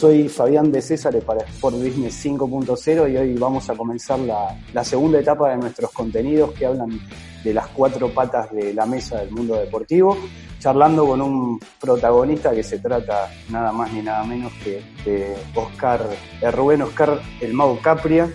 Soy 0.00 0.28
Fabián 0.28 0.70
de 0.70 0.80
César 0.80 1.18
para 1.22 1.40
Sport 1.40 1.74
Business 1.74 2.24
5.0 2.24 3.12
y 3.12 3.16
hoy 3.16 3.34
vamos 3.34 3.68
a 3.68 3.74
comenzar 3.74 4.20
la, 4.20 4.84
segunda 4.84 5.18
etapa 5.18 5.50
de 5.50 5.56
nuestros 5.56 5.90
contenidos 5.90 6.52
que 6.52 6.66
hablan 6.66 7.00
de 7.42 7.52
las 7.52 7.66
cuatro 7.66 8.08
patas 8.14 8.52
de 8.52 8.72
la 8.72 8.86
mesa 8.86 9.18
del 9.18 9.32
mundo 9.32 9.56
deportivo, 9.56 10.16
charlando 10.60 11.04
con 11.04 11.20
un 11.20 11.60
protagonista 11.80 12.52
que 12.52 12.62
se 12.62 12.78
trata 12.78 13.28
nada 13.48 13.72
más 13.72 13.92
ni 13.92 14.00
nada 14.00 14.22
menos 14.22 14.52
que 14.62 14.80
de 15.04 15.34
Oscar, 15.56 16.08
de 16.40 16.50
Rubén 16.52 16.82
Oscar 16.82 17.20
El 17.40 17.54
Mago 17.54 17.80
Capria, 17.82 18.32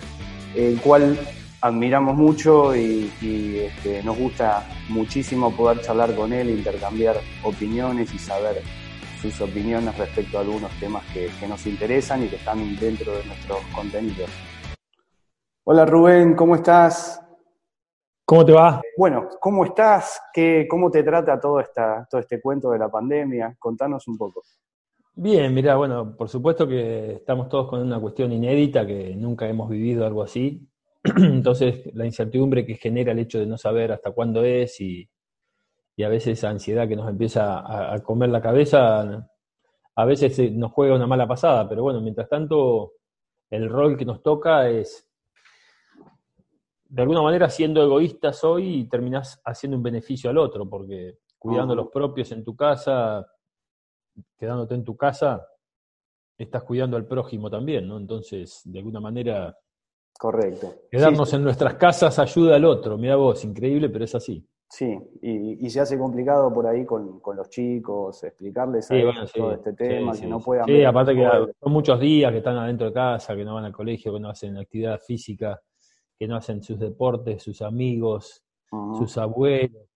el 0.54 0.78
cual 0.82 1.18
admiramos 1.62 2.14
mucho 2.14 2.76
y, 2.76 3.10
y 3.22 3.56
este, 3.60 4.02
nos 4.02 4.18
gusta 4.18 4.68
muchísimo 4.90 5.50
poder 5.56 5.80
charlar 5.80 6.14
con 6.14 6.30
él, 6.34 6.50
intercambiar 6.50 7.18
opiniones 7.42 8.12
y 8.12 8.18
saber 8.18 8.62
sus 9.30 9.40
opiniones 9.40 9.96
respecto 9.96 10.36
a 10.36 10.42
algunos 10.42 10.70
temas 10.78 11.02
que, 11.14 11.30
que, 11.40 11.48
nos 11.48 11.66
interesan 11.66 12.22
y 12.24 12.28
que 12.28 12.36
están 12.36 12.58
dentro 12.76 13.16
de 13.16 13.24
nuestros 13.24 13.58
contenidos. 13.74 14.28
Hola 15.64 15.86
Rubén, 15.86 16.34
¿cómo 16.34 16.56
estás? 16.56 17.22
¿Cómo 18.26 18.44
te 18.44 18.52
va? 18.52 18.82
Bueno, 18.98 19.30
¿cómo 19.40 19.64
estás? 19.64 20.20
¿Qué, 20.30 20.66
¿Cómo 20.68 20.90
te 20.90 21.02
trata 21.02 21.40
todo, 21.40 21.58
esta, 21.60 22.06
todo 22.10 22.20
este 22.20 22.38
cuento 22.38 22.70
de 22.70 22.78
la 22.78 22.90
pandemia? 22.90 23.56
Contanos 23.58 24.06
un 24.08 24.18
poco. 24.18 24.42
Bien, 25.14 25.54
mira, 25.54 25.76
bueno, 25.76 26.14
por 26.14 26.28
supuesto 26.28 26.68
que 26.68 27.14
estamos 27.14 27.48
todos 27.48 27.70
con 27.70 27.80
una 27.80 27.98
cuestión 27.98 28.30
inédita, 28.30 28.86
que 28.86 29.16
nunca 29.16 29.48
hemos 29.48 29.70
vivido 29.70 30.04
algo 30.04 30.22
así. 30.22 30.68
Entonces, 31.02 31.94
la 31.94 32.04
incertidumbre 32.04 32.66
que 32.66 32.74
genera 32.74 33.12
el 33.12 33.20
hecho 33.20 33.38
de 33.38 33.46
no 33.46 33.56
saber 33.56 33.90
hasta 33.92 34.10
cuándo 34.10 34.44
es 34.44 34.78
y, 34.82 35.08
y 35.96 36.02
a 36.02 36.08
veces 36.08 36.38
esa 36.38 36.50
ansiedad 36.50 36.88
que 36.88 36.96
nos 36.96 37.08
empieza 37.08 37.60
a, 37.60 37.94
a, 37.94 38.02
comer 38.02 38.30
la 38.30 38.42
cabeza, 38.42 39.28
a 39.94 40.04
veces 40.04 40.52
nos 40.52 40.72
juega 40.72 40.96
una 40.96 41.06
mala 41.06 41.26
pasada, 41.26 41.68
pero 41.68 41.82
bueno, 41.82 42.00
mientras 42.00 42.28
tanto, 42.28 42.94
el 43.50 43.68
rol 43.68 43.96
que 43.96 44.04
nos 44.04 44.22
toca 44.22 44.68
es, 44.68 45.08
de 46.86 47.02
alguna 47.02 47.22
manera, 47.22 47.48
siendo 47.48 47.82
egoístas 47.82 48.42
hoy 48.44 48.80
y 48.80 48.88
terminás 48.88 49.40
haciendo 49.44 49.76
un 49.76 49.82
beneficio 49.82 50.30
al 50.30 50.38
otro, 50.38 50.68
porque 50.68 51.18
cuidando 51.38 51.74
a 51.74 51.76
los 51.76 51.88
propios 51.88 52.32
en 52.32 52.42
tu 52.42 52.56
casa, 52.56 53.26
quedándote 54.36 54.74
en 54.74 54.84
tu 54.84 54.96
casa, 54.96 55.46
estás 56.36 56.64
cuidando 56.64 56.96
al 56.96 57.06
prójimo 57.06 57.50
también, 57.50 57.86
¿no? 57.86 57.96
Entonces, 57.96 58.62
de 58.64 58.78
alguna 58.78 59.00
manera... 59.00 59.56
Correcto. 60.18 60.72
Quedarnos 60.90 61.30
sí, 61.30 61.36
en 61.36 61.44
nuestras 61.44 61.74
casas 61.74 62.18
ayuda 62.18 62.56
al 62.56 62.64
otro, 62.64 62.96
mira 62.96 63.16
vos, 63.16 63.44
increíble, 63.44 63.88
pero 63.88 64.04
es 64.04 64.14
así. 64.14 64.46
Sí, 64.76 64.98
y, 65.22 65.64
y, 65.64 65.70
se 65.70 65.78
hace 65.78 65.96
complicado 65.96 66.52
por 66.52 66.66
ahí 66.66 66.84
con, 66.84 67.20
con 67.20 67.36
los 67.36 67.48
chicos, 67.48 68.24
explicarles 68.24 68.88
sí, 68.88 69.04
bueno, 69.04 69.24
todo 69.32 69.52
este 69.52 69.72
tema, 69.72 70.14
sí, 70.14 70.22
que 70.22 70.26
no 70.26 70.40
puedan... 70.40 70.66
Sí, 70.66 70.82
aparte 70.82 71.14
que 71.14 71.22
son 71.22 71.72
muchos 71.72 72.00
días 72.00 72.32
que 72.32 72.38
están 72.38 72.56
adentro 72.56 72.88
de 72.88 72.92
casa, 72.92 73.36
que 73.36 73.44
no 73.44 73.54
van 73.54 73.66
al 73.66 73.72
colegio, 73.72 74.12
que 74.12 74.18
no 74.18 74.30
hacen 74.30 74.58
actividad 74.58 74.98
física, 74.98 75.62
que 76.18 76.26
no 76.26 76.34
hacen 76.34 76.60
sus 76.60 76.76
deportes, 76.76 77.40
sus 77.40 77.62
amigos, 77.62 78.42
uh 78.72 78.76
-huh. 78.76 78.98
sus 78.98 79.16
abuelos. 79.16 79.86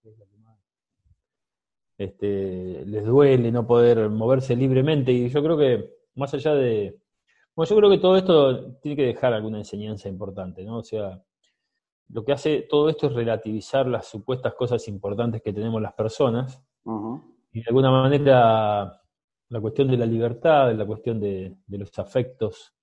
Este, 1.99 2.85
les 2.87 3.05
duele 3.05 3.51
no 3.51 3.67
poder 3.67 4.09
moverse 4.09 4.55
libremente 4.55 5.11
y 5.11 5.29
yo 5.29 5.43
creo 5.43 5.59
que 5.59 5.91
más 6.15 6.33
allá 6.35 6.55
de... 6.55 6.97
Bueno, 7.57 7.69
yo 7.69 7.77
creo 7.79 7.91
que 7.91 7.99
todo 7.99 8.17
esto 8.17 8.75
tiene 8.75 8.95
que 8.95 9.07
dejar 9.07 9.33
alguna 9.33 9.59
enseñanza 9.59 10.09
importante, 10.09 10.63
¿no? 10.63 10.79
O 10.79 10.85
sea, 10.85 11.21
lo 12.11 12.25
que 12.25 12.33
hace 12.33 12.63
todo 12.63 12.89
esto 12.89 13.09
es 13.09 13.13
relativizar 13.13 13.87
las 13.87 14.07
supuestas 14.07 14.55
cosas 14.55 14.87
importantes 14.89 15.43
que 15.43 15.53
tenemos 15.53 15.81
las 15.81 15.93
personas 15.93 16.63
uh 16.85 16.91
-huh. 16.91 17.23
y 17.53 17.61
de 17.61 17.67
alguna 17.69 17.91
manera 17.91 19.01
la 19.51 19.61
cuestión 19.61 19.89
de 19.89 19.97
la 19.97 20.07
libertad, 20.07 20.75
la 20.75 20.87
cuestión 20.87 21.21
de, 21.21 21.57
de, 21.67 21.79
los 21.79 21.99
afectos, 21.99 22.75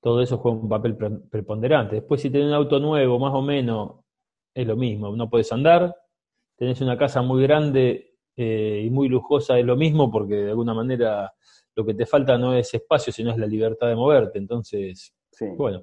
todo 0.00 0.20
eso 0.20 0.36
juega 0.36 0.58
un 0.58 0.68
papel 0.68 0.96
preponderante. 1.30 1.96
Después 1.96 2.20
si 2.20 2.28
tenés 2.28 2.48
un 2.48 2.54
auto 2.54 2.78
nuevo, 2.78 3.18
más 3.18 3.32
o 3.32 3.40
menos, 3.40 4.00
es 4.54 4.66
lo 4.66 4.76
mismo, 4.76 5.16
no 5.16 5.30
puedes 5.30 5.50
andar, 5.50 5.96
tenés 6.56 6.80
una 6.80 6.96
casa 6.98 7.22
muy 7.22 7.42
grande 7.42 8.14
eh, 8.36 8.82
y 8.84 8.90
muy 8.90 9.08
lujosa, 9.08 9.58
es 9.58 9.64
lo 9.64 9.76
mismo 9.76 10.10
porque 10.10 10.34
de 10.34 10.50
alguna 10.50 10.74
manera 10.74 11.32
lo 11.74 11.84
que 11.84 11.94
te 11.94 12.06
falta 12.06 12.36
no 12.38 12.54
es 12.54 12.72
espacio, 12.74 13.12
sino 13.12 13.30
es 13.30 13.38
la 13.38 13.46
libertad 13.46 13.88
de 13.88 13.96
moverte. 13.96 14.38
Entonces, 14.38 15.14
sí. 15.30 15.46
bueno, 15.56 15.82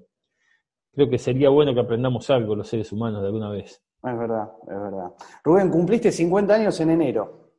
creo 0.94 1.10
que 1.10 1.18
sería 1.18 1.50
bueno 1.50 1.74
que 1.74 1.80
aprendamos 1.80 2.30
algo 2.30 2.56
los 2.56 2.68
seres 2.68 2.92
humanos 2.92 3.22
de 3.22 3.28
alguna 3.28 3.50
vez. 3.50 3.82
Es 4.04 4.18
verdad, 4.18 4.50
es 4.64 4.80
verdad. 4.80 5.12
Rubén, 5.44 5.70
cumpliste 5.70 6.12
50 6.12 6.54
años 6.54 6.80
en 6.80 6.90
enero. 6.90 7.52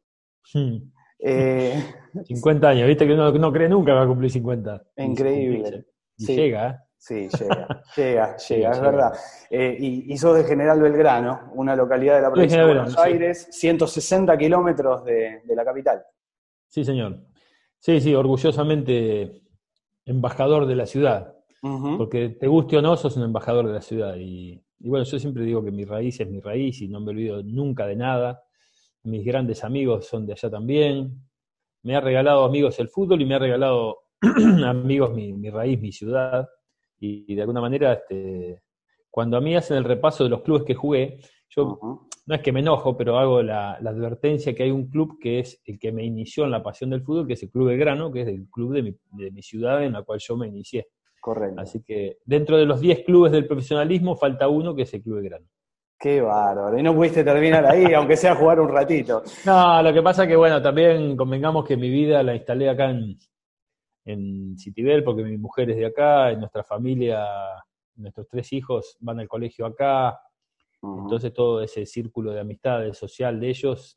Hmm. 0.53 0.76
Eh, 1.19 1.82
50 2.25 2.69
años, 2.69 2.88
viste 2.88 3.06
que 3.06 3.15
uno 3.15 3.31
no 3.32 3.53
cree 3.53 3.69
nunca 3.69 3.92
que 3.92 3.97
va 3.97 4.03
a 4.03 4.06
cumplir 4.06 4.31
50. 4.31 4.82
Increíble. 4.97 5.87
Y 6.16 6.25
sí. 6.25 6.37
llega, 6.37 6.71
¿eh? 6.71 6.76
Sí, 6.98 7.28
llega, 7.28 7.82
llega, 7.97 8.37
llega, 8.48 8.71
es 8.71 8.81
verdad. 8.81 9.12
Eh, 9.50 9.76
y, 9.78 10.12
y, 10.12 10.16
sos 10.16 10.37
de 10.37 10.44
General 10.44 10.81
Belgrano, 10.81 11.50
una 11.54 11.75
localidad 11.75 12.16
de 12.16 12.22
la 12.22 12.31
provincia 12.31 12.60
de 12.60 12.65
Buenos 12.65 12.97
Aires, 12.97 13.48
sí. 13.50 13.60
160 13.60 14.38
kilómetros 14.38 15.04
de, 15.04 15.42
de 15.44 15.56
la 15.56 15.65
capital. 15.65 16.04
Sí, 16.69 16.84
señor. 16.84 17.19
Sí, 17.81 18.00
sí, 18.00 18.15
orgullosamente 18.15 19.42
embajador 20.04 20.66
de 20.66 20.76
la 20.76 20.87
ciudad. 20.87 21.34
Uh 21.62 21.69
-huh. 21.69 21.97
Porque 21.97 22.31
te 22.31 22.47
guste 22.49 22.77
o 22.77 22.83
no, 22.83 22.97
sos 22.97 23.17
un 23.17 23.23
embajador 23.25 23.67
de 23.67 23.73
la 23.73 23.81
ciudad. 23.81 24.17
Y, 24.17 24.61
y, 24.81 24.89
bueno, 24.89 25.05
yo 25.05 25.19
siempre 25.19 25.45
digo 25.45 25.65
que 25.65 25.71
mi 25.71 25.84
raíz 25.84 26.21
es 26.21 26.28
mi 26.28 26.41
raíz 26.41 26.83
y 26.83 26.89
no 26.89 27.00
me 27.00 27.11
olvido 27.11 27.43
nunca 27.43 27.87
de 27.87 27.97
nada. 27.97 28.43
Mis 29.05 29.25
grandes 29.25 29.65
amigos 29.65 30.06
son 30.06 30.27
de 30.27 30.33
allá 30.33 30.51
también. 30.51 31.22
Me 31.83 31.97
ha 31.97 32.01
regalado 32.01 32.45
amigos 32.45 32.78
el 32.81 32.89
fútbol 32.89 33.22
y 33.22 33.27
me 33.27 33.37
ha 33.37 33.39
regalado 33.39 33.99
amigos 34.67 35.15
mi, 35.15 35.33
mi, 35.33 35.51
raíz, 35.51 35.81
mi 35.81 35.93
ciudad. 35.93 36.49
Y, 36.99 37.25
y, 37.33 37.34
de 37.34 37.43
alguna 37.43 37.61
manera, 37.61 37.93
este, 37.93 38.62
cuando 39.11 39.37
a 39.37 39.41
mí 39.41 39.55
hacen 39.55 39.77
el 39.77 39.84
repaso 39.84 40.25
de 40.25 40.31
los 40.31 40.43
clubes 40.43 40.65
que 40.65 40.75
jugué, 40.75 41.19
yo 41.49 41.65
uh 41.65 41.78
-huh. 41.78 42.09
no 42.27 42.34
es 42.34 42.41
que 42.41 42.53
me 42.53 42.61
enojo, 42.61 42.97
pero 42.97 43.19
hago 43.19 43.43
la, 43.43 43.78
la, 43.81 43.91
advertencia 43.91 44.55
que 44.55 44.65
hay 44.65 44.71
un 44.71 44.89
club 44.89 45.19
que 45.21 45.41
es 45.41 45.61
el 45.65 45.78
que 45.78 45.93
me 45.93 46.05
inició 46.05 46.45
en 46.45 46.51
la 46.51 46.62
pasión 46.62 46.91
del 46.91 47.03
fútbol, 47.03 47.27
que 47.27 47.34
es 47.34 47.43
el 47.43 47.51
Club 47.51 47.69
Belgrano, 47.69 48.11
que 48.11 48.22
es 48.22 48.28
el 48.28 48.49
club 48.51 48.72
de 48.75 48.83
mi, 48.83 48.97
de 49.12 49.31
mi 49.31 49.43
ciudad 49.43 49.84
en 49.84 49.93
la 49.93 50.03
cual 50.03 50.19
yo 50.21 50.37
me 50.37 50.49
inicié. 50.49 50.89
Correcto. 51.22 51.60
Así 51.60 51.84
que 51.84 52.19
dentro 52.25 52.56
de 52.56 52.66
los 52.66 52.81
10 52.81 53.05
clubes 53.05 53.31
del 53.31 53.47
profesionalismo 53.47 54.16
falta 54.16 54.49
uno 54.49 54.75
que 54.75 54.83
es 54.83 54.93
el 54.93 55.03
Club 55.05 55.19
de 55.19 55.28
Grano. 55.28 55.47
Qué 55.97 56.21
bárbaro. 56.21 56.77
Y 56.77 56.83
no 56.83 56.97
pudiste 56.97 57.22
terminar 57.22 57.65
ahí, 57.65 57.84
aunque 57.94 58.16
sea 58.16 58.34
jugar 58.34 58.59
un 58.59 58.69
ratito. 58.69 59.22
No, 59.47 59.81
lo 59.84 59.93
que 59.93 60.03
pasa 60.03 60.27
que, 60.27 60.34
bueno, 60.34 60.60
también 60.60 61.16
convengamos 61.16 61.65
que 61.65 61.77
mi 61.77 61.91
vida 61.91 62.25
la 62.25 62.34
instalé 62.34 62.69
acá 62.69 62.91
en, 62.91 63.16
en 64.05 64.59
Citibel, 64.59 65.05
porque 65.05 65.22
mi 65.22 65.38
mujer 65.38 65.71
es 65.71 65.77
de 65.77 65.87
acá, 65.87 66.33
y 66.33 66.37
nuestra 66.38 66.65
familia, 66.65 67.25
nuestros 67.94 68.27
tres 68.27 68.53
hijos 68.53 68.97
van 68.99 69.21
al 69.21 69.28
colegio 69.28 69.65
acá. 69.65 70.21
Uh 70.81 70.89
-huh. 70.89 71.03
Entonces 71.03 71.33
todo 71.33 71.62
ese 71.62 71.87
círculo 71.87 72.33
de 72.33 72.41
amistades 72.41 72.99
social 72.99 73.39
de 73.39 73.49
ellos. 73.49 73.97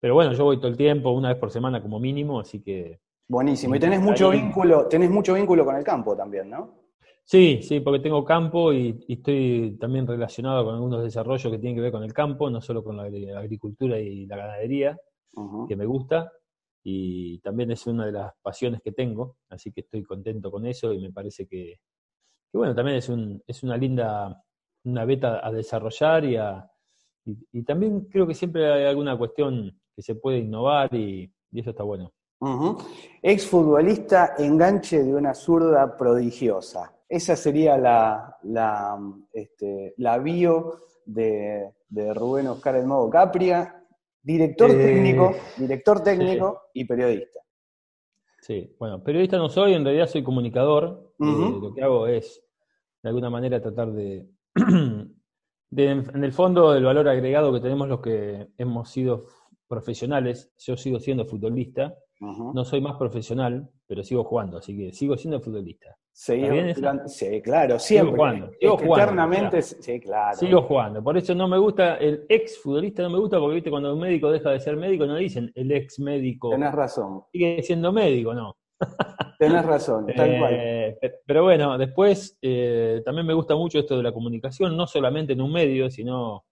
Pero 0.00 0.14
bueno, 0.14 0.32
yo 0.32 0.42
voy 0.42 0.56
todo 0.56 0.66
el 0.66 0.76
tiempo, 0.76 1.12
una 1.12 1.28
vez 1.28 1.38
por 1.38 1.52
semana 1.52 1.80
como 1.80 2.00
mínimo, 2.00 2.40
así 2.40 2.60
que 2.60 2.98
Buenísimo. 3.28 3.74
Y 3.74 3.78
tenés 3.78 4.00
mucho 4.00 4.30
vínculo, 4.30 4.86
tenés 4.88 5.10
mucho 5.10 5.34
vínculo 5.34 5.64
con 5.64 5.76
el 5.76 5.84
campo 5.84 6.16
también, 6.16 6.48
¿no? 6.48 6.78
Sí, 7.24 7.60
sí, 7.60 7.80
porque 7.80 8.00
tengo 8.00 8.24
campo 8.24 8.72
y, 8.72 9.04
y, 9.06 9.14
estoy 9.14 9.76
también 9.78 10.06
relacionado 10.06 10.64
con 10.64 10.74
algunos 10.76 11.04
desarrollos 11.04 11.52
que 11.52 11.58
tienen 11.58 11.76
que 11.76 11.82
ver 11.82 11.92
con 11.92 12.02
el 12.02 12.14
campo, 12.14 12.48
no 12.48 12.62
solo 12.62 12.82
con 12.82 12.96
la 12.96 13.02
agricultura 13.38 13.98
y 13.98 14.24
la 14.24 14.38
ganadería, 14.38 14.96
uh 15.34 15.42
-huh. 15.42 15.68
que 15.68 15.76
me 15.76 15.84
gusta, 15.84 16.32
y 16.82 17.38
también 17.40 17.70
es 17.70 17.86
una 17.86 18.06
de 18.06 18.12
las 18.12 18.32
pasiones 18.40 18.80
que 18.80 18.92
tengo, 18.92 19.36
así 19.50 19.70
que 19.72 19.82
estoy 19.82 20.02
contento 20.04 20.50
con 20.50 20.64
eso 20.64 20.90
y 20.94 21.00
me 21.00 21.12
parece 21.12 21.46
que, 21.46 21.80
que 22.50 22.56
bueno, 22.56 22.74
también 22.74 22.96
es, 22.96 23.10
un, 23.10 23.42
es 23.46 23.62
una 23.62 23.76
linda, 23.76 24.42
una 24.84 25.04
beta 25.04 25.46
a 25.46 25.52
desarrollar 25.52 26.24
y, 26.24 26.36
a, 26.36 26.66
y, 27.26 27.36
y, 27.52 27.62
también 27.62 28.06
creo 28.06 28.26
que 28.26 28.32
siempre 28.34 28.72
hay 28.72 28.86
alguna 28.86 29.18
cuestión 29.18 29.78
que 29.94 30.00
se 30.00 30.14
puede 30.14 30.38
innovar 30.38 30.94
y, 30.94 31.30
y 31.50 31.60
eso 31.60 31.70
está 31.70 31.82
bueno. 31.82 32.10
Uh 32.40 32.48
-huh. 32.48 32.84
Exfutbolista 33.22 34.34
enganche 34.38 35.02
de 35.02 35.14
una 35.14 35.34
zurda 35.34 35.96
prodigiosa. 35.96 36.92
Esa 37.08 37.34
sería 37.36 37.76
la, 37.76 38.36
la, 38.42 38.98
este, 39.32 39.94
la 39.96 40.18
bio 40.18 40.82
de, 41.04 41.72
de, 41.88 42.14
Rubén 42.14 42.46
Oscar 42.48 42.76
El 42.76 42.86
Modo 42.86 43.08
Capria, 43.08 43.82
director 44.22 44.70
eh, 44.70 44.76
técnico, 44.76 45.34
director 45.56 46.02
técnico 46.02 46.62
sí. 46.72 46.80
y 46.80 46.84
periodista. 46.84 47.40
Sí, 48.40 48.76
bueno, 48.78 49.02
periodista 49.02 49.36
no 49.36 49.48
soy, 49.48 49.74
en 49.74 49.84
realidad 49.84 50.06
soy 50.06 50.22
comunicador. 50.22 51.12
Eh, 51.18 51.58
lo 51.60 51.74
que 51.74 51.82
hago 51.82 52.06
es, 52.06 52.42
de 53.02 53.08
alguna 53.08 53.30
manera, 53.30 53.60
tratar 53.60 53.90
de, 53.92 54.28
en 54.54 56.24
el 56.24 56.32
fondo, 56.32 56.74
el 56.74 56.84
valor 56.84 57.08
agregado 57.08 57.52
que 57.52 57.60
tenemos 57.60 57.88
los 57.88 58.00
que 58.00 58.48
hemos 58.58 58.90
sido 58.90 59.26
profesionales, 59.66 60.52
yo 60.58 60.76
sigo 60.76 61.00
siendo 61.00 61.26
futbolista, 61.26 61.94
no 62.20 62.64
soy 62.64 62.80
más 62.80 62.96
profesional, 62.96 63.68
pero 63.86 64.02
sigo 64.02 64.24
jugando, 64.24 64.58
así 64.58 64.76
que 64.76 64.92
sigo 64.92 65.16
siendo 65.16 65.40
futbolista. 65.40 65.96
sí, 66.12 66.40
claro, 67.42 67.78
siempre. 67.78 68.10
Sigo 68.10 68.16
jugando. 68.16 68.50
Sigo 68.60 68.76
jugando 68.76 68.96
eternamente, 68.96 69.62
sí, 69.62 70.00
claro. 70.00 70.36
Sigo 70.36 70.62
jugando. 70.62 71.02
Por 71.02 71.16
eso 71.16 71.34
no 71.34 71.46
me 71.46 71.58
gusta, 71.58 71.96
el 71.96 72.26
ex 72.28 72.58
futbolista 72.60 73.02
no 73.02 73.10
me 73.10 73.18
gusta, 73.18 73.38
porque 73.38 73.54
viste, 73.56 73.70
cuando 73.70 73.94
un 73.94 74.00
médico 74.00 74.30
deja 74.30 74.50
de 74.50 74.60
ser 74.60 74.76
médico, 74.76 75.06
no 75.06 75.16
dicen 75.16 75.52
el 75.54 75.70
ex 75.70 76.00
médico. 76.00 76.50
Tenés 76.50 76.72
razón. 76.72 77.22
Sigue 77.32 77.62
siendo 77.62 77.92
médico, 77.92 78.34
no. 78.34 78.56
Tenés 79.38 79.64
razón, 79.64 80.06
tal 80.06 80.38
cual. 80.38 80.54
Eh, 80.54 80.98
pero 81.24 81.44
bueno, 81.44 81.78
después 81.78 82.38
eh, 82.42 83.02
también 83.04 83.26
me 83.26 83.34
gusta 83.34 83.54
mucho 83.54 83.78
esto 83.78 83.96
de 83.96 84.02
la 84.02 84.12
comunicación, 84.12 84.76
no 84.76 84.86
solamente 84.86 85.32
en 85.32 85.40
un 85.40 85.52
medio, 85.52 85.90
sino 85.90 86.44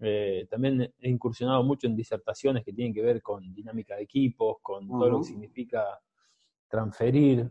eh, 0.00 0.46
también 0.50 0.92
he 0.98 1.08
incursionado 1.08 1.62
mucho 1.62 1.86
en 1.86 1.96
disertaciones 1.96 2.64
que 2.64 2.72
tienen 2.72 2.92
que 2.92 3.02
ver 3.02 3.22
con 3.22 3.54
dinámica 3.54 3.96
de 3.96 4.02
equipos, 4.02 4.56
con 4.60 4.88
todo 4.88 5.08
lo 5.08 5.18
que 5.20 5.26
significa 5.26 5.84
transferir 6.68 7.50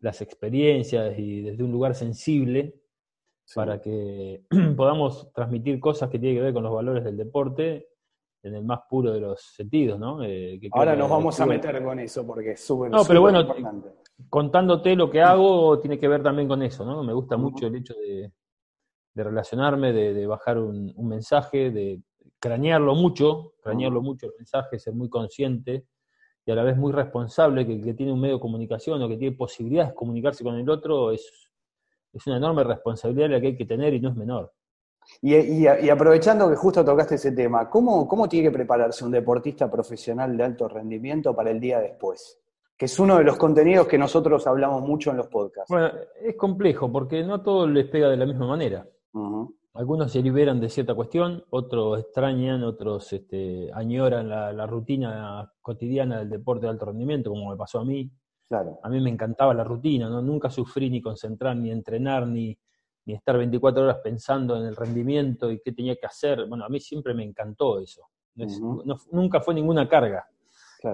las 0.00 0.20
experiencias 0.20 1.18
y 1.18 1.42
desde 1.42 1.62
un 1.62 1.72
lugar 1.72 1.94
sensible 1.94 2.74
para 3.54 3.80
que 3.80 4.42
podamos 4.76 5.32
transmitir 5.32 5.80
cosas 5.80 6.10
que 6.10 6.18
tienen 6.18 6.38
que 6.38 6.44
ver 6.44 6.52
con 6.52 6.62
los 6.62 6.74
valores 6.74 7.04
del 7.04 7.16
deporte 7.16 7.88
en 8.42 8.54
el 8.54 8.64
más 8.64 8.80
puro 8.88 9.12
de 9.12 9.20
los 9.20 9.40
sentidos, 9.40 9.98
¿no? 9.98 10.22
Eh, 10.22 10.60
Ahora 10.72 10.94
nos 10.94 11.10
vamos 11.10 11.40
a 11.40 11.46
meter 11.46 11.82
con 11.82 11.98
eso 11.98 12.26
porque 12.26 12.52
es 12.52 12.60
súper 12.64 12.90
No, 12.90 13.04
pero 13.04 13.20
bueno, 13.20 13.46
contándote 14.28 14.94
lo 14.94 15.10
que 15.10 15.20
hago 15.20 15.80
tiene 15.80 15.98
que 15.98 16.08
ver 16.08 16.22
también 16.22 16.46
con 16.46 16.62
eso, 16.62 16.84
¿no? 16.84 17.02
Me 17.02 17.12
gusta 17.12 17.36
mucho 17.36 17.66
el 17.66 17.76
hecho 17.76 17.94
de, 17.94 18.32
de 19.18 19.24
relacionarme, 19.24 19.92
de, 19.92 20.26
bajar 20.28 20.58
un, 20.58 20.94
mensaje, 21.08 21.72
de 21.72 22.00
cranearlo 22.38 22.94
mucho, 22.94 23.54
cranearlo 23.60 24.00
mucho 24.00 24.26
el 24.26 24.32
mensaje, 24.38 24.78
ser 24.78 24.94
muy 24.94 25.08
consciente 25.08 25.86
y 26.46 26.52
a 26.52 26.54
la 26.54 26.62
vez 26.62 26.76
muy 26.76 26.92
responsable 26.92 27.66
que 27.66 27.80
que 27.80 27.94
tiene 27.94 28.12
un 28.12 28.20
medio 28.20 28.36
de 28.36 28.40
comunicación 28.40 29.02
o 29.02 29.08
que 29.08 29.16
tiene 29.16 29.36
posibilidades 29.36 29.90
de 29.90 29.96
comunicarse 29.96 30.44
con 30.44 30.54
el 30.54 30.70
otro 30.70 31.10
es, 31.10 31.50
es 32.12 32.26
una 32.28 32.36
enorme 32.36 32.62
responsabilidad 32.62 33.28
la 33.28 33.40
que 33.40 33.48
hay 33.48 33.56
que 33.56 33.66
tener 33.66 33.92
y 33.92 34.00
no 34.00 34.10
es 34.10 34.14
menor. 34.14 34.52
Y, 35.20 35.66
aprovechando 35.66 36.48
que 36.48 36.54
justo 36.54 36.84
tocaste 36.84 37.16
ese 37.16 37.32
tema, 37.32 37.68
¿cómo, 37.68 38.06
¿cómo 38.06 38.28
tiene 38.28 38.48
que 38.48 38.54
prepararse 38.54 39.04
un 39.04 39.10
deportista 39.10 39.68
profesional 39.68 40.36
de 40.36 40.44
alto 40.44 40.68
rendimiento 40.68 41.34
para 41.34 41.50
el 41.50 41.58
día 41.58 41.80
después? 41.80 42.38
que 42.78 42.84
es 42.84 42.96
uno 43.00 43.18
de 43.18 43.24
los 43.24 43.36
contenidos 43.36 43.88
que 43.88 43.98
nosotros 43.98 44.46
hablamos 44.46 44.82
mucho 44.82 45.10
en 45.10 45.16
los 45.16 45.26
podcasts. 45.26 45.68
Bueno, 45.68 45.90
es 46.22 46.36
complejo 46.36 46.92
porque 46.92 47.24
no 47.24 47.34
a 47.34 47.42
todos 47.42 47.68
les 47.68 47.86
pega 47.88 48.08
de 48.08 48.16
la 48.16 48.24
misma 48.24 48.46
manera. 48.46 48.86
Algunos 49.74 50.10
se 50.10 50.22
liberan 50.22 50.60
de 50.60 50.68
cierta 50.68 50.94
cuestión, 50.94 51.44
otros 51.50 52.00
extrañan, 52.00 52.64
otros 52.64 53.12
este, 53.12 53.70
añoran 53.72 54.28
la, 54.28 54.66
rutina 54.66 55.52
cotidiana 55.62 56.18
del 56.18 56.30
deporte 56.30 56.66
de 56.66 56.70
alto 56.70 56.86
rendimiento, 56.86 57.30
como 57.30 57.50
me 57.50 57.56
pasó 57.56 57.80
a 57.80 57.84
mí. 57.84 58.10
Claro. 58.48 58.80
A 58.82 58.88
mí 58.88 59.00
me 59.00 59.10
encantaba 59.10 59.54
la 59.54 59.62
rutina, 59.62 60.08
¿no? 60.08 60.22
nunca 60.22 60.50
sufrí 60.50 60.90
ni 60.90 61.00
concentrar, 61.00 61.54
ni 61.56 61.70
entrenar, 61.70 62.26
ni, 62.26 62.58
ni 63.04 63.14
estar 63.14 63.36
24 63.36 63.84
horas 63.84 63.98
pensando 64.02 64.56
en 64.56 64.64
el 64.64 64.74
rendimiento 64.74 65.50
y 65.50 65.60
qué 65.60 65.72
tenía 65.72 65.96
que 65.96 66.06
hacer. 66.06 66.46
Bueno, 66.46 66.64
a 66.64 66.68
mí 66.68 66.80
siempre 66.80 67.14
me 67.14 67.24
encantó 67.24 67.78
eso. 67.78 68.02
nunca 69.12 69.40
fue 69.40 69.54
ninguna 69.54 69.88
carga. 69.88 70.26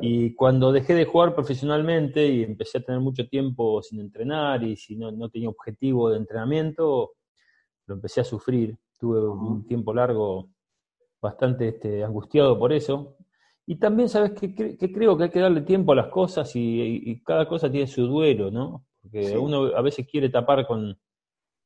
Y 0.00 0.34
cuando 0.34 0.72
dejé 0.72 0.94
de 0.94 1.04
jugar 1.04 1.34
profesionalmente 1.34 2.26
y 2.26 2.42
empecé 2.42 2.78
a 2.78 2.82
tener 2.82 3.00
mucho 3.00 3.28
tiempo 3.28 3.82
sin 3.82 4.00
entrenar 4.00 4.62
y 4.62 4.76
si 4.76 4.96
no, 4.96 5.10
no 5.12 5.28
tenía 5.28 5.48
objetivo 5.48 6.10
de 6.10 6.16
entrenamiento, 6.16 7.12
lo 7.86 7.94
empecé 7.94 8.20
a 8.20 8.24
sufrir, 8.24 8.78
tuve 8.98 9.20
un 9.20 9.66
tiempo 9.66 9.92
largo 9.92 10.48
bastante 11.20 11.68
este, 11.68 12.04
angustiado 12.04 12.58
por 12.58 12.72
eso. 12.72 13.16
Y 13.66 13.76
también, 13.76 14.08
¿sabes 14.08 14.32
que, 14.32 14.54
creo 14.76 15.16
que 15.16 15.24
hay 15.24 15.30
que 15.30 15.40
darle 15.40 15.62
tiempo 15.62 15.92
a 15.92 15.96
las 15.96 16.08
cosas 16.08 16.52
y, 16.54 17.22
cada 17.24 17.48
cosa 17.48 17.70
tiene 17.70 17.86
su 17.86 18.06
duelo, 18.06 18.50
¿no? 18.50 18.84
Porque 19.00 19.36
uno 19.36 19.74
a 19.74 19.80
veces 19.80 20.06
quiere 20.06 20.28
tapar 20.28 20.66
con, 20.66 20.98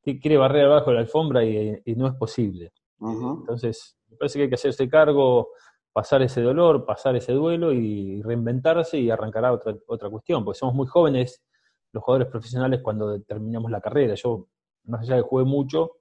quiere 0.03 0.37
barrer 0.37 0.67
abajo 0.67 0.91
de 0.91 0.94
la 0.94 1.00
alfombra 1.00 1.44
y, 1.44 1.82
no 1.97 2.06
es 2.06 2.15
posible. 2.15 2.73
Entonces, 3.00 3.97
me 4.09 4.17
parece 4.17 4.38
que 4.38 4.43
hay 4.44 4.49
que 4.49 4.55
hacerse 4.55 4.88
cargo, 4.88 5.49
pasar 5.93 6.23
ese 6.23 6.41
dolor, 6.41 6.85
pasar 6.87 7.17
ese 7.17 7.32
duelo 7.32 7.73
y 7.73 8.23
reinventarse 8.23 8.99
y 8.99 9.11
arrancará 9.11 9.53
otra, 9.53 9.76
otra 9.88 10.09
cuestión, 10.09 10.44
porque 10.44 10.59
somos 10.59 10.75
muy 10.75 10.87
jóvenes 10.87 11.43
los 11.93 12.05
jugadores 12.05 12.29
profesionales 12.29 12.81
cuando 12.82 13.21
terminamos 13.23 13.71
la 13.73 13.81
carrera. 13.81 14.14
Yo, 14.14 14.47
más 14.85 15.00
allá 15.00 15.17
de 15.17 15.23
que 15.23 15.29
jugué 15.29 15.44
mucho, 15.44 15.97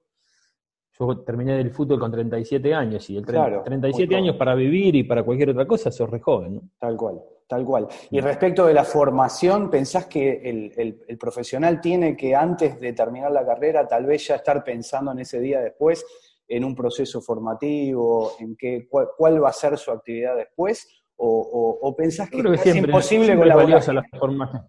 yo 0.98 1.18
terminé 1.20 1.56
del 1.56 1.70
fútbol 1.70 2.00
con 2.00 2.10
37 2.10 2.74
años 2.74 3.08
y 3.10 3.16
el 3.16 3.24
37 3.24 4.16
años 4.16 4.36
para 4.36 4.54
vivir 4.54 4.96
y 4.96 5.04
para 5.04 5.22
cualquier 5.22 5.50
otra 5.50 5.66
cosa 5.66 5.90
sos 5.90 6.10
re 6.10 6.20
joven, 6.20 6.56
¿no? 6.56 6.62
Tal 6.78 6.96
cual, 6.96 7.22
tal 7.46 7.64
cual. 7.64 7.88
Y 8.10 8.20
respecto 8.20 8.66
de 8.66 8.74
la 8.74 8.84
formación, 8.84 9.70
¿pensás 9.70 10.06
que 10.06 10.40
el, 10.44 11.18
profesional 11.18 11.80
tiene 11.80 12.16
que 12.16 12.34
antes 12.34 12.80
de 12.80 12.92
terminar 12.92 13.30
la 13.30 13.46
carrera 13.46 13.86
tal 13.86 14.06
vez 14.06 14.26
ya 14.26 14.36
estar 14.36 14.64
pensando 14.64 15.12
en 15.12 15.20
ese 15.20 15.38
día 15.40 15.60
después, 15.60 16.04
en 16.48 16.64
un 16.64 16.74
proceso 16.74 17.20
formativo, 17.20 18.32
en 18.40 18.56
qué, 18.56 18.88
cuál, 18.88 19.42
va 19.42 19.50
a 19.50 19.52
ser 19.52 19.78
su 19.78 19.92
actividad 19.92 20.36
después? 20.36 20.88
¿O, 21.20 21.94
pensás 21.96 22.30
que, 22.30 22.38
es 22.38 22.76
imposible 22.76 23.36
con 23.36 23.48
la 23.48 23.56
valiosa 23.56 23.92
la 23.92 24.04
formación? 24.18 24.68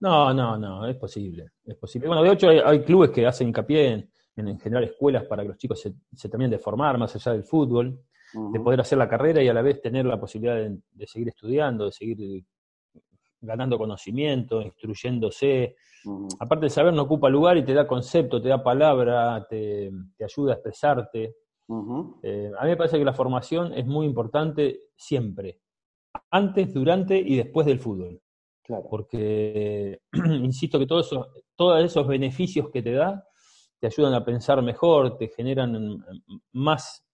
No, 0.00 0.32
no, 0.32 0.56
no, 0.56 0.86
es 0.86 0.96
posible, 0.96 1.50
es 1.64 1.76
posible. 1.76 2.06
Bueno, 2.06 2.22
de 2.22 2.32
hecho 2.32 2.48
hay, 2.48 2.82
clubes 2.82 3.10
que 3.10 3.26
hacen 3.26 3.48
hincapié 3.48 3.92
en, 3.92 4.48
en, 4.48 4.60
generar 4.60 4.84
escuelas 4.84 5.24
para 5.24 5.42
que 5.42 5.48
los 5.48 5.58
chicos 5.58 5.80
se, 5.80 6.28
terminen 6.28 6.52
de 6.52 6.58
formar 6.58 6.96
más 6.98 7.14
allá 7.16 7.32
del 7.32 7.42
fútbol, 7.42 8.00
de 8.52 8.60
poder 8.60 8.80
hacer 8.80 8.98
la 8.98 9.08
carrera 9.08 9.42
y 9.42 9.48
a 9.48 9.54
la 9.54 9.62
vez 9.62 9.80
tener 9.80 10.04
la 10.04 10.20
posibilidad 10.20 10.56
de, 10.56 11.06
seguir 11.06 11.28
estudiando, 11.28 11.86
de 11.86 11.92
seguir 11.92 12.44
ganando 13.40 13.78
conocimiento, 13.78 14.60
instruyéndose. 14.62 15.76
Aparte 16.38 16.66
el 16.66 16.70
saber 16.70 16.94
no 16.94 17.02
ocupa 17.02 17.28
lugar 17.28 17.56
y 17.56 17.64
te 17.64 17.74
da 17.74 17.86
concepto, 17.86 18.40
te 18.40 18.48
da 18.48 18.62
palabra, 18.62 19.44
te, 19.48 19.90
ayuda 20.22 20.52
a 20.52 20.54
expresarte. 20.54 21.36
Eh, 22.22 22.50
a 22.56 22.64
mí 22.64 22.70
me 22.70 22.76
parece 22.76 22.98
que 22.98 23.04
la 23.04 23.12
formación 23.12 23.72
es 23.72 23.84
muy 23.84 24.06
importante 24.06 24.90
siempre, 24.96 25.58
antes, 26.30 26.72
durante 26.72 27.18
y 27.18 27.36
después 27.36 27.66
del 27.66 27.80
fútbol. 27.80 28.20
Porque, 28.90 30.00
insisto 30.42 30.78
que 30.78 30.86
todos 30.86 31.06
esos, 31.06 31.26
todos 31.56 31.82
esos 31.82 32.06
beneficios 32.06 32.68
que 32.70 32.82
te 32.82 32.92
da 32.92 33.24
te 33.80 33.86
ayudan 33.86 34.14
a 34.14 34.24
pensar 34.24 34.60
mejor, 34.60 35.16
te 35.16 35.28
generan 35.28 36.04
más, 36.52 37.06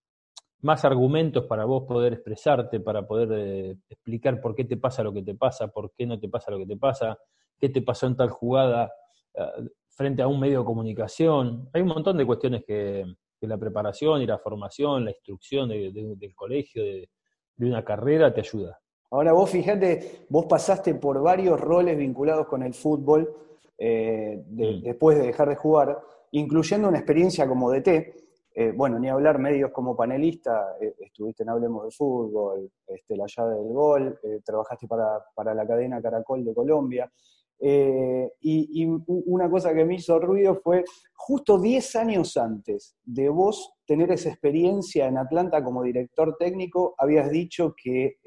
más 0.61 0.85
argumentos 0.85 1.45
para 1.45 1.65
vos 1.67 1.85
poder 1.87 2.15
expresarte, 2.15 2.81
para 2.81 3.07
poder 3.07 3.29
eh, 3.33 3.77
explicar 3.89 4.41
por 4.41 4.55
qué 4.55 4.65
te 4.65 4.79
pasa 4.79 5.03
lo 5.03 5.13
que 5.13 5.23
te 5.23 5.35
pasa, 5.35 5.69
por 5.69 5.93
qué 5.93 6.07
no 6.07 6.19
te 6.19 6.29
pasa 6.29 6.51
lo 6.51 6.59
que 6.59 6.67
te 6.67 6.77
pasa, 6.77 7.19
qué 7.59 7.69
te 7.69 7.83
pasó 7.83 8.07
en 8.07 8.17
tal 8.17 8.31
jugada 8.31 8.91
ah, 9.37 9.53
frente 9.91 10.23
a 10.23 10.27
un 10.27 10.41
medio 10.41 10.61
de 10.61 10.65
comunicación. 10.65 11.69
Hay 11.73 11.83
un 11.83 11.89
montón 11.89 12.17
de 12.17 12.27
cuestiones 12.27 12.65
que, 12.67 13.05
la 13.41 13.59
preparación 13.59 14.23
y 14.23 14.27
la 14.27 14.39
formación, 14.39 15.05
la 15.05 15.11
instrucción 15.11 15.69
del 15.69 16.35
colegio, 16.35 16.83
de, 16.83 17.11
de 17.57 17.67
una 17.67 17.85
carrera 17.85 18.33
te 18.33 18.41
ayuda. 18.41 18.81
Ahora 19.15 19.33
vos 19.33 19.49
fíjate, 19.49 20.27
vos 20.29 20.47
pasaste 20.47 20.93
por 20.97 21.23
varios 21.23 21.61
roles 21.61 21.97
vinculados 21.97 22.49
con 22.49 22.65
el 22.65 22.75
fútbol 22.75 23.33
eh, 23.79 24.45
mm. 24.45 24.83
después 24.83 25.17
de 25.17 25.27
dejar 25.27 25.49
de 25.51 25.55
jugar, 25.55 25.97
incluyendo 26.33 26.89
una 26.89 26.99
experiencia 26.99 27.47
como 27.47 27.71
DT. 27.71 28.13
Eh, 28.57 28.73
bueno, 28.75 28.99
ni 28.99 29.09
hablar 29.09 29.39
medios 29.39 29.71
como 29.71 29.95
panelista, 29.95 30.77
eh, 30.81 30.97
estuviste 30.99 31.45
en 31.45 31.51
Hablemos 31.51 31.85
de 31.85 31.93
Fútbol, 31.93 32.69
este, 32.89 33.17
La 33.17 33.27
llave 33.29 33.55
del 33.55 33.73
gol, 33.73 34.19
trabajaste 34.45 34.89
para, 34.89 35.25
para, 35.33 35.55
la 35.55 35.65
cadena 35.65 36.03
Caracol 36.03 36.45
de 36.45 36.53
Colombia. 36.53 37.09
y, 37.61 38.85
una 39.07 39.49
cosa 39.49 39.73
que 39.73 39.85
me 39.85 39.95
hizo 39.95 40.19
ruido 40.19 40.57
fue 40.57 40.85
justo 41.13 41.61
10 41.61 41.97
años 41.97 42.37
antes 42.37 42.97
de 43.05 43.29
vos 43.29 43.75
tener 43.87 44.11
esa 44.11 44.29
experiencia 44.29 45.07
en 45.07 45.19
Atlanta 45.19 45.63
como 45.63 45.85
director 45.85 46.37
técnico, 46.37 46.97
habías 46.99 47.31
dicho 47.31 47.75
que 47.81 48.19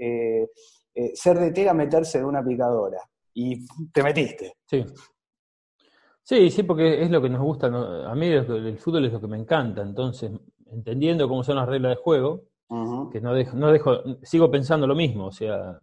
eh, 1.00 1.12
ser 1.14 1.38
de 1.38 1.52
tela 1.52 1.76
meterse 1.76 2.18
en 2.18 2.26
una 2.26 2.44
picadora. 2.44 2.98
Y 3.36 3.68
te 3.94 4.02
metiste. 4.02 4.56
Sí. 4.66 4.84
Sí, 6.24 6.50
sí, 6.50 6.64
porque 6.64 7.04
es 7.04 7.12
lo 7.12 7.22
que 7.22 7.30
nos 7.30 7.42
gusta. 7.44 7.68
A 7.68 8.16
mí 8.16 8.26
el, 8.26 8.80
fútbol 8.80 9.06
es 9.06 9.14
lo 9.14 9.22
que 9.22 9.28
me 9.28 9.38
encanta. 9.38 9.84
Entonces, 9.84 10.32
entendiendo 10.66 11.28
cómo 11.30 11.44
son 11.44 11.58
las 11.58 11.70
reglas 11.70 11.92
de 11.92 12.02
juego, 12.02 12.46
que 13.12 13.22
no 13.22 13.36
dejo, 13.36 13.56
no 13.56 13.72
dejo, 13.72 13.92
sigo 14.24 14.50
pensando 14.50 14.88
lo 14.88 14.96
mismo. 14.96 15.28
O 15.28 15.32
sea, 15.32 15.80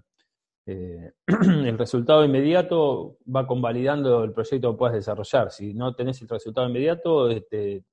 eh, 0.67 1.13
el 1.29 1.79
resultado 1.79 2.25
inmediato 2.25 3.19
va 3.35 3.47
convalidando 3.47 4.25
el 4.25 4.33
proyecto 4.33 4.73
que 4.73 4.79
puedas 4.79 4.97
desarrollar. 4.97 5.53
Si 5.53 5.75
no 5.75 5.95
tenés 5.95 6.21
el 6.23 6.29
resultado 6.29 6.69
inmediato, 6.69 7.31
este, 7.31 7.85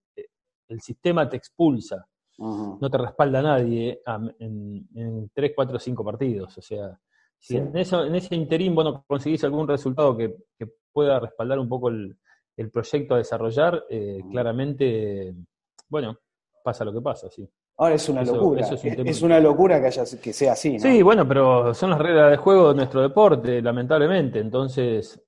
el 0.69 0.81
sistema 0.81 1.29
te 1.29 1.37
expulsa. 1.37 2.07
No 2.39 2.89
te 2.89 2.97
respalda 2.97 3.43
nadie 3.43 4.01
en, 4.39 4.87
en 4.95 5.29
3, 5.31 5.51
4, 5.55 5.77
5 5.77 6.03
partidos. 6.03 6.57
O 6.57 6.61
sea, 6.63 6.99
Si 7.41 7.57
en, 7.57 7.75
eso, 7.75 8.05
en 8.05 8.13
ese 8.15 8.35
interín 8.35 8.75
bueno, 8.75 9.03
conseguís 9.07 9.43
algún 9.43 9.67
resultado 9.67 10.15
que, 10.15 10.35
pueda 10.93 11.19
respaldar 11.19 11.57
un 11.57 11.69
poco 11.69 11.89
el, 11.89 12.17
proyecto 12.71 13.15
a 13.15 13.17
desarrollar, 13.17 13.85
eh, 13.89 14.21
claramente, 14.29 15.33
bueno, 15.89 16.17
pasa 16.63 16.85
lo 16.85 16.93
que 16.93 17.01
pasa, 17.01 17.29
sí. 17.29 17.49
Ahora 17.77 17.95
es 17.95 18.07
una 18.09 18.23
locura. 18.23 18.67
es, 18.67 19.21
una 19.23 19.39
locura 19.39 19.79
que, 19.79 19.87
haya, 19.87 20.03
que 20.21 20.33
sea 20.33 20.51
así. 20.51 20.73
¿no? 20.73 20.79
Sí, 20.79 21.01
bueno, 21.01 21.27
pero 21.27 21.73
son 21.73 21.89
las 21.89 21.99
reglas 21.99 22.29
de 22.29 22.37
juego 22.37 22.69
de 22.69 22.75
nuestro 22.75 23.01
deporte, 23.01 23.61
lamentablemente. 23.61 24.39
Entonces, 24.39 25.19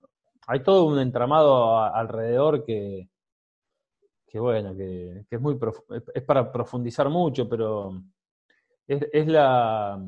hay 0.46 0.62
todo 0.62 0.86
un 0.86 1.00
entramado 1.00 1.80
alrededor 1.80 2.64
que, 2.64 3.10
que 4.28 4.40
bueno, 4.40 4.76
que, 4.76 5.26
es 5.30 5.42
muy 5.42 5.58
es 6.14 6.24
para 6.24 6.52
profundizar 6.52 7.10
mucho, 7.10 7.50
pero 7.50 8.02
es, 8.88 9.28
la 9.28 10.00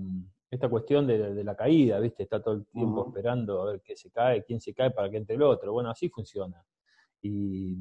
esta 0.55 0.69
cuestión 0.69 1.07
de, 1.07 1.43
la 1.43 1.55
caída, 1.55 1.99
¿viste? 1.99 2.23
Está 2.23 2.41
todo 2.41 2.55
el 2.55 2.65
tiempo 2.67 3.07
esperando 3.07 3.61
a 3.61 3.65
ver 3.71 3.81
qué 3.81 3.95
se 3.95 4.11
cae, 4.11 4.43
quién 4.43 4.59
se 4.59 4.73
cae 4.73 4.91
para 4.91 5.09
que 5.09 5.17
entre 5.17 5.35
el 5.35 5.43
otro. 5.43 5.71
Bueno, 5.71 5.89
así 5.89 6.09
funciona. 6.09 6.63
Y, 7.21 7.77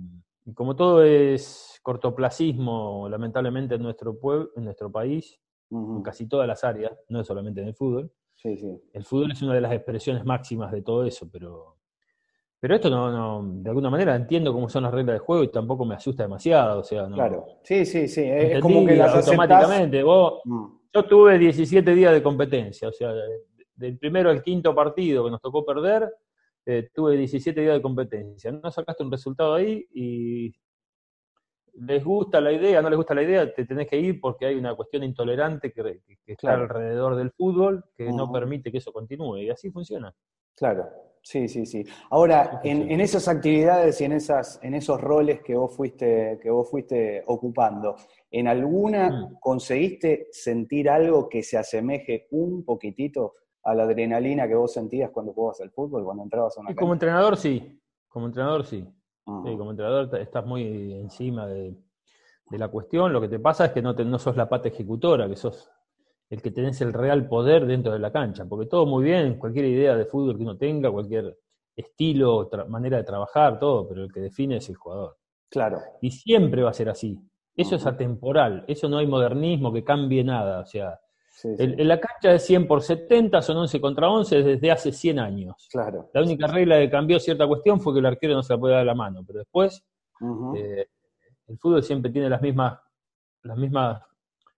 como 0.54 0.76
todo 0.76 1.02
es 1.02 1.80
cortoplacismo, 1.82 3.08
lamentablemente 3.08 3.76
en 3.76 3.82
nuestro 3.82 4.18
pueblo, 4.18 4.50
en 4.56 4.64
nuestro 4.64 4.92
país, 4.92 5.40
en 5.70 6.02
casi 6.02 6.28
todas 6.28 6.46
las 6.46 6.62
áreas, 6.64 6.92
no 7.08 7.20
es 7.20 7.26
solamente 7.26 7.62
en 7.62 7.68
el 7.68 7.74
fútbol. 7.74 8.12
El 8.92 9.04
fútbol 9.04 9.32
es 9.32 9.40
una 9.40 9.54
de 9.54 9.62
las 9.62 9.72
expresiones 9.72 10.24
máximas 10.24 10.70
de 10.70 10.82
todo 10.82 11.06
eso, 11.06 11.30
pero 11.30 11.78
pero 12.64 12.76
esto 12.76 12.88
no, 12.88 13.12
no, 13.12 13.60
de 13.60 13.68
alguna 13.68 13.90
manera 13.90 14.16
entiendo 14.16 14.50
cómo 14.50 14.70
son 14.70 14.84
las 14.84 14.94
reglas 14.94 15.16
de 15.16 15.18
juego 15.18 15.44
y 15.44 15.48
tampoco 15.48 15.84
me 15.84 15.96
asusta 15.96 16.22
demasiado, 16.22 16.80
o 16.80 16.82
sea, 16.82 17.06
no. 17.06 17.14
Claro, 17.14 17.44
sí, 17.62 17.84
sí, 17.84 18.08
sí, 18.08 18.22
es 18.24 18.58
como 18.58 18.86
que 18.86 18.96
las 18.96 19.14
automáticamente. 19.14 20.02
Vos, 20.02 20.40
mm. 20.46 20.64
Yo 20.94 21.04
tuve 21.04 21.38
17 21.38 21.94
días 21.94 22.14
de 22.14 22.22
competencia, 22.22 22.88
o 22.88 22.92
sea, 22.92 23.12
del 23.74 23.98
primero 23.98 24.30
al 24.30 24.42
quinto 24.42 24.74
partido 24.74 25.26
que 25.26 25.30
nos 25.30 25.42
tocó 25.42 25.62
perder, 25.62 26.10
eh, 26.64 26.88
tuve 26.94 27.18
17 27.18 27.60
días 27.60 27.74
de 27.74 27.82
competencia. 27.82 28.50
No 28.50 28.70
sacaste 28.70 29.02
un 29.02 29.10
resultado 29.10 29.52
ahí 29.52 29.86
y 29.92 30.54
les 31.74 32.02
gusta 32.02 32.40
la 32.40 32.50
idea, 32.50 32.80
no 32.80 32.88
les 32.88 32.96
gusta 32.96 33.14
la 33.14 33.24
idea, 33.24 33.52
te 33.52 33.66
tenés 33.66 33.88
que 33.88 33.98
ir 33.98 34.18
porque 34.22 34.46
hay 34.46 34.54
una 34.54 34.74
cuestión 34.74 35.02
intolerante 35.02 35.70
que, 35.70 36.00
está 36.24 36.54
alrededor 36.54 37.14
del 37.14 37.30
fútbol 37.30 37.84
que 37.94 38.10
no 38.10 38.32
permite 38.32 38.72
que 38.72 38.78
eso 38.78 38.90
continúe. 38.90 39.36
Y 39.40 39.50
así 39.50 39.70
funciona. 39.70 40.14
Claro, 40.56 40.88
sí, 41.24 41.48
sí, 41.48 41.66
sí. 41.66 41.84
Ahora, 42.10 42.60
en, 42.62 43.00
esas 43.00 43.26
actividades 43.26 44.00
y 44.00 44.04
en, 44.04 44.12
esas, 44.12 44.60
en 44.62 44.74
esos 44.74 45.00
roles 45.00 45.40
que 45.42 45.56
vos 45.56 45.74
fuiste, 45.74 46.38
que 46.40 46.50
vos 46.50 46.70
fuiste 46.70 47.24
ocupando, 47.26 47.96
¿en 48.30 48.46
alguna 48.46 49.10
mm. 49.10 49.38
conseguiste 49.40 50.28
sentir 50.30 50.88
algo 50.88 51.28
que 51.28 51.42
se 51.42 51.56
asemeje 51.56 52.28
un 52.30 52.64
poquitito 52.64 53.34
a 53.64 53.74
la 53.74 53.84
adrenalina 53.84 54.46
que 54.46 54.54
vos 54.54 54.72
sentías 54.72 55.10
cuando 55.10 55.32
jugabas 55.32 55.60
al 55.62 55.70
fútbol, 55.70 56.04
cuando 56.04 56.22
entrabas 56.22 56.56
a 56.56 56.60
una 56.60 56.72
y 56.72 56.74
Como 56.74 56.92
entrenador 56.92 57.36
sí, 57.36 57.80
como 58.08 58.26
entrenador 58.26 58.64
sí. 58.64 58.84
sí. 58.84 59.56
Como 59.56 59.70
entrenador 59.70 60.14
estás 60.20 60.44
muy 60.44 60.92
encima 60.92 61.46
de, 61.46 61.74
la 62.50 62.68
cuestión. 62.68 63.12
Lo 63.12 63.20
que 63.20 63.28
te 63.28 63.40
pasa 63.40 63.64
es 63.64 63.72
que 63.72 63.82
no, 63.82 63.96
te, 63.96 64.04
no 64.04 64.18
sos 64.18 64.36
la 64.36 64.48
pata 64.48 64.68
ejecutora, 64.68 65.28
que 65.28 65.34
sos 65.34 65.70
el 66.34 66.42
que 66.42 66.50
tenés 66.50 66.80
el 66.80 66.92
real 66.92 67.28
poder 67.28 67.64
dentro 67.64 67.92
de 67.92 68.00
la 68.00 68.10
cancha, 68.10 68.44
porque 68.44 68.66
todo 68.66 68.86
muy 68.86 69.04
bien, 69.04 69.38
cualquier 69.38 69.66
idea 69.66 69.96
de 69.96 70.04
fútbol 70.04 70.36
que 70.36 70.42
uno 70.42 70.56
tenga, 70.56 70.90
cualquier 70.90 71.38
estilo, 71.76 72.50
manera 72.68 72.96
de 72.96 73.04
trabajar, 73.04 73.58
todo, 73.60 73.88
pero 73.88 74.02
el 74.02 74.12
que 74.12 74.20
define 74.20 74.56
es 74.56 74.68
el 74.68 74.74
jugador. 74.74 75.16
Claro. 75.48 75.78
Y 76.00 76.10
siempre 76.10 76.62
va 76.62 76.70
a 76.70 76.74
ser 76.74 76.88
así. 76.88 77.16
Eso 77.54 77.76
es 77.76 77.86
atemporal, 77.86 78.64
eso 78.66 78.88
no 78.88 78.98
hay 78.98 79.06
modernismo 79.06 79.72
que 79.72 79.84
cambie 79.84 80.24
nada, 80.24 80.60
o 80.60 80.66
sea, 80.66 80.98
en 81.44 81.88
la 81.88 82.00
cancha 82.00 82.30
de 82.30 82.38
100 82.38 82.66
por 82.66 82.82
70 82.82 83.42
son 83.42 83.56
11 83.58 83.80
contra 83.80 84.08
11 84.08 84.42
desde 84.42 84.70
hace 84.70 84.92
100 84.92 85.18
años. 85.18 85.68
Claro. 85.70 86.08
La 86.14 86.22
única 86.22 86.46
regla 86.46 86.78
que 86.78 86.90
cambió 86.90 87.18
cierta 87.18 87.46
cuestión 87.46 87.80
fue 87.80 87.92
que 87.92 87.98
el 88.00 88.06
arquero 88.06 88.34
no 88.34 88.42
se 88.42 88.54
la 88.54 88.58
puede 88.58 88.74
dar 88.74 88.86
la 88.86 88.94
mano, 88.94 89.22
pero 89.26 89.40
después 89.40 89.84
eh, 90.56 90.86
el 91.48 91.58
fútbol 91.58 91.82
siempre 91.82 92.10
tiene 92.10 92.28
las 92.28 92.40
mismas, 92.40 92.78
las 93.42 93.58
mismas 93.58 94.00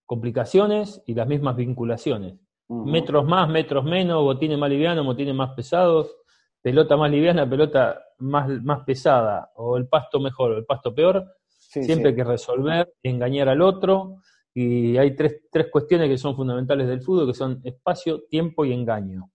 complicaciones 0.07 1.03
y 1.07 1.15
las 1.15 1.27
mismas 1.27 1.57
vinculaciones. 1.57 2.39
Metros 2.69 3.25
más, 3.25 3.49
metros 3.49 3.85
menos, 3.85 4.23
botines 4.23 4.59
más 4.59 4.71
livianos, 4.71 5.05
botines 5.05 5.35
más 5.35 5.51
pesados, 5.51 6.17
pelota 6.63 6.97
más 6.97 7.11
liviana, 7.11 7.49
pelota 7.49 8.03
más, 8.19 8.49
más 8.63 8.81
pesada, 8.85 9.51
o 9.55 9.77
el 9.77 9.87
pasto 9.87 10.19
mejor 10.19 10.53
o 10.53 10.57
el 10.57 10.65
pasto 10.65 10.95
peor. 10.95 11.25
Siempre 11.59 12.09
hay 12.09 12.17
que 12.17 12.25
resolver, 12.25 12.93
engañar 13.03 13.49
al 13.49 13.61
otro. 13.61 14.23
Y 14.55 14.97
hay 14.97 15.15
tres, 15.15 15.43
tres 15.53 15.67
cuestiones 15.71 16.09
que 16.09 16.17
son 16.17 16.35
fundamentales 16.35 16.89
del 16.89 17.03
fútbol, 17.03 17.27
que 17.27 17.35
son 17.35 17.61
espacio, 17.63 18.23
tiempo 18.23 18.65
y 18.65 18.73
engaño. 18.73 19.31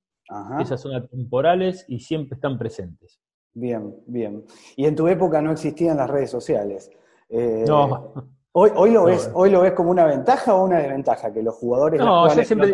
Esas 0.59 0.81
son 0.81 0.95
atemporales 0.95 1.85
y 1.87 1.99
siempre 1.99 2.35
están 2.35 2.57
presentes. 2.57 3.19
Bien, 3.53 3.95
bien. 4.07 4.45
Y 4.75 4.85
en 4.85 4.95
tu 4.95 5.07
época 5.07 5.41
no 5.41 5.51
existían 5.51 5.97
las 5.97 6.09
redes 6.09 6.31
sociales. 6.31 6.89
Eh, 7.29 7.65
no. 7.67 8.13
Hoy, 8.53 8.69
hoy, 8.75 8.91
lo 8.91 9.05
ves, 9.05 9.31
¿Hoy 9.33 9.49
lo 9.49 9.61
ves 9.61 9.71
como 9.73 9.91
una 9.91 10.05
ventaja 10.05 10.53
o 10.55 10.65
una 10.65 10.79
desventaja? 10.79 11.31
Que 11.31 11.41
los 11.41 11.55
jugadores 11.55 12.01
no, 12.01 12.33
yo 12.33 12.43
siempre, 12.43 12.71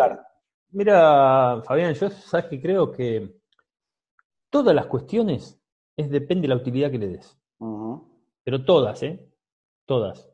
Mira, 0.72 1.62
Fabián, 1.64 1.94
yo 1.94 2.10
sabes 2.10 2.48
que 2.48 2.62
creo 2.62 2.92
que 2.92 3.38
todas 4.50 4.76
las 4.76 4.88
cuestiones 4.88 5.60
es 5.96 6.10
depende 6.10 6.44
de 6.44 6.48
la 6.50 6.60
utilidad 6.60 6.92
que 6.92 6.98
le 6.98 7.08
des. 7.10 7.40
Pero 8.44 8.66
todas, 8.66 9.02
¿eh? 9.04 9.28
Todas. 9.86 10.30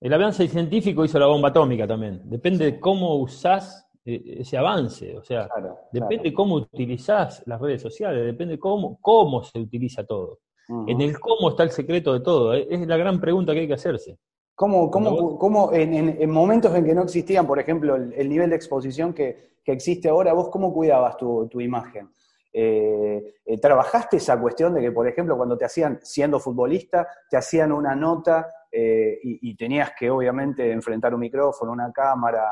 El 0.00 0.12
avance 0.12 0.46
científico 0.48 1.04
hizo 1.04 1.18
la 1.18 1.26
bomba 1.26 1.48
atómica 1.48 1.86
también. 1.86 2.22
Depende 2.24 2.64
de 2.64 2.80
cómo 2.80 3.16
usás 3.16 3.88
eh, 4.04 4.22
ese 4.40 4.58
avance. 4.58 5.16
O 5.16 5.22
sea, 5.22 5.48
depende 5.92 6.30
de 6.30 6.34
cómo 6.34 6.56
utilizás 6.56 7.42
las 7.46 7.60
redes 7.60 7.82
sociales, 7.82 8.24
depende 8.24 8.54
de 8.54 8.60
cómo, 8.60 8.98
cómo 9.00 9.42
se 9.42 9.58
utiliza 9.58 10.04
todo. 10.04 10.40
En 10.86 11.00
el 11.00 11.18
cómo 11.18 11.50
está 11.50 11.64
el 11.64 11.70
secreto 11.70 12.12
de 12.12 12.20
todo. 12.20 12.54
¿eh? 12.54 12.66
Es 12.70 12.86
la 12.86 12.96
gran 12.96 13.20
pregunta 13.20 13.52
que 13.52 13.60
hay 13.60 13.68
que 13.68 13.74
hacerse. 13.74 14.18
¿Cómo, 14.62 14.92
cómo, 14.92 15.36
cómo 15.40 15.72
en, 15.72 16.30
momentos 16.30 16.72
en 16.76 16.84
que 16.84 16.94
no 16.94 17.02
existían, 17.02 17.48
por 17.48 17.58
ejemplo, 17.58 17.96
el, 17.96 18.28
nivel 18.28 18.48
de 18.48 18.54
exposición 18.54 19.12
que, 19.12 19.58
existe 19.66 20.08
ahora, 20.08 20.34
vos 20.34 20.50
cómo 20.50 20.72
cuidabas 20.72 21.16
tu, 21.16 21.60
imagen? 21.60 22.08
Eh, 22.52 23.40
eh, 23.44 23.58
¿Trabajaste 23.58 24.18
esa 24.18 24.40
cuestión 24.40 24.72
de 24.74 24.80
que, 24.80 24.92
por 24.92 25.08
ejemplo, 25.08 25.36
cuando 25.36 25.58
te 25.58 25.64
hacían, 25.64 25.98
siendo 26.04 26.38
futbolista, 26.38 27.08
te 27.28 27.36
hacían 27.36 27.72
una 27.72 27.96
nota 27.96 28.54
eh, 28.70 29.18
y, 29.24 29.52
tenías 29.56 29.94
que 29.98 30.08
obviamente 30.08 30.70
enfrentar 30.70 31.12
un 31.12 31.22
micrófono, 31.22 31.72
una 31.72 31.90
cámara, 31.90 32.48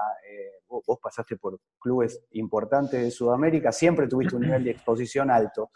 vos, 0.66 0.82
vos, 0.84 0.98
pasaste 1.00 1.36
por 1.36 1.60
clubes 1.78 2.24
importantes 2.32 3.00
de 3.00 3.10
Sudamérica, 3.12 3.70
siempre 3.70 4.08
tuviste 4.08 4.34
un 4.34 4.42
nivel 4.42 4.64
de 4.64 4.72
exposición 4.72 5.30
alto. 5.30 5.70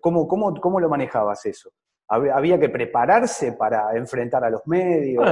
¿cómo, 0.00 0.28
cómo, 0.28 0.54
cómo 0.60 0.78
lo 0.78 0.88
manejabas 0.88 1.44
eso? 1.46 1.72
Había 2.08 2.58
que 2.58 2.68
prepararse 2.68 3.52
para 3.52 3.96
enfrentar 3.96 4.42
a 4.44 4.50
los 4.50 4.66
medios. 4.66 5.24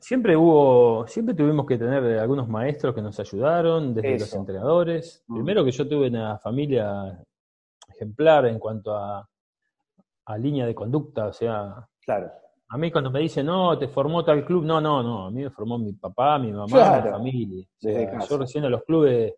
siempre 0.00 0.36
hubo, 0.36 1.06
siempre 1.06 1.34
tuvimos 1.34 1.66
que 1.66 1.76
tener 1.76 2.18
algunos 2.18 2.48
maestros 2.48 2.94
que 2.94 3.02
nos 3.02 3.18
ayudaron, 3.18 3.94
desde 3.94 4.20
los 4.20 4.34
entrenadores. 4.34 5.24
Mm. 5.26 5.34
Primero 5.34 5.64
que 5.64 5.72
yo 5.72 5.88
tuve 5.88 6.08
una 6.08 6.38
familia 6.38 7.18
ejemplar 7.88 8.46
en 8.46 8.58
cuanto 8.58 8.96
a, 8.96 9.28
a 10.26 10.38
línea 10.38 10.66
de 10.66 10.74
conducta, 10.74 11.26
o 11.26 11.32
sea, 11.32 11.88
claro. 12.04 12.30
A 12.72 12.78
mí 12.78 12.92
cuando 12.92 13.10
me 13.10 13.18
dicen, 13.18 13.46
no, 13.46 13.76
te 13.76 13.88
formó 13.88 14.24
tal 14.24 14.44
club, 14.44 14.64
no, 14.64 14.80
no, 14.80 15.02
no, 15.02 15.26
a 15.26 15.30
mí 15.32 15.42
me 15.42 15.50
formó 15.50 15.76
mi 15.76 15.92
papá, 15.94 16.38
mi 16.38 16.52
mamá, 16.52 17.02
mi 17.02 17.10
familia. 17.10 17.66
yo 17.80 18.38
recién 18.38 18.64
a 18.64 18.68
los 18.68 18.84
clubes 18.84 19.34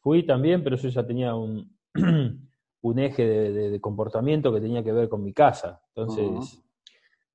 fui 0.00 0.26
también, 0.26 0.64
pero 0.64 0.76
yo 0.76 0.88
ya 0.88 1.06
tenía 1.06 1.36
un, 1.36 1.78
un 2.82 2.98
eje 2.98 3.24
de, 3.24 3.80
comportamiento 3.80 4.52
que 4.52 4.60
tenía 4.60 4.84
que 4.84 4.92
ver 4.92 5.08
con 5.08 5.22
mi 5.22 5.32
casa. 5.32 5.80
Entonces, 5.94 6.62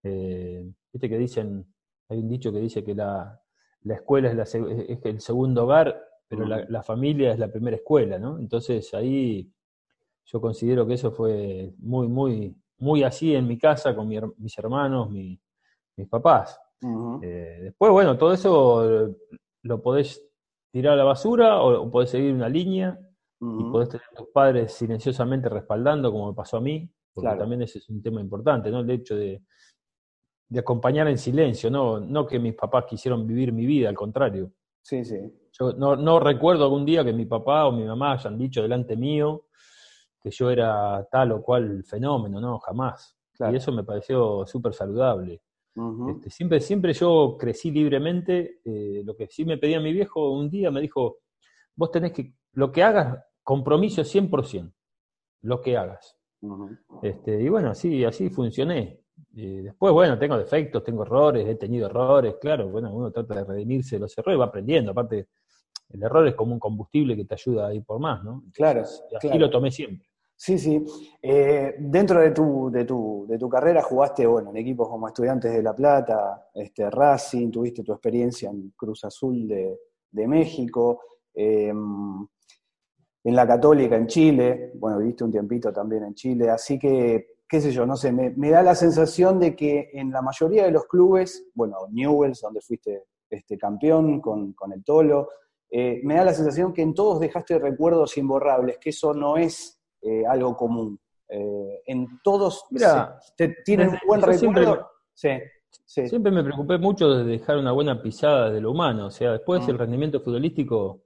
eh, 0.04 0.66
viste 0.92 1.10
que 1.10 1.18
dicen, 1.18 1.66
hay 2.10 2.20
un 2.20 2.30
dicho 2.30 2.52
que 2.52 2.60
dice 2.60 2.84
que 2.84 2.96
la, 2.96 3.42
escuela 3.84 4.32
es, 4.32 4.56
el 4.56 5.20
segundo 5.20 5.66
hogar, 5.66 6.02
pero 6.28 6.46
la, 6.46 6.84
familia 6.84 7.32
es 7.32 7.40
la 7.40 7.52
primera 7.52 7.76
escuela, 7.76 8.18
¿no? 8.18 8.40
Entonces 8.40 8.94
ahí 8.94 9.52
yo 10.26 10.42
considero 10.42 10.88
que 10.88 10.94
eso 10.94 11.12
fue 11.12 11.74
muy, 11.80 12.08
muy, 12.08 12.56
muy 12.78 13.04
así 13.04 13.36
en 13.36 13.48
mi 13.48 13.58
casa, 13.58 13.96
con 13.96 14.08
mis 14.08 14.58
hermanos, 14.58 15.10
mis 15.12 15.40
papás. 16.10 16.60
Eh, 17.22 17.60
después, 17.64 17.92
bueno, 17.92 18.18
todo 18.18 18.34
eso 18.34 19.16
lo 19.62 19.82
podés 19.82 20.26
tirar 20.72 20.94
a 20.94 20.98
la 20.98 21.04
basura 21.04 21.62
o 21.62 21.90
podés 21.92 22.10
seguir 22.10 22.34
una 22.34 22.50
línea 22.50 23.00
y 23.60 23.64
podés 23.72 23.90
tener 23.90 24.06
a 24.12 24.16
tus 24.16 24.28
padres 24.30 24.74
silenciosamente 24.74 25.50
respaldando, 25.50 26.12
como 26.12 26.30
me 26.30 26.34
pasó 26.34 26.58
a 26.58 26.62
mí, 26.62 26.90
porque 27.14 27.36
también 27.38 27.62
ese 27.62 27.80
es 27.80 27.90
un 27.90 28.02
tema 28.02 28.22
importante, 28.22 28.72
¿no? 28.72 28.80
El 28.80 28.90
hecho 28.90 29.16
de, 29.16 29.42
acompañar 30.58 31.08
en 31.08 31.18
silencio, 31.18 31.70
¿no? 31.72 32.00
No 32.00 32.28
que 32.28 32.40
mis 32.40 32.54
papás 32.54 32.86
quisieron 32.88 33.26
vivir 33.26 33.52
mi 33.52 33.66
vida, 33.66 33.90
al 33.90 33.96
contrario. 33.96 34.52
Sí, 34.82 35.04
sí. 35.04 35.18
Yo 35.52 35.74
no, 35.74 36.20
recuerdo 36.20 36.64
algún 36.64 36.86
día 36.86 37.04
que 37.04 37.14
mi 37.14 37.26
papá 37.26 37.66
o 37.68 37.72
mi 37.72 37.84
mamá 37.84 38.14
hayan 38.14 38.38
dicho 38.38 38.62
delante 38.62 38.96
mío 38.96 39.46
que 40.22 40.32
yo 40.32 40.50
era 40.50 41.06
tal 41.12 41.34
o 41.34 41.42
cual 41.42 41.84
fenómeno, 41.84 42.40
no, 42.40 42.60
jamás. 42.60 43.18
Y 43.52 43.56
eso 43.56 43.72
me 43.72 43.84
pareció 43.84 44.46
súper 44.46 44.74
saludable. 44.74 45.42
Este, 46.10 46.30
siempre, 46.30 46.60
siempre 46.60 46.94
yo 46.94 47.36
crecí 47.38 47.72
libremente. 47.72 48.62
Eh, 48.64 49.02
lo 49.04 49.16
que 49.16 49.28
sí 49.28 49.44
me 49.44 49.58
pedía 49.58 49.80
mi 49.80 49.92
viejo 49.92 50.32
un 50.32 50.50
día 50.50 50.72
me 50.72 50.82
dijo, 50.82 51.20
vos 51.76 51.92
tenés 51.92 52.14
que, 52.14 52.34
lo 52.54 52.72
que 52.72 52.84
hagas, 52.84 53.20
compromiso 53.44 54.04
100%, 54.04 54.74
lo 55.42 55.62
que 55.62 55.78
hagas. 55.78 56.18
este, 57.02 57.42
y 57.42 57.50
bueno, 57.50 57.70
así, 57.70 58.04
así 58.04 58.30
funcioné. 58.30 59.02
después, 59.32 59.94
bueno, 59.94 60.18
tengo 60.18 60.38
defectos, 60.38 60.84
tengo 60.84 61.04
errores, 61.04 61.48
he 61.48 61.56
tenido 61.56 61.88
errores, 61.88 62.36
claro, 62.40 62.70
bueno, 62.70 62.94
uno 62.94 63.12
trata 63.12 63.36
de 63.36 63.44
redimirse 63.44 63.98
de 63.98 64.02
los 64.02 64.18
errores, 64.18 64.40
va 64.40 64.46
aprendiendo, 64.46 64.92
aparte, 64.92 65.28
el 65.90 66.02
error 66.02 66.28
es 66.28 66.36
como 66.36 66.54
un 66.54 66.60
combustible 66.60 67.16
que 67.16 67.26
te 67.26 67.36
ayuda 67.36 67.68
a 67.68 67.74
ir 67.74 67.84
por 67.84 68.00
más, 68.00 68.24
¿no? 68.24 68.44
claro. 68.54 68.82
Así 68.82 69.38
lo 69.38 69.50
tomé 69.50 69.70
siempre. 69.72 70.08
Sí, 70.36 70.58
sí. 70.58 70.84
Eh, 71.22 71.76
dentro 71.80 72.20
de 72.20 72.32
tu, 72.32 72.70
de, 72.70 72.84
tu, 72.84 73.26
de 73.30 73.38
tu 73.38 73.48
carrera 73.48 73.82
jugaste 73.82 74.26
bueno, 74.26 74.50
en 74.50 74.58
equipos 74.58 74.90
como 74.90 75.08
Estudiantes 75.08 75.54
de 75.54 75.64
La 75.64 75.74
Plata, 75.74 76.50
este, 76.54 76.90
Racing, 76.90 77.50
tuviste 77.50 77.84
tu 77.84 77.94
experiencia 77.94 78.50
en 78.50 78.74
Cruz 78.76 79.06
Azul 79.06 79.48
de, 79.48 80.28
México, 80.28 81.02
em, 81.34 82.28
en 83.24 83.36
la 83.36 83.48
Católica 83.48 83.96
en 83.96 84.08
Chile, 84.08 84.72
bueno, 84.76 85.00
viviste 85.00 85.24
un 85.24 85.32
tiempito 85.32 85.72
también 85.72 86.04
en 86.04 86.14
Chile, 86.14 86.50
así 86.50 86.78
que, 86.78 87.38
qué 87.48 87.62
sé 87.62 87.72
yo, 87.72 87.86
no 87.86 87.96
sé, 87.96 88.12
me, 88.12 88.50
da 88.50 88.62
la 88.62 88.76
sensación 88.76 89.40
de 89.40 89.56
que 89.56 89.92
en 89.94 90.12
la 90.12 90.22
mayoría 90.22 90.66
de 90.66 90.72
los 90.72 90.86
clubes, 90.86 91.46
bueno, 91.54 91.78
Newells, 91.92 92.42
donde 92.42 92.62
fuiste 92.62 93.06
este, 93.30 93.58
campeón 93.58 94.20
con, 94.20 94.54
con 94.54 94.74
el 94.74 94.84
Tolo, 94.84 95.30
eh, 95.76 96.02
me 96.04 96.16
da 96.16 96.26
la 96.26 96.34
sensación 96.34 96.72
que 96.72 96.84
en 96.84 96.94
todos 96.94 97.20
dejaste 97.20 97.58
recuerdos 97.58 98.16
imborrables, 98.18 98.78
que 98.78 98.92
eso 98.92 99.14
no 99.14 99.38
es 99.38 99.80
eh, 100.02 100.24
algo 100.24 100.56
común. 100.56 101.00
Eh, 101.28 101.82
en 101.88 102.20
todos 102.24 102.66
Mira, 102.70 103.20
tienen 103.66 103.90
un 103.90 104.00
buen 104.06 104.22
recuerdo. 104.22 104.88
Siempre, 105.86 106.32
me 106.32 106.44
preocupé 106.44 106.78
mucho 106.78 107.10
de 107.10 107.24
dejar 107.24 107.58
una 107.58 107.72
buena 107.72 108.02
pisada 108.02 108.52
de 108.52 108.62
lo 108.62 108.72
humano. 108.72 109.08
O 109.08 109.10
sea, 109.10 109.32
después 109.32 109.68
el 109.68 109.80
rendimiento 109.80 110.22
futbolístico 110.22 111.03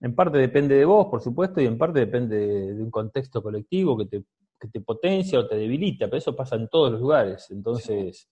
en 0.00 0.14
parte 0.14 0.38
depende 0.38 0.76
de 0.76 0.84
vos, 0.84 1.06
por 1.06 1.20
supuesto, 1.20 1.60
y 1.60 1.66
en 1.66 1.76
parte 1.76 2.00
depende 2.00 2.36
de, 2.74 2.82
un 2.82 2.90
contexto 2.90 3.42
colectivo 3.42 3.96
que 3.98 4.06
te, 4.06 4.24
que 4.58 4.68
te, 4.68 4.80
potencia 4.80 5.38
o 5.38 5.46
te 5.46 5.56
debilita, 5.56 6.06
pero 6.06 6.16
eso 6.16 6.34
pasa 6.34 6.56
en 6.56 6.68
todos 6.68 6.92
los 6.92 7.00
lugares. 7.00 7.50
Entonces, 7.50 8.28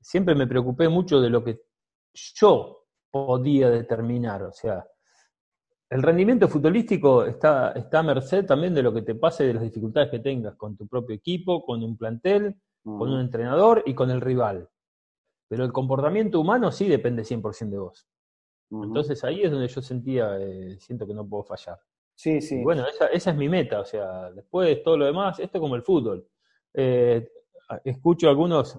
siempre 0.00 0.34
me 0.34 0.46
preocupé 0.46 0.88
mucho 0.88 1.20
de 1.20 1.30
lo 1.30 1.42
que 1.42 1.60
yo 2.12 2.84
podía 3.10 3.70
determinar. 3.70 4.42
O 4.42 4.52
sea, 4.52 4.86
el 5.88 6.02
rendimiento 6.02 6.48
futbolístico 6.48 7.24
está, 7.24 7.72
está 7.72 8.00
a 8.00 8.02
merced 8.02 8.44
también 8.44 8.74
de 8.74 8.82
lo 8.82 8.92
que 8.92 9.02
te 9.02 9.14
pase, 9.14 9.44
de 9.44 9.54
las 9.54 9.62
dificultades 9.62 10.10
que 10.10 10.18
tengas 10.18 10.54
con 10.56 10.76
tu 10.76 10.86
propio 10.86 11.16
equipo, 11.16 11.64
con 11.64 11.82
un 11.82 11.96
plantel, 11.96 12.56
con 12.84 13.12
un 13.12 13.20
entrenador 13.20 13.82
y 13.86 13.94
con 13.94 14.10
el 14.10 14.20
rival. 14.20 14.68
Pero 15.48 15.64
el 15.64 15.72
comportamiento 15.72 16.40
humano 16.40 16.70
sí 16.70 16.88
depende 16.88 17.24
100% 17.24 17.70
de 17.70 17.78
vos. 17.78 18.06
Entonces 18.70 19.22
ahí 19.24 19.42
es 19.42 19.50
donde 19.50 19.68
yo 19.68 19.80
sentía, 19.80 20.38
eh, 20.38 20.76
siento 20.80 21.06
que 21.06 21.14
no 21.14 21.28
puedo 21.28 21.44
fallar. 21.44 21.78
Sí, 22.14 22.40
sí. 22.40 22.62
bueno, 22.62 22.86
esa, 22.86 23.06
esa, 23.08 23.30
es 23.30 23.36
mi 23.36 23.48
meta, 23.48 23.80
o 23.80 23.84
sea, 23.84 24.30
después 24.30 24.82
todo 24.82 24.96
lo 24.96 25.04
demás, 25.04 25.38
esto 25.38 25.58
es 25.58 25.60
como 25.60 25.76
el 25.76 25.82
fútbol. 25.82 26.26
Eh, 26.72 27.28
escucho 27.84 28.28
algunos, 28.28 28.78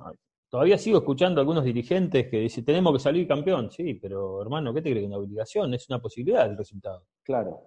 Todavía 0.50 0.78
sigo 0.78 1.00
escuchando 1.00 1.42
algunos 1.42 1.66
dirigentes 1.66 2.30
que 2.30 2.40
dicen, 2.40 2.64
tenemos 2.64 2.94
que 2.94 3.00
salir 3.00 3.28
campeón. 3.28 3.70
Sí, 3.70 3.96
pero 3.96 4.42
hermano, 4.42 4.74
¿qué 4.74 4.82
te 4.82 4.92
crees? 4.92 5.06
Una 5.06 5.18
obligación, 5.18 5.74
es 5.74 5.90
una 5.90 6.00
posibilidad 6.00 6.50
el 6.50 6.58
resultado. 6.58 7.06
Claro. 7.24 7.62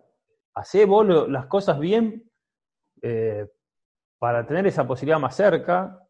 Hacé 0.54 0.86
vos 0.86 1.06
las 1.28 1.46
cosas 1.46 1.78
bien 1.78 2.30
eh, 3.02 3.46
para 4.18 4.46
tener 4.46 4.66
esa 4.66 4.86
posibilidad 4.86 5.20
más 5.20 5.36
cerca 5.36 6.02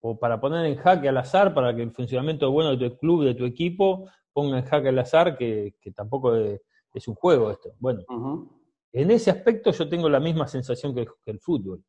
o 0.00 0.18
para 0.18 0.40
poner 0.40 0.66
en 0.66 0.76
jaque 0.76 1.08
al 1.08 1.18
azar 1.18 1.54
para 1.54 1.74
que 1.74 1.82
el 1.82 1.92
funcionamiento 1.92 2.50
bueno 2.50 2.74
de 2.76 2.90
tu 2.90 2.98
club, 2.98 3.24
de 3.24 3.34
tu 3.34 3.44
equipo, 3.44 4.10
ponga 4.38 4.58
en 4.58 4.64
jaque 4.64 4.88
al 4.88 4.98
azar, 4.98 5.36
que, 5.36 5.74
tampoco 5.94 6.34
es, 6.34 7.08
un 7.08 7.14
juego 7.14 7.50
esto. 7.50 7.74
Bueno, 7.78 8.02
en 8.92 9.10
ese 9.10 9.30
aspecto 9.30 9.70
yo 9.70 9.88
tengo 9.88 10.08
la 10.08 10.20
misma 10.20 10.46
sensación 10.46 10.94
que 10.94 11.06
el 11.26 11.40
fútbol 11.40 11.82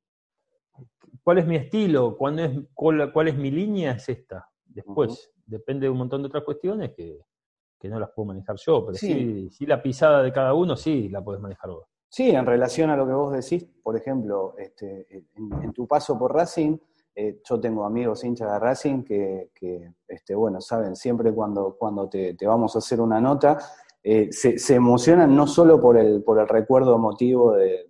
cuál 1.24 1.38
es 1.40 1.48
mi 1.48 1.56
estilo, 1.56 2.18
cuál 2.18 2.40
es, 2.40 2.52
cuál, 2.74 3.28
es 3.28 3.38
mi 3.38 3.52
línea, 3.52 3.92
es 3.92 4.10
esta. 4.10 4.50
Después, 4.66 5.32
depende 5.46 5.86
de 5.86 5.90
un 5.90 5.98
montón 5.98 6.22
de 6.22 6.28
otras 6.28 6.44
cuestiones 6.44 6.92
que, 6.96 7.20
no 7.84 8.00
las 8.00 8.10
puedo 8.14 8.28
manejar 8.28 8.58
yo, 8.58 8.86
pero 8.86 8.98
sí. 8.98 9.48
sí. 9.52 9.66
la 9.66 9.82
pisada 9.82 10.22
de 10.22 10.34
cada 10.34 10.54
uno 10.54 10.76
sí 10.76 11.08
la 11.08 11.24
puedes 11.24 11.42
manejar 11.42 11.72
vos. 11.72 11.86
Sí, 12.10 12.32
en 12.32 12.46
relación 12.46 12.90
a 12.90 12.98
lo 12.98 13.06
que 13.08 13.14
vos 13.14 13.32
decís, 13.32 13.70
por 13.84 13.96
ejemplo, 13.96 14.56
este, 14.58 15.26
en, 15.36 15.72
tu 15.72 15.88
paso 15.88 16.18
por 16.18 16.34
Racing, 16.34 16.78
eh, 17.16 17.42
yo 17.48 17.60
tengo 17.60 17.86
amigos 17.86 18.24
hinchas 18.24 18.52
de 18.52 18.60
Racing 18.60 19.04
que, 19.04 19.52
este, 20.08 20.36
bueno, 20.36 20.62
saben, 20.62 20.96
siempre 20.96 21.34
cuando, 21.34 21.76
cuando 21.78 22.10
te, 22.10 22.36
vamos 22.46 22.76
a 22.76 22.80
hacer 22.80 23.02
una 23.02 23.20
nota, 23.20 23.58
eh, 24.02 24.30
se, 24.32 24.74
emocionan 24.74 25.36
no 25.36 25.46
solo 25.46 25.80
por 25.82 25.98
el, 25.98 26.24
por 26.24 26.40
el 26.40 26.48
recuerdo 26.48 26.96
emotivo 26.96 27.54
de, 27.54 27.86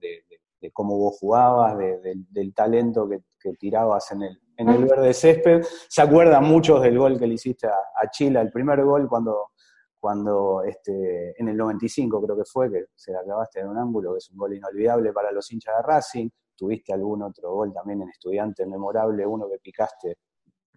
de 0.62 0.72
cómo 0.72 0.98
vos 0.98 1.18
jugabas, 1.20 1.78
del 1.78 2.54
talento 2.54 3.08
que, 3.08 3.22
tirabas 3.58 4.12
en 4.12 4.24
el, 4.24 4.40
en 4.58 4.70
el 4.70 4.86
verde 4.86 5.14
césped. 5.14 5.64
Se 5.88 6.02
acuerdan 6.02 6.44
muchos 6.44 6.82
del 6.82 6.98
gol 6.98 7.18
que 7.18 7.26
le 7.26 7.36
hiciste 7.36 7.68
a, 7.68 8.10
Chile, 8.12 8.42
el 8.42 8.52
primer 8.52 8.84
gol 8.84 9.08
cuando, 9.08 9.52
cuando 10.00 10.62
este, 10.64 11.40
en 11.40 11.48
el 11.48 11.58
95 11.58 12.22
creo 12.22 12.38
que 12.38 12.46
fue, 12.46 12.70
que 12.70 12.86
se 12.96 13.12
la 13.12 13.24
clavaste 13.24 13.62
en 13.62 13.70
un 13.70 13.78
ángulo, 13.78 14.14
que 14.14 14.18
es 14.18 14.30
un 14.30 14.38
gol 14.38 14.56
inolvidable 14.56 15.14
para 15.14 15.32
los 15.32 15.50
hinchas 15.52 15.78
de 15.78 15.84
Racing. 15.84 16.30
Tuviste 16.60 16.94
algún 16.94 17.24
otro 17.24 17.54
gol 17.54 17.74
también 17.74 18.02
en 18.02 18.10
estudiante 18.10 18.66
memorable, 18.66 19.26
uno 19.26 19.50
que 19.50 19.58
picaste 19.60 20.18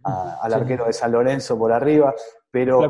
al 0.05 0.53
arquero 0.53 0.87
de 0.87 0.93
San 0.93 1.13
Lorenzo 1.13 1.59
por 1.59 1.73
arriba, 1.73 2.15
pero 2.51 2.81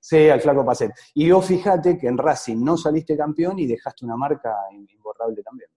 sí, 0.00 0.28
al 0.28 0.40
flaco 0.40 0.64
Pacet. 0.64 0.92
Y 1.14 1.30
vos 1.30 1.44
fíjate 1.44 1.98
que 1.98 2.08
en 2.08 2.16
Racing 2.16 2.62
no 2.62 2.76
saliste 2.76 3.16
campeón 3.16 3.58
y 3.58 3.66
dejaste 3.66 4.04
una 4.04 4.16
marca 4.16 4.54
imborrable 4.70 5.42
también 5.42 5.70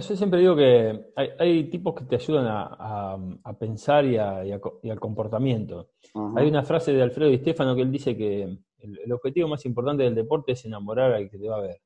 yo 0.00 0.16
siempre 0.16 0.40
digo 0.40 0.56
que 0.56 1.12
hay, 1.38 1.68
tipos 1.68 1.94
que 1.94 2.04
te 2.04 2.16
ayudan 2.16 2.46
a, 2.48 3.56
pensar 3.58 4.04
y, 4.06 4.16
al 4.16 5.00
comportamiento. 5.00 5.90
Hay 6.36 6.48
una 6.48 6.62
frase 6.62 6.92
de 6.92 7.02
Alfredo 7.02 7.30
Di 7.30 7.38
Stefano 7.38 7.74
que 7.74 7.82
él 7.82 7.92
dice 7.92 8.16
que 8.16 8.58
el, 8.78 9.12
objetivo 9.12 9.48
más 9.48 9.64
importante 9.66 10.04
del 10.04 10.14
deporte 10.14 10.52
es 10.52 10.64
enamorar 10.64 11.12
al 11.12 11.28
que 11.28 11.38
te 11.38 11.48
va 11.48 11.56
a 11.56 11.60
ver. 11.60 11.80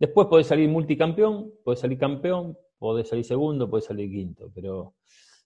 Después 0.00 0.26
podés 0.26 0.48
salir 0.48 0.68
multicampeón, 0.68 1.52
podés 1.62 1.78
salir 1.78 1.98
campeón, 1.98 2.58
podés 2.76 3.08
salir 3.08 3.24
segundo, 3.24 3.70
podés 3.70 3.84
salir 3.84 4.10
quinto, 4.10 4.50
pero 4.52 4.94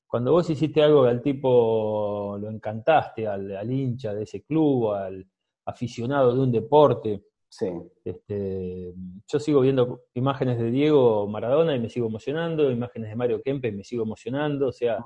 cuando 0.07 0.33
vos 0.33 0.49
hiciste 0.49 0.83
algo 0.83 1.03
que 1.03 1.11
al 1.11 1.21
tipo 1.21 2.39
lo 2.41 2.49
encantaste, 2.49 3.27
al 3.27 3.71
hincha 3.71 4.15
de 4.15 4.23
ese 4.23 4.43
club, 4.45 4.93
al 4.93 5.27
aficionado 5.67 6.33
de 6.33 6.41
un 6.41 6.53
deporte, 6.53 7.25
Sí. 7.57 7.69
Este, 8.05 8.93
yo 9.29 9.39
sigo 9.39 9.61
viendo 9.61 10.07
imágenes 10.15 10.59
de 10.59 10.73
Diego 10.73 11.29
Maradona 11.29 11.77
y 11.77 11.79
me 11.79 11.89
sigo 11.89 12.09
emocionando, 12.09 12.69
imágenes 12.69 13.11
de 13.11 13.15
Mario 13.15 13.43
Kempe 13.43 13.69
y 13.69 13.73
me 13.73 13.85
sigo 13.85 14.03
emocionando, 14.03 14.67
o 14.67 14.73
sea, 14.73 14.99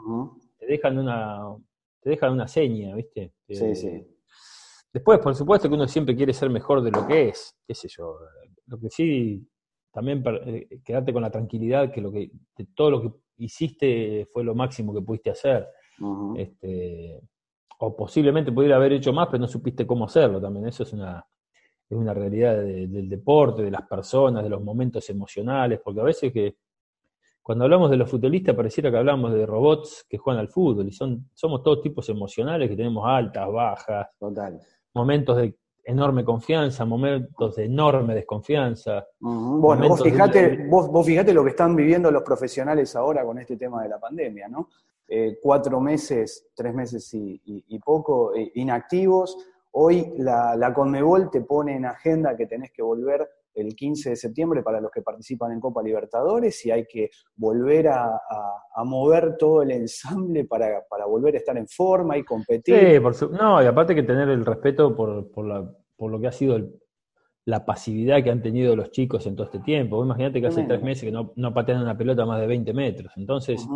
te 0.56 0.64
dejan 0.64 0.96
una 0.96 1.42
te 2.00 2.08
dejan 2.08 2.32
una 2.32 2.48
seña, 2.48 2.94
¿viste? 2.94 3.34
Sí, 3.50 3.64
eh, 3.66 3.74
sí. 3.74 4.16
Después, 4.90 5.18
por 5.18 5.34
supuesto 5.34 5.68
que 5.68 5.74
uno 5.74 5.87
siempre 5.87 6.16
quiere 6.16 6.32
ser 6.32 6.48
mejor 6.48 6.80
de 6.80 6.90
lo 6.90 7.06
que 7.06 7.28
es, 7.28 7.54
qué 7.66 7.74
sé 7.74 7.87
yo. 7.88 8.18
Lo 8.68 8.78
que 8.78 8.90
sí, 8.90 9.46
también 9.92 10.22
eh, 10.46 10.81
quedarte 10.85 11.12
con 11.12 11.22
la 11.22 11.31
tranquilidad 11.31 11.90
que, 11.90 12.00
lo 12.00 12.12
que 12.12 12.31
todo 12.74 12.90
lo 12.90 13.02
que 13.02 13.12
hiciste 13.38 14.28
fue 14.33 14.44
lo 14.44 14.54
máximo 14.54 14.94
que 14.94 15.02
pudiste 15.02 15.31
hacer. 15.31 15.66
este, 16.37 17.20
o 17.81 17.96
posiblemente 17.96 18.52
pudiera 18.52 18.76
haber 18.76 18.92
hecho 18.92 19.12
más, 19.12 19.28
pero 19.28 19.40
no 19.40 19.48
supiste 19.48 19.87
cómo 19.87 20.04
hacerlo 20.04 20.40
también. 20.40 20.66
Eso 20.66 20.83
es 20.83 20.92
una, 20.92 21.24
es 21.88 21.96
una 21.96 22.12
realidad 22.12 22.57
del 22.57 23.09
deporte, 23.09 23.62
de 23.62 23.70
las 23.70 23.83
personas, 23.83 24.42
de 24.42 24.50
los 24.50 24.62
momentos 24.62 25.09
emocionales, 25.11 25.81
porque 25.83 26.00
a 26.00 26.04
veces 26.04 26.33
que 26.33 26.57
cuando 27.42 27.64
hablamos 27.64 27.90
de 27.90 27.96
los 27.96 28.11
futbolistas 28.11 28.54
pareciera 28.54 28.90
que 28.90 28.98
hablamos 28.98 29.33
de 29.33 29.46
robots 29.46 30.04
que 30.07 30.18
juegan 30.18 30.40
al 30.40 30.48
fútbol 30.48 30.87
y 30.87 30.92
son 30.92 31.31
somos 31.33 31.62
todos 31.62 31.81
tipos 31.81 32.07
emocionales 32.11 32.68
que 32.68 32.76
tenemos 32.76 33.04
altas, 33.07 33.50
bajas, 33.50 34.09
momentos 34.92 35.37
de 35.38 35.57
enorme 35.88 36.24
confianza, 36.24 36.85
momentos 36.85 37.57
de 37.57 37.64
enorme 37.64 38.14
desconfianza. 38.14 39.07
Bueno, 39.18 39.88
vos 39.88 40.03
fijate, 40.03 40.66
vos, 40.68 40.88
vos 40.88 41.07
fijate 41.07 41.33
lo 41.33 41.42
que 41.42 41.51
están 41.51 41.74
viviendo 41.74 42.11
los 42.11 42.22
profesionales 42.22 42.94
ahora 42.94 43.24
con 43.24 43.38
este 43.38 43.57
tema 43.57 43.83
de 43.83 43.88
la 43.88 43.98
pandemia, 43.98 44.48
¿no? 44.48 44.68
Eh, 45.09 45.38
cuatro 45.42 45.81
meses, 45.81 46.48
tres 46.55 46.74
meses 46.74 47.09
y, 47.14 47.79
poco 47.79 48.35
eh, 48.35 48.53
inactivos, 48.57 49.37
Hoy 49.81 50.12
la, 50.16 50.72
Conmebol 50.74 51.31
te 51.31 51.40
pone 51.42 51.77
en 51.77 51.85
agenda 51.85 52.37
que 52.37 52.46
tenés 52.46 52.72
que 52.72 52.83
volver 52.83 53.29
el 53.54 53.74
15 53.74 54.11
de 54.11 54.16
septiembre 54.16 54.62
para 54.62 54.80
los 54.80 54.90
que 54.90 55.02
participan 55.02 55.52
en 55.52 55.61
Copa 55.61 55.82
Libertadores 55.82 56.64
y 56.66 56.70
hay 56.70 56.87
que 56.87 57.11
volver 57.34 57.88
a, 57.88 58.20
mover 58.84 59.37
todo 59.37 59.62
el 59.62 59.72
ensamble 59.72 60.44
para, 60.44 60.84
volver 61.06 61.34
a 61.34 61.38
estar 61.38 61.56
en 61.56 61.66
forma 61.66 62.16
y 62.16 62.24
competir. 62.24 62.78
Sí, 62.78 63.00
por 63.00 63.32
no, 63.32 63.62
y 63.62 63.66
aparte 63.66 63.94
que 63.94 64.02
tener 64.02 64.28
el 64.28 64.44
respeto 64.44 64.94
por, 64.94 65.30
por, 65.30 66.11
lo 66.11 66.20
que 66.20 66.26
ha 66.26 66.32
sido 66.32 66.58
la 67.44 67.64
pasividad 67.64 68.22
que 68.22 68.30
han 68.30 68.42
tenido 68.42 68.76
los 68.76 68.90
chicos 68.90 69.26
en 69.26 69.34
todo 69.34 69.46
este 69.46 69.61
tiempo. 69.61 70.04
imagínate 70.04 70.40
que 70.40 70.46
hace 70.46 70.64
tres 70.64 70.82
meses 70.82 71.04
que 71.04 71.11
no, 71.11 71.32
no, 71.37 71.52
patean 71.54 71.82
una 71.82 71.96
pelota 71.96 72.26
más 72.26 72.40
de 72.40 72.46
20 72.46 72.74
metros. 72.74 73.12
Entonces, 73.16 73.66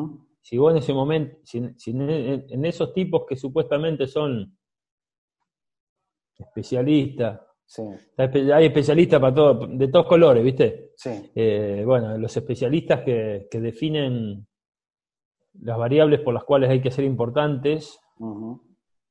si 0.42 0.58
vos 0.58 0.72
en 0.72 0.78
ese 0.78 0.92
momento, 0.92 1.38
si, 1.42 1.58
en 1.86 2.64
esos 2.64 2.92
tipos 2.92 3.24
que 3.26 3.36
supuestamente 3.36 4.06
son 4.06 4.56
especialista 7.66 8.56
Hay 8.56 8.66
especialistas 8.66 9.20
para 9.20 9.34
todo, 9.34 9.66
de 9.66 9.88
todos 9.88 10.06
colores, 10.06 10.44
¿viste? 10.44 10.90
Sí. 10.96 11.30
Eh, 11.34 11.82
bueno, 11.86 12.16
los 12.18 12.36
especialistas 12.36 13.02
que, 13.02 13.48
definen 13.52 14.46
las 15.60 15.78
variables 15.78 16.20
por 16.20 16.34
las 16.34 16.44
cuales 16.44 16.70
hay 16.70 16.80
que 16.80 16.90
ser 16.90 17.04
importantes. 17.04 17.98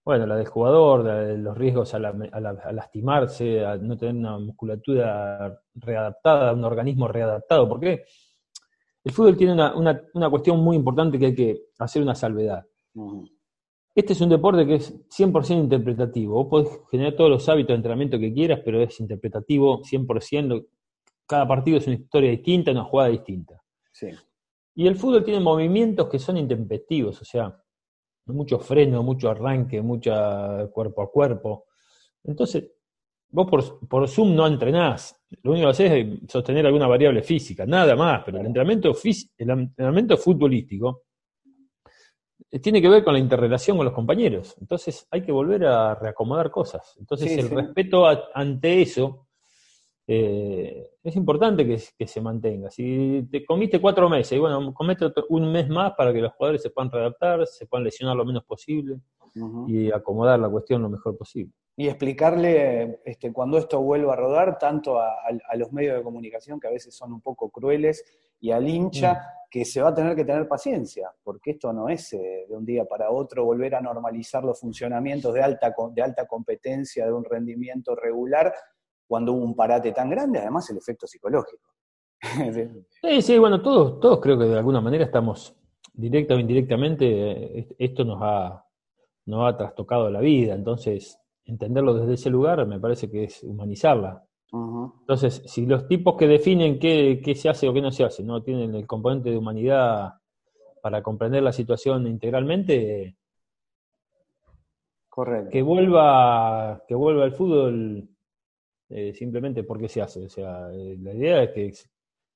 Bueno, 0.04 0.26
la 0.26 0.36
del 0.36 0.48
jugador, 0.48 1.06
los 1.38 1.58
riesgos 1.58 1.94
a, 1.94 2.00
lastimarse, 2.00 3.64
a 3.64 3.78
no 3.78 3.98
tener 3.98 4.16
una 4.16 4.40
musculatura 4.40 5.62
readaptada, 5.76 6.54
un 6.54 6.64
organismo 6.64 7.08
readaptado. 7.08 7.70
Porque 7.70 8.06
el 9.04 9.12
fútbol 9.12 9.38
tiene 9.38 9.54
una, 9.54 10.30
cuestión 10.30 10.64
muy 10.64 10.76
importante 10.76 11.20
que 11.20 11.26
hay 11.28 11.36
que 11.36 11.62
hacer 11.80 12.02
una 12.02 12.16
salvedad. 12.16 12.66
Este 13.94 14.14
es 14.14 14.22
un 14.22 14.30
deporte 14.30 14.66
que 14.66 14.76
es 14.76 14.94
100% 15.10 15.64
interpretativo. 15.64 16.36
Vos 16.36 16.48
podés 16.48 16.80
generar 16.90 17.14
todos 17.16 17.30
los 17.30 17.50
hábitos 17.50 17.70
de 17.70 17.76
entrenamiento 17.76 18.18
que 18.18 18.34
quieras, 18.34 18.62
pero 18.64 18.82
es 18.82 18.98
interpretativo 19.00 19.82
100%. 19.82 20.66
Cada 21.28 21.48
partido 21.48 21.78
es 21.78 21.88
una 21.88 21.98
historia 21.98 22.32
distinta, 22.32 22.72
una 22.72 22.86
jugada 22.86 23.10
distinta. 23.10 23.62
Sí. 23.92 24.08
Y 24.76 24.88
el 24.88 24.96
fútbol 24.96 25.26
tiene 25.26 25.42
movimientos 25.42 26.08
que 26.08 26.20
son 26.20 26.38
intempestivos, 26.38 27.22
o 27.22 27.26
sea, 27.26 27.62
mucho 28.28 28.60
freno, 28.60 29.04
mucho 29.04 29.30
arranque, 29.30 29.82
mucho 29.82 30.12
cuerpo 30.72 31.02
a 31.02 31.12
cuerpo. 31.12 31.66
Entonces, 32.24 32.72
vos 33.30 33.50
por, 33.50 33.88
por, 33.90 34.08
Zoom 34.08 34.34
no 34.34 34.48
entrenás. 34.48 35.22
Lo 35.44 35.52
único 35.52 35.68
que 35.68 35.72
haces 35.72 35.92
es 35.92 36.32
sostener 36.32 36.66
alguna 36.66 36.88
variable 36.88 37.24
física, 37.24 37.66
nada 37.66 37.96
más. 37.98 38.24
Pero 38.26 38.40
el 38.40 38.46
entrenamiento, 38.46 38.96
el 39.38 39.50
entrenamiento 39.50 40.16
futbolístico 40.16 41.04
tiene 42.62 42.82
que 42.82 42.90
ver 42.90 43.04
con 43.04 43.14
la 43.14 43.20
interrelación 43.20 43.78
con 43.78 43.86
los 43.86 43.94
compañeros. 43.94 44.56
Entonces 44.60 45.08
hay 45.12 45.22
que 45.22 45.32
volver 45.32 45.66
a 45.66 45.96
reacomodar 45.96 46.52
cosas. 46.52 46.96
Entonces 47.00 47.38
el 47.38 47.50
respeto 47.50 48.06
ante 48.34 48.82
eso 48.82 49.28
eh, 50.08 50.90
es 51.04 51.16
importante 51.16 51.66
que, 51.66 52.08
se 52.08 52.22
mantenga. 52.22 52.70
Si 52.70 53.28
te 53.32 53.46
comiste 53.46 53.80
cuatro 53.80 54.10
meses, 54.10 54.34
y 54.34 54.40
bueno, 54.40 54.74
comete 54.74 55.12
un 55.30 55.52
mes 55.52 55.70
más 55.70 55.94
para 55.94 56.12
que 56.12 56.20
los 56.20 56.34
jugadores 56.34 56.62
se 56.62 56.70
puedan 56.70 56.92
readaptar, 56.92 57.48
se 57.48 57.66
puedan 57.66 57.86
lesionar 57.86 58.16
lo 58.16 58.26
menos 58.26 58.44
posible 58.44 59.00
y 59.68 59.90
acomodar 59.92 60.40
la 60.40 60.50
cuestión 60.50 60.82
lo 60.82 60.90
mejor 60.90 61.18
posible. 61.18 61.54
Y 61.78 61.88
explicarle 61.88 63.00
este, 63.06 63.32
cuando 63.32 63.58
esto 63.58 63.82
vuelva 63.82 64.14
a 64.14 64.18
rodar, 64.18 64.58
tanto 64.58 65.00
a, 65.00 65.16
los 65.56 65.72
medios 65.72 65.96
de 65.98 66.04
comunicación, 66.04 66.60
que 66.60 66.68
a 66.68 66.72
veces 66.72 66.94
son 66.94 67.14
un 67.14 67.22
poco 67.22 67.50
crueles, 67.50 68.04
y 68.42 68.52
al 68.52 68.68
hincha, 68.68 69.14
mm 69.14 69.42
que 69.52 69.66
se 69.66 69.82
va 69.82 69.90
a 69.90 69.94
tener 69.94 70.16
que 70.16 70.24
tener 70.24 70.48
paciencia, 70.48 71.12
porque 71.22 71.52
esto 71.52 71.74
no 71.74 71.90
es 71.90 72.14
eh, 72.14 72.46
de 72.48 72.56
un 72.56 72.66
día 72.66 72.86
para 72.86 73.12
otro 73.12 73.44
volver 73.44 73.76
a 73.76 73.82
normalizar 73.82 74.46
los 74.46 74.58
funcionamientos 74.58 75.34
de 75.34 75.42
alta, 75.42 75.76
de 75.94 76.02
alta 76.02 76.26
competencia, 76.26 77.06
de 77.06 77.12
un 77.12 77.26
rendimiento 77.26 77.94
regular, 77.94 78.54
cuando 79.06 79.34
hubo 79.34 79.44
un 79.44 79.54
parate 79.54 79.92
tan 79.92 80.10
grande, 80.10 80.40
además 80.40 80.70
el 80.70 80.78
efecto 80.78 81.06
psicológico. 81.06 81.68
sí, 83.02 83.22
sí, 83.22 83.38
bueno, 83.38 83.62
todos, 83.62 84.00
todos 84.00 84.22
creo 84.22 84.40
que 84.40 84.46
de 84.46 84.58
alguna 84.58 84.80
manera 84.80 85.04
estamos, 85.04 85.54
directa 85.92 86.34
o 86.34 86.40
indirectamente, 86.40 87.60
eh, 87.60 87.68
esto 87.78 88.06
nos 88.06 88.20
ha, 88.22 88.66
nos 89.26 89.54
ha 89.54 89.58
trastocado 89.58 90.10
la 90.10 90.22
vida, 90.22 90.54
entonces 90.54 91.20
entenderlo 91.44 91.94
desde 91.94 92.14
ese 92.14 92.30
lugar 92.30 92.66
me 92.66 92.80
parece 92.80 93.12
que 93.12 93.26
es 93.26 93.44
humanizarla. 93.44 94.24
Entonces, 94.54 95.44
si 95.46 95.66
los 95.66 95.88
tipos 95.88 96.18
que 96.18 96.28
definen 96.28 96.78
qué, 96.78 97.22
se 97.36 97.50
hace 97.50 97.70
o 97.70 97.74
qué 97.74 97.82
no 97.82 97.92
se 97.92 98.04
hace 98.04 98.22
no 98.22 98.44
tienen 98.44 98.76
el 98.76 98.86
componente 98.86 99.30
de 99.30 99.38
humanidad 99.38 100.16
para 100.82 101.02
comprender 101.02 101.42
la 101.42 101.54
situación 101.54 102.06
integralmente, 102.08 103.16
Correcto. 105.08 105.52
que 105.52 105.62
vuelva, 105.62 106.84
que 106.88 106.96
vuelva 106.96 107.26
el 107.26 107.32
fútbol 107.32 108.10
eh, 108.90 109.14
simplemente 109.14 109.64
porque 109.64 109.88
se 109.88 110.02
hace. 110.02 110.26
O 110.26 110.30
sea, 110.30 110.70
eh, 110.74 110.98
la 111.00 111.14
idea 111.14 111.44
es 111.44 111.52
que, 111.52 111.74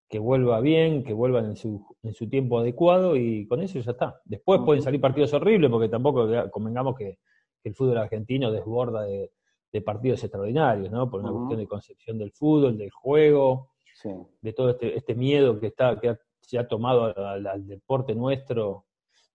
que 0.07 0.19
vuelva 0.19 0.61
bien, 0.61 1.03
que 1.03 1.13
vuelvan 1.13 1.45
en 1.47 1.55
su, 1.57 1.85
en 2.01 2.13
su 2.13 2.29
tiempo 2.29 2.59
adecuado 2.59 3.17
y 3.17 3.45
con 3.47 3.61
eso 3.61 3.79
ya 3.79 3.91
está. 3.91 4.21
Después 4.23 4.61
pueden 4.63 4.81
salir 4.81 5.01
partidos 5.01 5.33
horribles 5.33 5.69
porque 5.69 5.89
tampoco 5.89 6.29
convengamos 6.51 6.95
que 6.95 7.19
el 7.63 7.75
fútbol 7.75 7.97
argentino 7.97 8.51
desborda 8.51 9.01
de, 9.03 9.31
de 9.71 9.81
partidos 9.81 10.23
extraordinarios, 10.23 10.91
¿no? 10.91 11.09
Por 11.09 11.21
una 11.21 11.31
cuestión 11.31 11.59
de 11.59 11.67
concepción 11.67 12.17
del 12.17 12.31
fútbol, 12.31 12.77
del 12.77 12.91
juego, 12.91 13.71
de 14.41 14.53
todo 14.53 14.71
este, 14.71 14.97
este, 14.97 15.15
miedo 15.15 15.59
que 15.59 15.67
está, 15.67 15.99
que 15.99 16.15
se 16.41 16.57
ha 16.57 16.67
tomado 16.67 17.13
al, 17.17 17.67
deporte 17.67 18.13
nuestro, 18.13 18.85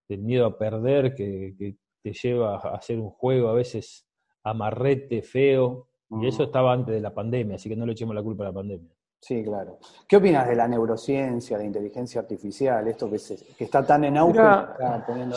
del 0.09 0.21
miedo 0.21 0.47
a 0.47 0.59
perder, 0.59 1.15
que, 1.15 1.77
te 2.03 2.15
lleva 2.15 2.57
a 2.57 2.77
hacer 2.77 2.99
un 2.99 3.11
juego 3.11 3.49
a 3.49 3.53
veces 3.53 4.09
amarrete, 4.43 5.21
feo, 5.21 5.89
y 6.23 6.27
eso 6.27 6.45
estaba 6.45 6.73
antes 6.73 6.95
de 6.95 7.01
la 7.01 7.13
pandemia, 7.13 7.57
así 7.57 7.69
que 7.69 7.77
no 7.77 7.85
le 7.85 7.93
echemos 7.93 8.15
la 8.15 8.23
culpa 8.23 8.45
a 8.45 8.47
la 8.49 8.55
pandemia. 8.55 8.91
Sí, 9.21 9.45
claro. 9.45 9.79
¿Qué 10.09 10.17
opinas 10.17 10.49
de 10.49 10.57
la 10.57 10.67
neurociencia, 10.67 11.59
de 11.59 11.67
inteligencia 11.67 12.23
artificial, 12.23 12.89
esto 12.89 13.11
que, 13.11 13.19
que 13.57 13.65
está 13.65 13.85
tan 13.85 14.05
en 14.05 14.17
auge? 14.17 14.41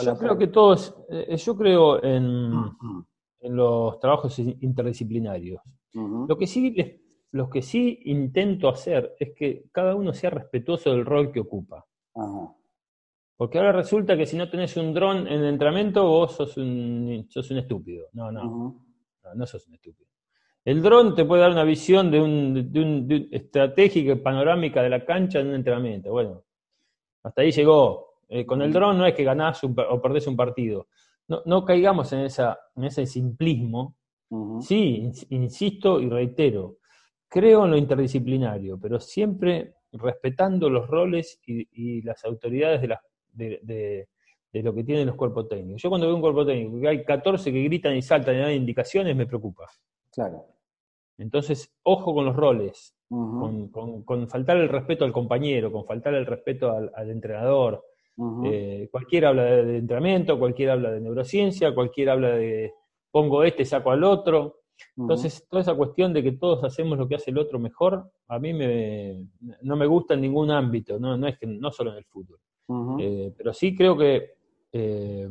yo 0.02 0.16
creo 0.16 0.38
que 0.38 0.46
todos, 0.46 0.96
eh, 1.10 1.36
yo 1.36 1.54
creo 1.54 2.02
en, 2.02 2.50
en 2.50 3.06
los 3.54 3.98
trabajos 3.98 4.38
interdisciplinarios. 4.38 5.60
Lo 5.94 6.36
que 6.36 6.46
sí 6.46 6.74
lo 7.34 7.50
que 7.50 7.62
sí 7.62 8.00
intento 8.04 8.68
hacer 8.68 9.16
es 9.18 9.32
que 9.34 9.64
cada 9.72 9.96
uno 9.96 10.12
sea 10.12 10.30
respetuoso 10.30 10.92
del 10.92 11.04
rol 11.04 11.32
que 11.32 11.40
ocupa. 11.40 11.84
Porque 13.36 13.58
ahora 13.58 13.72
resulta 13.72 14.16
que 14.16 14.24
si 14.24 14.36
no 14.36 14.48
tenés 14.48 14.76
un 14.76 14.94
dron 14.94 15.26
en 15.26 15.40
el 15.40 15.46
entrenamiento, 15.46 16.06
vos 16.06 16.36
sos 16.36 16.56
un, 16.56 17.26
sos 17.28 17.50
un 17.50 17.58
estúpido. 17.58 18.06
No, 18.12 18.30
no, 18.30 18.86
no, 19.34 19.46
sos 19.46 19.66
un 19.66 19.74
estúpido. 19.74 20.08
El 20.64 20.80
dron 20.80 21.16
te 21.16 21.24
puede 21.24 21.42
dar 21.42 21.50
una 21.50 21.64
visión 21.64 22.08
de 22.10 22.20
un, 22.20 22.72
de 22.72 22.80
un, 22.80 23.28
estratégica 23.32 24.12
y 24.12 24.16
panorámica 24.16 24.80
de 24.80 24.90
la 24.90 25.04
cancha 25.04 25.40
en 25.40 25.48
un 25.48 25.54
entrenamiento. 25.56 26.12
Bueno, 26.12 26.44
hasta 27.24 27.42
ahí 27.42 27.50
llegó. 27.50 28.20
Eh, 28.28 28.46
con 28.46 28.62
el 28.62 28.72
dron 28.72 28.96
no 28.96 29.06
es 29.06 29.14
que 29.14 29.24
ganás 29.24 29.60
o 29.64 30.00
perdés 30.00 30.28
un 30.28 30.36
partido 30.36 30.86
no, 31.28 31.64
caigamos 31.64 32.12
en, 32.12 32.20
esa, 32.20 32.58
en 32.76 32.84
ese 32.84 33.06
simplismo. 33.06 33.96
Sí, 34.62 35.12
insisto 35.30 36.00
y 36.00 36.08
reitero, 36.08 36.78
creo 37.28 37.64
en 37.64 37.70
lo 37.70 37.76
interdisciplinario, 37.76 38.80
pero 38.80 38.98
siempre 38.98 39.74
respetando 39.92 40.68
los 40.68 40.88
roles 40.88 41.40
y, 41.46 42.02
las 42.02 42.24
autoridades 42.24 42.82
de, 43.32 44.08
de, 44.52 44.62
lo 44.62 44.74
que 44.74 44.82
tienen 44.82 45.06
los 45.06 45.14
cuerpos 45.14 45.48
técnicos. 45.48 45.80
Yo 45.80 45.88
cuando 45.88 46.08
veo 46.08 46.16
un 46.16 46.20
cuerpo 46.20 46.44
técnico 46.44 46.80
que 46.80 46.88
hay 46.88 47.04
14 47.04 47.52
que 47.52 47.62
gritan 47.62 47.94
y 47.94 48.02
saltan 48.02 48.34
y 48.34 48.38
dan 48.38 48.52
indicaciones, 48.52 49.14
me 49.14 49.26
preocupa. 49.26 49.66
Claro. 50.10 50.46
Entonces, 51.16 51.72
ojo 51.84 52.12
con 52.12 52.24
los 52.24 52.34
roles, 52.34 52.96
con, 53.08 54.28
faltar 54.28 54.56
el 54.56 54.68
respeto 54.68 55.04
al 55.04 55.12
compañero, 55.12 55.70
con 55.70 55.86
faltar 55.86 56.14
el 56.14 56.26
respeto 56.26 56.72
al 56.72 57.10
entrenador, 57.10 57.84
eh, 58.44 58.88
cualquiera 58.90 59.30
habla 59.30 59.44
de, 59.44 59.78
entrenamiento, 59.78 60.38
cualquiera 60.38 60.74
habla 60.74 60.92
de 60.92 61.00
neurociencia, 61.00 61.74
cualquiera 61.74 62.12
habla 62.12 62.30
de 62.30 62.72
pongo 63.10 63.42
este, 63.42 63.64
saco 63.64 63.90
al 63.90 64.04
otro. 64.04 64.60
Entonces, 64.96 65.46
toda 65.48 65.62
esa 65.62 65.74
cuestión 65.74 66.12
de 66.12 66.22
que 66.22 66.32
todos 66.32 66.64
hacemos 66.64 66.98
lo 66.98 67.08
que 67.08 67.14
hace 67.14 67.30
el 67.30 67.38
otro 67.38 67.58
mejor, 67.58 68.10
a 68.28 68.38
mí 68.38 68.52
me, 68.52 69.28
no 69.62 69.76
me 69.76 69.86
gusta 69.86 70.14
en 70.14 70.20
ningún 70.20 70.50
ámbito, 70.50 70.98
no, 70.98 71.16
no 71.16 71.28
es 71.28 71.38
que 71.38 71.46
no 71.46 71.70
solo 71.70 71.92
en 71.92 71.98
el 71.98 72.04
fútbol. 72.04 72.38
Eh, 72.98 73.32
pero 73.36 73.52
sí 73.52 73.76
creo 73.76 73.96
que 73.96 74.32
eh, 74.72 75.28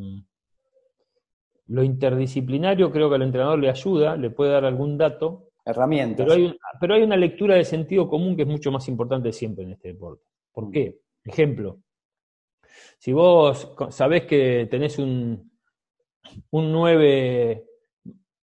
lo 1.68 1.84
interdisciplinario 1.84 2.92
creo 2.92 3.10
que 3.10 3.16
al 3.16 3.24
entrenador 3.24 3.60
le 3.60 3.70
ayuda, 3.70 4.16
le 4.16 4.30
puede 4.30 4.52
dar 4.52 4.66
algún 4.66 4.98
dato. 4.98 5.50
Herramientas. 5.66 6.26
Pero 6.26 6.34
hay, 6.34 6.58
pero 6.80 6.94
hay 6.94 7.04
una 7.04 7.18
lectura 7.18 7.56
de 7.56 7.66
sentido 7.66 8.08
común 8.08 8.36
que 8.36 8.44
es 8.44 8.48
mucho 8.48 8.72
más 8.72 8.88
importante 8.88 9.32
siempre 9.32 9.64
en 9.64 9.72
este 9.72 9.90
deporte. 9.90 10.24
¿Por 10.54 10.70
qué? 10.70 11.00
Ejemplo, 11.26 11.80
si 12.98 13.14
vos 13.14 13.74
sabés 13.90 14.26
que 14.26 14.68
tenés 14.70 15.00
un, 15.00 15.52
un 16.52 16.72
9 16.72 17.66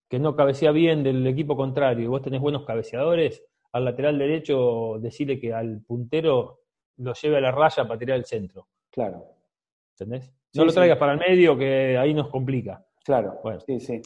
que 0.09 0.19
no 0.19 0.35
cabecea 0.35 0.73
bien 0.73 1.03
del 1.03 1.27
equipo 1.27 1.57
contrario 1.57 2.05
y 2.05 2.09
vos 2.09 2.23
tenés 2.23 2.41
buenos 2.41 2.65
cabeceadores, 2.65 3.45
al 3.73 3.85
lateral 3.85 4.19
derecho 4.19 4.99
decirle 4.99 5.39
que 5.39 5.53
al 5.53 5.83
puntero 5.83 6.63
lo 6.97 7.15
lleve 7.15 7.37
a 7.37 7.41
la 7.41 7.53
raya 7.53 7.87
para 7.87 7.99
tirar 7.99 8.19
el 8.19 8.25
centro. 8.25 8.69
Claro. 8.91 9.25
¿Entendés? 9.93 10.33
No 10.55 10.65
lo 10.65 10.73
traigas 10.73 10.99
para 10.99 11.13
el 11.13 11.19
medio 11.21 11.57
que 11.57 11.97
ahí 11.97 12.13
nos 12.13 12.29
complica. 12.29 12.85
Claro. 13.05 13.39
Bueno, 13.43 13.61
sí, 13.61 13.79
sí. 13.79 14.01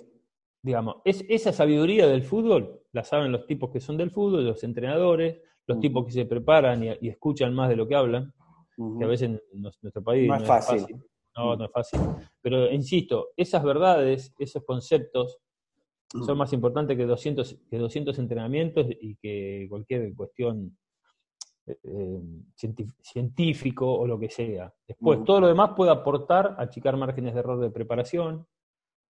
Digamos, 0.62 0.96
es, 1.04 1.24
esa 1.28 1.52
sabiduría 1.52 2.06
del 2.06 2.22
fútbol 2.22 2.82
la 2.92 3.02
saben 3.04 3.32
los 3.32 3.46
tipos 3.46 3.70
que 3.70 3.80
son 3.80 3.96
del 3.96 4.10
fútbol, 4.10 4.44
los 4.44 4.62
entrenadores, 4.62 5.40
los 5.66 5.80
tipos 5.80 6.04
que 6.04 6.12
se 6.12 6.26
preparan 6.26 6.84
y, 6.84 7.08
escuchan 7.08 7.54
más 7.54 7.68
de 7.68 7.76
lo 7.76 7.88
que 7.88 7.94
hablan 7.94 8.32
que 8.76 9.04
a 9.04 9.08
veces 9.08 9.30
en 9.30 9.40
nuestro 9.54 10.02
país 10.02 10.28
no, 10.28 10.36
es, 10.36 10.46
fácil. 10.46 10.86
No, 11.36 11.56
no 11.56 11.64
es 11.64 11.70
fácil. 11.70 12.00
Pero 12.40 12.70
insisto, 12.70 13.28
esas 13.36 13.62
verdades, 13.62 14.34
esos 14.38 14.64
conceptos, 14.64 15.38
son 16.08 16.38
más 16.38 16.52
importantes 16.52 16.96
que 16.96 17.06
200, 17.06 17.58
que 17.68 17.78
200 17.78 18.18
entrenamientos 18.20 18.86
y 19.00 19.16
que 19.16 19.66
cualquier 19.68 20.14
cuestión 20.14 20.76
eh, 21.66 21.78
eh, 21.82 22.20
científico 23.02 23.92
o 23.92 24.06
lo 24.06 24.18
que 24.18 24.30
sea. 24.30 24.72
Después, 24.86 25.24
todo 25.24 25.40
lo 25.40 25.48
demás 25.48 25.70
puede 25.76 25.90
aportar 25.90 26.54
a 26.58 26.62
achicar 26.62 26.96
márgenes 26.96 27.34
de 27.34 27.40
error 27.40 27.58
de 27.58 27.70
preparación, 27.70 28.46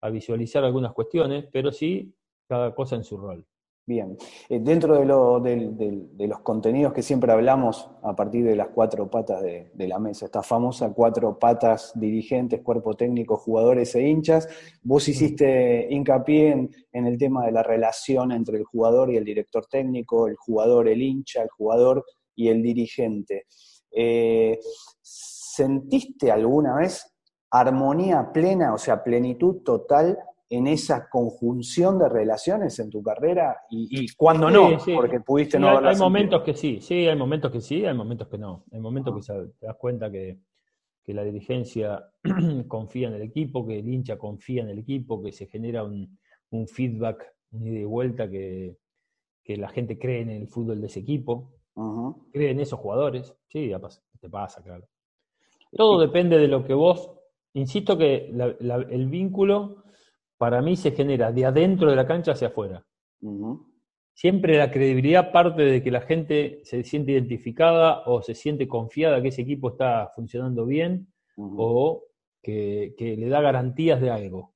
a 0.01 0.11
visualizar 0.11 0.65
algunas 0.65 0.93
cuestiones, 0.93 1.47
pero 1.53 1.73
sí 1.73 2.15
cada 2.49 2.75
cosa 2.75 2.97
en 2.97 3.05
su 3.05 3.19
rol. 3.19 3.47
Bien, 3.87 4.17
eh, 4.49 4.61
dentro 4.61 4.99
de, 4.99 5.05
lo, 5.05 5.41
de, 5.41 6.27
los 6.27 6.41
contenidos 6.41 6.95
que 6.95 7.03
siempre 7.03 7.31
hablamos 7.33 7.91
a 8.03 8.17
partir 8.17 8.43
de 8.43 8.57
las 8.57 8.69
cuatro 8.69 9.11
patas 9.11 9.43
de, 9.43 9.71
la 9.77 9.99
mesa, 9.99 10.25
esta 10.25 10.43
famosa 10.43 10.95
cuatro 10.95 11.39
patas 11.39 11.93
dirigentes, 11.95 12.63
cuerpo 12.63 12.95
técnico, 12.95 13.37
jugadores 13.37 13.95
e 13.95 14.09
hinchas, 14.09 14.49
vos 14.83 15.07
hiciste 15.07 15.87
hincapié 15.91 16.71
en, 16.93 17.07
el 17.07 17.19
tema 17.19 17.45
de 17.45 17.53
la 17.53 17.63
relación 17.63 18.33
entre 18.33 18.57
el 18.57 18.65
jugador 18.65 19.11
y 19.11 19.19
el 19.19 19.25
director 19.25 19.67
técnico, 19.67 20.29
el 20.29 20.37
jugador, 20.37 20.89
el 20.89 21.03
hincha, 21.03 21.43
el 21.43 21.51
jugador 21.51 22.07
y 22.35 22.49
el 22.49 22.63
dirigente. 22.63 23.45
Eh, 23.91 24.61
¿Sentiste 25.03 26.33
alguna 26.33 26.77
vez 26.77 27.15
armonía 27.51 28.33
plena, 28.33 28.73
o 28.73 28.79
sea, 28.79 29.05
plenitud 29.05 29.63
total 29.63 30.19
en 30.51 30.67
esa 30.67 31.09
conjunción 31.09 31.99
de 31.99 32.09
relaciones 32.09 32.79
en 32.79 32.91
tu 32.91 33.03
carrera 33.03 33.63
y, 33.71 34.07
cuando 34.15 34.51
no, 34.51 34.79
porque 34.95 35.21
pudiste 35.21 35.59
no 35.59 35.79
Hay, 35.79 35.97
momentos 35.97 36.43
que 36.43 36.55
sí, 36.55 36.81
sí, 36.81 37.07
hay 37.07 37.17
momentos 37.17 37.51
que 37.51 37.61
sí, 37.61 37.85
hay 37.85 37.95
momentos 37.95 38.29
que 38.29 38.39
no. 38.39 38.65
Hay 38.71 38.81
momentos 38.81 39.27
que 39.27 39.33
te 39.59 39.67
das 39.67 39.77
cuenta 39.77 40.11
que, 40.11 40.39
la 41.07 41.23
dirigencia 41.23 42.03
confía 42.69 43.09
en 43.09 43.15
el 43.15 43.23
equipo, 43.23 43.67
que 43.67 43.79
el 43.79 43.89
hincha 43.89 44.17
confía 44.17 44.63
en 44.63 44.71
el 44.71 44.79
equipo, 44.79 45.23
que 45.23 45.33
se 45.33 45.47
genera 45.47 45.85
un, 45.85 46.19
feedback, 46.67 47.35
un 47.53 47.67
ida 47.67 47.81
y 47.81 47.85
vuelta, 47.85 48.31
que, 48.31 48.77
la 49.47 49.69
gente 49.69 49.99
cree 49.99 50.23
en 50.23 50.31
el 50.31 50.49
fútbol 50.49 50.81
de 50.81 50.87
ese 50.87 51.01
equipo, 51.01 51.53
cree 52.33 52.51
en 52.51 52.61
esos 52.61 52.79
jugadores. 52.79 53.35
Sí, 53.49 53.71
te 54.21 54.31
pasa, 54.31 54.63
claro. 54.63 54.87
Todo 55.73 56.01
depende 56.01 56.39
de 56.39 56.49
lo 56.49 56.65
que 56.65 56.75
vos, 56.75 57.11
insisto 57.55 57.99
que 57.99 58.31
el 58.31 59.09
vínculo 59.09 59.84
para 60.45 60.61
mí 60.61 60.77
se 60.77 60.91
genera 60.91 61.33
de 61.33 61.47
adentro 61.47 61.89
de 61.89 61.97
la 61.97 62.07
cancha 62.07 62.33
hacia 62.33 62.49
afuera. 62.49 62.85
Siempre 64.13 64.59
la 64.59 64.71
credibilidad 64.71 65.33
parte 65.33 65.63
de 65.63 65.83
que 65.83 65.91
la 65.91 66.03
gente 66.03 66.61
se 66.65 66.85
siente 66.85 67.13
identificada 67.13 68.03
o 68.05 68.21
se 68.21 68.35
siente 68.35 68.69
confiada 68.69 69.23
que 69.23 69.29
ese 69.29 69.41
equipo 69.41 69.71
está 69.71 70.11
funcionando 70.15 70.67
bien 70.67 71.09
o 71.39 72.05
que, 72.43 72.93
le 72.99 73.27
da 73.31 73.41
garantías 73.41 74.03
de 74.03 74.11
algo 74.11 74.53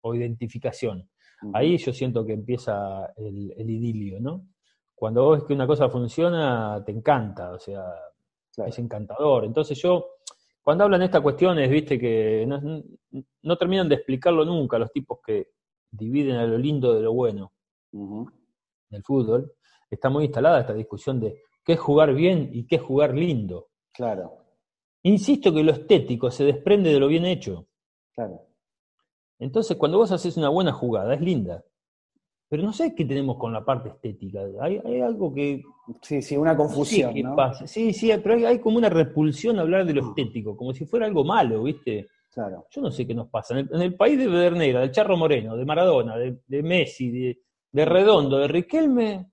o 0.00 0.14
identificación. 0.14 1.06
Ahí 1.52 1.76
yo 1.76 1.92
siento 1.92 2.24
que 2.24 2.32
empieza 2.32 3.12
el, 3.18 3.52
idilio, 3.68 4.18
¿no? 4.20 4.48
Cuando 4.94 5.32
ves 5.32 5.44
que 5.44 5.52
una 5.52 5.66
cosa 5.66 5.90
funciona, 5.90 6.82
te 6.82 6.92
encanta, 6.92 7.52
o 7.52 7.58
sea, 7.58 7.84
es 8.66 8.78
encantador. 8.78 9.44
Entonces 9.44 9.78
yo 9.82 10.15
cuando 10.66 10.82
hablan 10.82 10.98
de 10.98 11.06
estas 11.06 11.22
cuestiones, 11.22 11.70
viste, 11.70 11.96
que 11.96 12.44
no, 12.44 13.56
terminan 13.56 13.88
de 13.88 13.94
explicarlo 13.94 14.44
nunca, 14.44 14.80
los 14.80 14.90
tipos 14.90 15.20
que 15.24 15.50
dividen 15.92 16.34
a 16.38 16.44
lo 16.44 16.58
lindo 16.58 16.92
de 16.92 17.02
lo 17.02 17.12
bueno 17.12 17.52
en 17.92 18.26
el 18.90 19.04
fútbol, 19.04 19.52
está 19.88 20.10
muy 20.10 20.24
instalada 20.24 20.58
esta 20.58 20.74
discusión 20.74 21.20
de 21.20 21.40
qué 21.64 21.74
es 21.74 21.78
jugar 21.78 22.12
bien 22.14 22.50
y 22.52 22.66
qué 22.66 22.76
es 22.76 22.82
jugar 22.82 23.14
lindo. 23.14 23.68
Claro. 23.92 24.38
Insisto 25.04 25.54
que 25.54 25.62
lo 25.62 25.70
estético 25.70 26.32
se 26.32 26.42
desprende 26.42 26.92
de 26.92 26.98
lo 26.98 27.06
bien 27.06 27.26
hecho. 27.26 27.68
Claro. 28.12 28.48
Entonces, 29.38 29.76
cuando 29.76 29.98
vos 29.98 30.10
haces 30.10 30.36
una 30.36 30.48
buena 30.48 30.72
jugada, 30.72 31.14
es 31.14 31.20
linda. 31.20 31.64
Pero 32.48 32.62
no 32.62 32.72
sé 32.72 32.94
qué 32.94 33.04
tenemos 33.04 33.38
con 33.38 33.52
la 33.52 33.64
parte 33.64 33.88
estética. 33.88 34.40
Hay, 34.60 34.78
algo 35.00 35.34
que. 35.34 35.62
Sí, 36.00 36.22
sí, 36.22 36.36
una 36.36 36.56
confusión. 36.56 37.12
qué 37.12 37.24
Pasa. 37.34 37.66
Sí, 37.66 37.92
sí, 37.92 38.10
pero 38.22 38.46
hay, 38.46 38.60
como 38.60 38.78
una 38.78 38.88
repulsión 38.88 39.58
a 39.58 39.62
hablar 39.62 39.84
de 39.84 39.94
lo 39.94 40.08
estético, 40.08 40.56
como 40.56 40.72
si 40.72 40.86
fuera 40.86 41.06
algo 41.06 41.24
malo, 41.24 41.64
¿viste? 41.64 42.08
Claro. 42.32 42.66
Yo 42.70 42.82
no 42.82 42.90
sé 42.90 43.06
qué 43.06 43.14
nos 43.14 43.28
pasa. 43.28 43.58
En 43.58 43.80
el, 43.80 43.94
país 43.96 44.18
de 44.18 44.28
Bederneira, 44.28 44.80
del 44.80 44.92
Charro 44.92 45.16
Moreno, 45.16 45.56
de 45.56 45.64
Maradona, 45.64 46.16
de, 46.16 46.62
Messi, 46.62 47.10
de, 47.72 47.84
Redondo, 47.84 48.38
de 48.38 48.48
Riquelme, 48.48 49.30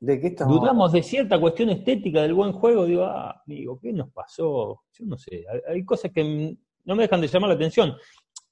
¿De 0.00 0.20
qué 0.20 0.36
dudamos 0.44 0.92
de 0.92 1.02
cierta 1.02 1.40
cuestión 1.40 1.70
estética 1.70 2.22
del 2.22 2.34
buen 2.34 2.52
juego. 2.52 2.86
Digo, 2.86 3.02
ah, 3.04 3.42
amigo, 3.44 3.78
¿qué 3.80 3.92
nos 3.92 4.10
pasó? 4.12 4.84
Yo 4.92 5.04
no 5.04 5.18
sé. 5.18 5.44
hay 5.66 5.84
cosas 5.84 6.12
que 6.12 6.56
no 6.84 6.96
me 6.96 7.02
dejan 7.02 7.20
de 7.20 7.26
llamar 7.26 7.48
la 7.48 7.56
atención. 7.56 7.94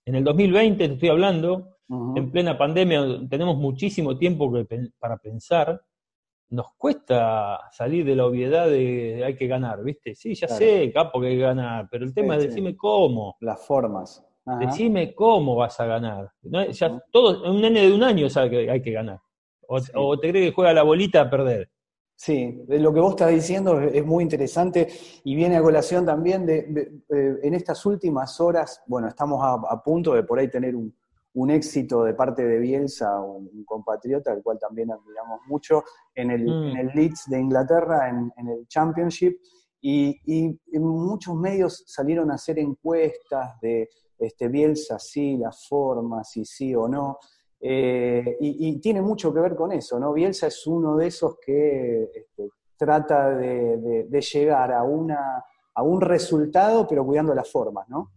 En 0.06 0.14
el 0.14 0.22
2020, 0.22 0.86
te 0.86 0.94
estoy 0.94 1.08
hablando, 1.08 1.78
en 1.88 2.30
plena 2.30 2.56
pandemia 2.56 3.04
tenemos 3.28 3.56
muchísimo 3.56 4.16
tiempo 4.16 4.52
para 5.00 5.16
pensar, 5.16 5.82
nos 6.50 6.74
cuesta 6.76 7.60
salir 7.72 8.04
de 8.04 8.14
la 8.14 8.24
obviedad 8.26 8.68
de 8.68 9.24
hay 9.24 9.34
que 9.34 9.48
ganar, 9.48 9.82
¿viste? 9.82 10.14
Sí, 10.14 10.34
ya 10.34 10.46
sé, 10.46 10.92
capo, 10.92 11.20
que 11.20 11.26
hay 11.26 11.34
que 11.34 11.42
ganar, 11.42 11.88
pero 11.90 12.04
el 12.04 12.14
tema 12.14 12.36
es 12.36 12.44
decime 12.44 12.76
cómo. 12.76 13.36
Las 13.40 13.66
formas. 13.66 14.24
Decime 14.60 15.12
cómo 15.12 15.56
vas 15.56 15.80
a 15.80 15.86
ganar. 15.86 16.30
Ya 16.70 17.02
todo, 17.10 17.50
un 17.50 17.60
nene 17.60 17.88
de 17.88 17.92
un 17.92 18.04
año 18.04 18.30
sabe 18.30 18.50
que 18.50 18.70
hay 18.70 18.80
que 18.80 18.92
ganar. 18.92 19.18
O, 19.66 20.20
te 20.20 20.30
cree 20.30 20.46
que 20.46 20.52
juega 20.52 20.72
la 20.72 20.84
bolita 20.84 21.22
a 21.22 21.30
perder. 21.30 21.68
Sí, 22.18 22.64
lo 22.66 22.94
que 22.94 23.00
vos 23.00 23.10
estás 23.10 23.30
diciendo 23.30 23.78
es 23.78 24.04
muy 24.04 24.24
interesante 24.24 24.88
y 25.22 25.36
viene 25.36 25.56
a 25.58 25.62
colación 25.62 26.06
también 26.06 26.46
de, 26.46 27.02
en 27.10 27.54
estas 27.54 27.84
últimas 27.84 28.40
horas, 28.40 28.82
bueno, 28.86 29.06
estamos 29.06 29.38
a 29.42 29.82
punto 29.82 30.14
de 30.14 30.22
por 30.22 30.38
ahí 30.38 30.48
tener 30.48 30.74
un, 30.74 30.94
un 31.36 31.50
éxito 31.50 32.02
de 32.02 32.14
parte 32.14 32.46
de 32.46 32.58
Bielsa, 32.58 33.20
un, 33.20 33.64
compatriota, 33.64 34.32
al 34.32 34.42
cual 34.42 34.58
también 34.58 34.90
admiramos 34.90 35.40
mucho, 35.46 35.84
en 36.14 36.30
el, 36.30 36.44
mm. 36.44 36.94
Leeds 36.94 37.24
de 37.28 37.38
Inglaterra, 37.38 38.08
en, 38.08 38.48
el 38.48 38.66
Championship, 38.68 39.38
y, 39.82 40.18
muchos 40.72 41.34
medios 41.36 41.84
salieron 41.86 42.30
a 42.30 42.34
hacer 42.34 42.58
encuestas 42.58 43.60
de 43.60 43.88
este, 44.18 44.48
Bielsa 44.48 44.98
sí, 44.98 45.36
las 45.36 45.68
formas, 45.68 46.30
si 46.30 46.44
sí 46.46 46.74
o 46.74 46.88
no, 46.88 47.18
eh, 47.68 48.36
y, 48.40 48.78
tiene 48.78 49.02
mucho 49.02 49.34
que 49.34 49.40
ver 49.40 49.56
con 49.56 49.72
eso, 49.72 49.98
¿no? 49.98 50.12
Bielsa 50.12 50.46
es 50.46 50.64
uno 50.68 50.96
de 50.96 51.08
esos 51.08 51.36
que 51.44 52.04
este, 52.14 52.50
trata 52.76 53.30
de, 53.30 54.20
llegar 54.32 54.72
a, 54.72 54.84
una, 54.84 55.44
a 55.74 55.82
un 55.82 56.00
resultado, 56.00 56.86
pero 56.86 57.04
cuidando 57.04 57.34
las 57.34 57.50
formas, 57.50 57.88
¿no? 57.88 58.12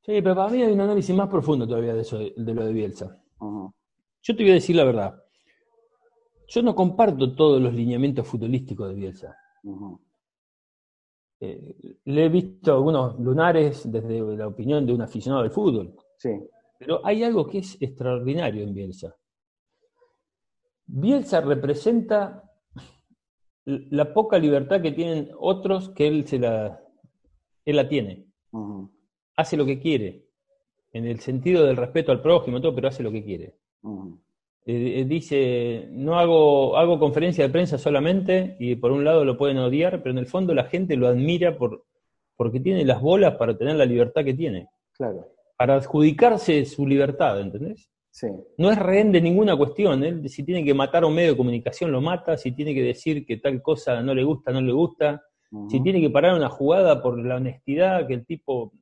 Sí, 0.00 0.22
pero 0.22 0.34
para 0.34 0.48
mí 0.48 0.62
hay 0.62 0.72
un 0.72 0.80
análisis 0.80 1.14
más 1.14 1.28
profundo 1.28 1.68
todavía 1.68 1.92
de 1.92 2.00
eso, 2.00 2.18
de 2.18 2.54
lo 2.54 2.64
de 2.64 2.72
Bielsa. 2.72 3.22
Yo 4.22 4.36
te 4.36 4.42
voy 4.42 4.52
a 4.52 4.54
decir 4.54 4.76
la 4.76 4.84
verdad. 4.84 5.22
Yo 6.48 6.62
no 6.62 6.74
comparto 6.74 7.34
todos 7.34 7.60
los 7.60 7.74
lineamientos 7.74 8.26
futbolísticos 8.26 8.88
de 8.88 8.94
Bielsa. 8.94 9.36
Eh, 11.40 11.74
le 12.04 12.24
he 12.24 12.28
visto 12.30 12.72
algunos 12.72 13.20
lunares 13.20 13.90
desde 13.90 14.34
la 14.34 14.46
opinión 14.46 14.86
de 14.86 14.94
un 14.94 15.02
aficionado 15.02 15.42
del 15.42 15.52
fútbol. 15.52 15.94
Sí. 16.16 16.30
Pero 16.80 17.00
hay 17.06 17.22
algo 17.22 17.46
que 17.46 17.58
es 17.58 17.80
extraordinario 17.80 18.64
en 18.64 18.74
Bielsa. 18.74 19.14
Bielsa 20.86 21.40
representa 21.40 22.42
la 23.64 24.12
poca 24.12 24.38
libertad 24.38 24.82
que 24.82 24.90
tienen 24.90 25.30
otros 25.38 25.90
que 25.90 26.08
él 26.08 26.26
se 26.26 26.40
la, 26.40 26.82
él 27.64 27.76
la 27.76 27.88
tiene 27.88 28.26
hace 29.40 29.56
lo 29.56 29.64
que 29.64 29.80
quiere, 29.80 30.26
en 30.92 31.06
el 31.06 31.20
sentido 31.20 31.64
del 31.64 31.76
respeto 31.76 32.12
al 32.12 32.20
prójimo, 32.20 32.60
todo, 32.60 32.74
pero 32.74 32.88
hace 32.88 33.02
lo 33.02 33.10
que 33.10 33.24
quiere. 33.24 33.54
Eh, 34.66 35.00
eh, 35.00 35.04
dice, 35.06 35.88
no 35.90 36.18
hago, 36.18 36.76
hago 36.76 36.98
conferencia 36.98 37.44
de 37.44 37.52
prensa 37.52 37.78
solamente 37.78 38.56
y 38.60 38.76
por 38.76 38.92
un 38.92 39.04
lado 39.04 39.24
lo 39.24 39.38
pueden 39.38 39.58
odiar, 39.58 40.02
pero 40.02 40.12
en 40.12 40.18
el 40.18 40.26
fondo 40.26 40.54
la 40.54 40.64
gente 40.64 40.96
lo 40.96 41.08
admira 41.08 41.56
por, 41.56 41.84
porque 42.36 42.60
tiene 42.60 42.84
las 42.84 43.00
bolas 43.00 43.36
para 43.36 43.56
tener 43.56 43.76
la 43.76 43.86
libertad 43.86 44.24
que 44.24 44.34
tiene. 44.34 44.68
Claro. 44.92 45.26
Para 45.60 45.74
adjudicarse 45.74 46.64
su 46.64 46.86
libertad, 46.86 47.38
¿entendés? 47.38 47.90
Sí. 48.10 48.28
No 48.56 48.70
es 48.70 48.78
rehén 48.78 49.12
de 49.12 49.20
ninguna 49.20 49.54
cuestión. 49.54 50.02
Él, 50.02 50.26
si 50.30 50.42
tiene 50.42 50.64
que 50.64 50.72
matar 50.72 51.02
a 51.02 51.06
un 51.06 51.14
medio 51.14 51.32
de 51.32 51.36
comunicación, 51.36 51.92
lo 51.92 52.00
mata. 52.00 52.38
Si 52.38 52.52
tiene 52.52 52.72
que 52.72 52.82
decir 52.82 53.26
que 53.26 53.36
tal 53.36 53.60
cosa 53.60 54.00
no 54.00 54.14
le 54.14 54.24
gusta, 54.24 54.52
no 54.52 54.62
le 54.62 54.72
gusta. 54.72 55.22
Si 55.68 55.82
tiene 55.82 56.00
que 56.00 56.08
parar 56.08 56.34
una 56.34 56.48
jugada 56.48 57.02
por 57.02 57.22
la 57.22 57.36
honestidad 57.36 58.06
que 58.06 58.14
el 58.14 58.24
tipo 58.24 58.72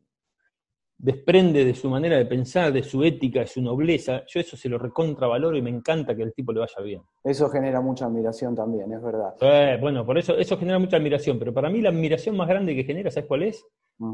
desprende 0.97 1.65
de 1.65 1.75
su 1.75 1.91
manera 1.91 2.17
de 2.17 2.27
pensar, 2.27 2.73
de 2.73 2.85
su 2.85 3.03
ética, 3.03 3.41
de 3.41 3.49
su 3.49 3.61
nobleza, 3.61 4.23
yo 4.29 4.39
eso 4.39 4.57
se 4.57 4.69
lo 4.69 4.79
recontravaloro 4.79 5.57
y 5.57 5.63
me 5.63 5.71
encanta 5.71 6.15
que 6.15 6.23
el 6.23 6.33
tipo 6.33 6.53
le 6.53 6.61
vaya 6.61 6.81
bien. 6.85 7.03
Eso 7.25 7.49
genera 7.49 7.81
mucha 7.81 8.07
admiración 8.07 8.55
también, 8.55 8.93
es 8.93 9.03
verdad. 9.03 9.35
Eh, 9.41 9.79
bueno, 9.81 10.07
por 10.07 10.17
eso 10.17 10.39
eso 10.39 10.57
genera 10.57 10.79
mucha 10.79 10.97
admiración, 10.97 11.41
pero 11.41 11.53
para 11.53 11.71
mí 11.71 11.81
la 11.81 11.89
admiración 11.89 12.37
más 12.37 12.47
grande 12.47 12.77
que 12.77 12.85
genera, 12.85 13.11
¿sabes 13.11 13.27
cuál 13.27 13.43
es? 13.43 13.67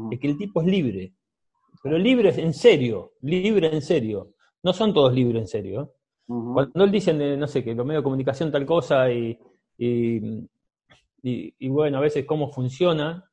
Es 0.09 0.19
que 0.19 0.27
el 0.27 0.37
tipo 0.39 0.61
es 0.61 0.67
libre. 0.67 1.13
Pero 1.85 1.99
libre 1.99 2.33
en 2.35 2.51
serio, 2.51 3.13
libre 3.21 3.67
en 3.71 3.79
serio. 3.83 4.33
No 4.63 4.73
son 4.73 4.91
todos 4.91 5.13
libres 5.13 5.43
en 5.43 5.47
serio. 5.47 5.81
¿eh? 5.83 5.87
Cuando 6.25 6.83
él 6.83 6.89
dice, 6.89 7.13
no 7.13 7.45
sé, 7.45 7.63
que 7.63 7.75
los 7.75 7.85
medios 7.85 8.01
de 8.01 8.05
comunicación 8.05 8.51
tal 8.51 8.65
cosa 8.65 9.11
y, 9.11 9.37
y, 9.77 10.19
y 11.21 11.69
bueno, 11.69 11.99
a 11.99 12.01
veces 12.01 12.25
cómo 12.25 12.51
funciona, 12.51 13.29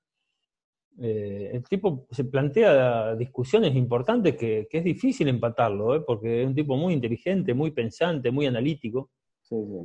eh, 1.01 1.53
el 1.55 1.65
tipo 1.65 2.07
se 2.11 2.25
plantea 2.25 3.17
discusiones 3.17 3.75
importantes 3.75 4.37
que, 4.37 4.69
es 4.71 4.85
difícil 4.85 5.29
empatarlo, 5.29 5.97
¿eh? 5.97 6.03
porque 6.07 6.43
es 6.43 6.47
un 6.47 6.55
tipo 6.55 6.77
muy 6.77 6.93
inteligente, 6.93 7.55
muy 7.55 7.71
pensante, 7.71 8.31
muy 8.31 8.45
analítico. 8.45 9.13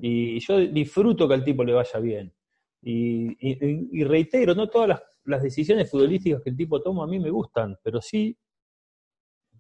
Y 0.01 0.39
yo 0.41 0.59
disfruto 0.59 1.25
que 1.25 1.35
al 1.35 1.45
tipo 1.45 1.63
le 1.63 1.71
vaya 1.71 2.01
bien. 2.01 2.33
Y, 2.81 4.03
reitero, 4.03 4.55
no 4.55 4.67
todas 4.67 5.01
las, 5.23 5.41
decisiones 5.41 5.89
futbolísticas 5.89 6.41
que 6.41 6.49
el 6.49 6.57
tipo 6.57 6.81
toma 6.81 7.05
a 7.05 7.07
mí 7.07 7.17
me 7.17 7.29
gustan, 7.29 7.77
pero 7.81 8.01
sí 8.01 8.37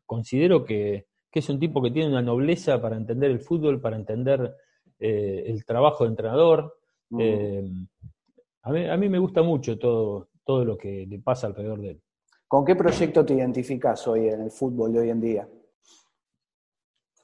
considero 0.07 0.65
que, 0.65 1.05
es 1.31 1.49
un 1.49 1.59
tipo 1.59 1.83
que 1.83 1.91
tiene 1.91 2.09
una 2.09 2.23
nobleza 2.23 2.81
para 2.81 2.97
entender 2.97 3.29
el 3.29 3.39
fútbol, 3.39 3.79
para 3.79 3.95
entender 3.95 4.55
eh, 4.97 5.43
el 5.45 5.63
trabajo 5.65 6.03
de 6.03 6.09
entrenador. 6.09 6.79
Eh, 7.19 7.63
a, 8.63 8.71
mí, 8.71 8.89
a, 8.89 8.97
mí, 8.97 9.07
me 9.07 9.19
gusta 9.19 9.43
mucho 9.43 9.77
todo, 9.77 10.29
todo 10.43 10.65
lo 10.65 10.75
que 10.75 11.05
le 11.05 11.19
pasa 11.19 11.45
alrededor 11.45 11.79
de 11.79 11.91
él. 11.91 12.01
¿Con 12.47 12.65
qué 12.65 12.75
proyecto 12.75 13.23
te 13.23 13.35
identificas 13.35 14.07
hoy 14.07 14.29
en 14.29 14.41
el 14.41 14.49
fútbol 14.49 14.93
de 14.93 14.99
hoy 14.99 15.09
en 15.11 15.21
día? 15.21 15.47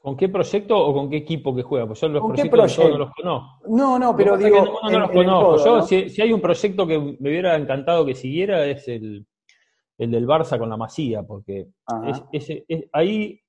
¿Con 0.04 0.17
qué 0.17 0.28
proyecto 0.28 0.78
o 0.78 0.93
con 0.93 1.10
qué 1.10 1.15
equipo 1.15 1.56
que 1.56 1.63
juega? 1.63 1.88
Pues 1.88 2.02
yo 2.02 2.10
los 2.10 2.22
proyectos 2.22 2.78
no 2.78 2.98
los 2.98 3.12
conozco. 3.15 3.67
No, 3.69 3.98
no, 3.98 4.15
pero 4.15 4.38
digo. 4.38 4.82
No, 4.91 5.00
los 5.00 5.12
conozco. 5.12 5.65
yo, 5.65 5.82
si, 5.82 6.22
hay 6.22 6.34
un 6.34 6.41
proyecto 6.41 6.86
que 6.86 7.00
me 7.00 7.30
hubiera 7.30 7.56
encantado 7.56 8.06
que 8.06 8.13
siguiera, 8.13 8.65
es 8.65 8.86
el, 8.89 9.26
del 9.98 10.28
Barça 10.28 10.58
con 10.58 10.70
la 10.70 10.78
Masía, 10.78 11.24
porque 11.24 11.68
ahí 12.92 13.40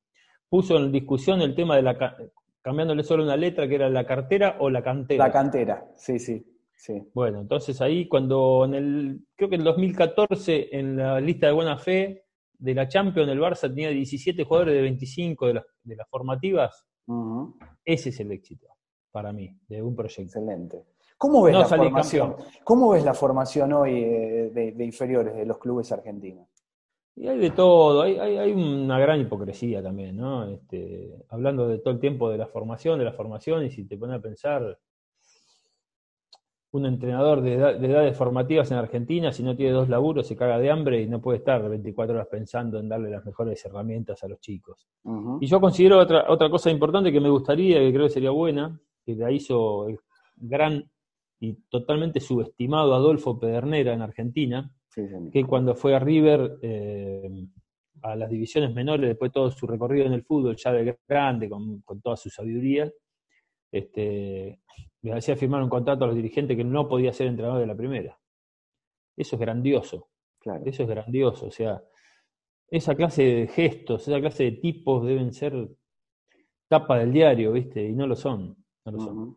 puso 0.49 0.77
en 0.77 0.93
discusión 0.93 1.41
el 1.43 1.55
tema 1.55 1.77
de 1.77 1.83
la. 1.83 2.17
cambiándole 2.63 3.03
solo 3.03 3.25
una 3.25 3.37
letra, 3.37 3.69
que 3.69 3.75
era 3.75 3.89
la 3.89 4.07
cartera 4.07 4.57
o 4.61 4.71
la 4.71 4.83
cantera. 4.83 5.27
La 5.27 5.33
cantera, 5.33 5.87
sí, 5.97 6.19
sí. 6.19 6.45
Sí. 6.77 7.01
Bueno, 7.15 7.41
entonces 7.41 7.81
ahí 7.81 8.09
cuando 8.09 8.65
en 8.65 8.75
el, 8.75 9.27
creo 9.37 9.49
que 9.49 9.55
en 9.55 9.63
el 9.63 9.67
2014, 9.67 10.77
en 10.77 10.97
la 10.97 11.21
lista 11.21 11.47
de 11.47 11.53
buena 11.53 11.79
fe 11.79 12.25
de 12.59 12.75
la 12.75 12.89
Champions, 12.89 13.31
el 13.31 13.41
Barça 13.41 13.69
tenía 13.69 13.91
17 13.91 14.45
jugadores 14.45 14.75
de 14.75 14.83
25 14.83 15.47
de 15.47 15.55
las, 15.55 15.65
de 15.83 15.97
las 15.97 16.09
formativas, 16.11 16.85
ese 17.85 18.09
es 18.09 18.21
el 18.21 18.33
éxito 18.33 18.67
para 19.11 19.33
mí, 19.33 19.57
de 19.69 19.81
un 19.81 19.95
proyecto. 19.95 20.23
Excelente. 20.23 20.85
¿Cómo 21.17 21.43
ves, 21.43 21.55
la, 21.55 21.65
formación? 21.65 22.37
¿Cómo 22.65 22.91
ves 22.91 23.05
la 23.05 23.15
formación 23.15 23.73
hoy 23.73 24.03
eh, 24.03 24.51
de, 24.53 24.85
inferiores 24.85 25.35
de 25.35 25.47
los 25.47 25.59
clubes 25.59 25.91
argentinos? 25.93 26.49
Y 27.17 27.29
hay 27.29 27.39
de 27.39 27.51
todo, 27.51 28.03
hay, 28.03 28.19
hay, 28.19 28.53
una 28.53 28.99
gran 28.99 29.21
hipocresía 29.21 29.83
también, 29.83 30.17
¿no? 30.17 30.49
Este, 30.49 31.25
hablando 31.29 31.69
de 31.69 31.79
todo 31.79 31.95
el 31.95 32.01
tiempo 32.01 32.29
de 32.29 32.39
la 32.39 32.47
formación, 32.47 32.99
de 32.99 33.05
la 33.05 33.13
formación, 33.13 33.65
y 33.65 33.71
si 33.71 33.85
te 33.87 33.97
pones 33.97 34.19
a 34.19 34.23
pensar, 34.23 34.79
un 36.75 36.87
entrenador 36.87 37.41
de, 37.41 37.55
edades 37.55 38.17
formativas 38.17 38.69
en 38.73 38.79
Argentina, 38.79 39.33
si 39.33 39.45
no 39.45 39.55
tiene 39.55 39.73
dos 39.73 39.89
laburos, 39.89 40.27
se 40.27 40.35
caga 40.35 40.59
de 40.59 40.71
hambre 40.73 41.03
y 41.03 41.07
no 41.07 41.21
puede 41.21 41.39
estar 41.39 41.69
24 41.69 42.17
horas 42.17 42.27
pensando 42.29 42.81
en 42.81 42.89
darle 42.89 43.11
las 43.11 43.25
mejores 43.25 43.65
herramientas 43.65 44.25
a 44.25 44.29
los 44.29 44.41
chicos. 44.41 44.89
Y 45.41 45.47
yo 45.47 45.61
considero 45.61 46.01
otra, 46.01 46.25
otra 46.29 46.51
cosa 46.51 46.71
importante 46.71 47.13
que 47.13 47.21
me 47.21 47.31
gustaría, 47.31 47.79
que 47.79 47.93
creo 47.93 48.07
que 48.07 48.13
sería 48.13 48.31
buena, 48.31 48.77
que 49.07 49.15
la 49.15 49.31
hizo 49.31 49.89
el 49.89 50.01
gran 50.37 50.91
y 51.41 51.55
totalmente 51.69 52.21
subestimado 52.21 52.95
Adolfo 52.95 53.39
Pedernera 53.39 53.93
en 53.93 54.03
Argentina, 54.03 54.73
que 55.33 55.45
cuando 55.45 55.75
fue 55.75 55.95
a 55.95 55.99
River 55.99 56.59
eh, 56.63 57.47
a 58.03 58.15
las 58.15 58.31
divisiones 58.31 58.73
menores, 58.75 59.09
después 59.09 59.31
de 59.31 59.35
todo 59.35 59.51
su 59.51 59.67
recorrido 59.67 60.07
en 60.07 60.13
el 60.13 60.23
fútbol, 60.23 60.57
ya 60.57 60.73
de 60.73 60.99
grande, 61.09 61.49
con, 61.49 61.81
con 61.81 62.01
toda 62.01 62.17
su 62.17 62.31
sabiduría, 62.31 62.91
este, 63.73 64.61
le 65.03 65.13
hacía 65.13 65.37
firmar 65.37 65.63
un 65.63 65.69
contrato 65.69 66.05
a 66.05 66.07
los 66.07 66.17
dirigentes 66.17 66.57
que 66.57 66.65
no 66.65 66.89
podía 66.89 67.13
ser 67.13 67.27
entrenador 67.27 67.61
de 67.61 67.67
la 67.67 67.77
primera. 67.77 68.19
Eso 69.17 69.37
es 69.37 69.41
grandioso. 69.41 70.09
Claro. 70.39 70.63
Eso 70.65 70.83
es 70.83 70.89
grandioso. 70.89 71.47
O 71.47 71.51
sea, 71.51 71.83
esa 72.69 72.95
clase 72.95 73.23
de 73.23 73.49
gestos, 73.49 74.07
esa 74.09 74.21
clase 74.21 74.45
de 74.45 74.53
tipos 74.53 75.05
deben 75.05 75.33
ser 75.33 75.69
tapa 76.69 76.99
del 76.99 77.13
diario, 77.13 77.53
¿viste? 77.53 77.83
Y 77.83 77.93
no 77.93 78.07
lo 78.07 78.17
son. 78.17 78.57
No 78.85 78.93
lo 78.93 79.01
son. 79.01 79.37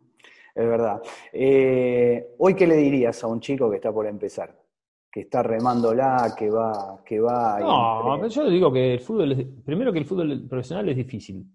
Es 0.58 0.66
verdad. 0.66 1.00
Eh, 1.32 2.34
Hoy, 2.38 2.54
¿qué 2.54 2.66
le 2.66 2.74
dirías 2.74 3.22
a 3.22 3.28
un 3.28 3.38
chico 3.38 3.70
que 3.70 3.76
está 3.76 3.92
por 3.92 4.08
empezar? 4.08 4.60
Que 5.08 5.20
está 5.20 5.40
remándola, 5.40 6.34
que 6.36 6.50
va, 6.50 7.00
que 7.04 7.20
va. 7.20 7.60
No, 7.60 8.26
yo 8.26 8.50
digo 8.50 8.72
que 8.72 8.94
el 8.94 9.00
fútbol, 9.00 9.32
es, 9.32 9.46
primero 9.64 9.92
que 9.92 10.00
el 10.00 10.04
fútbol 10.04 10.48
profesional 10.48 10.88
es 10.88 10.96
difícil. 10.96 11.46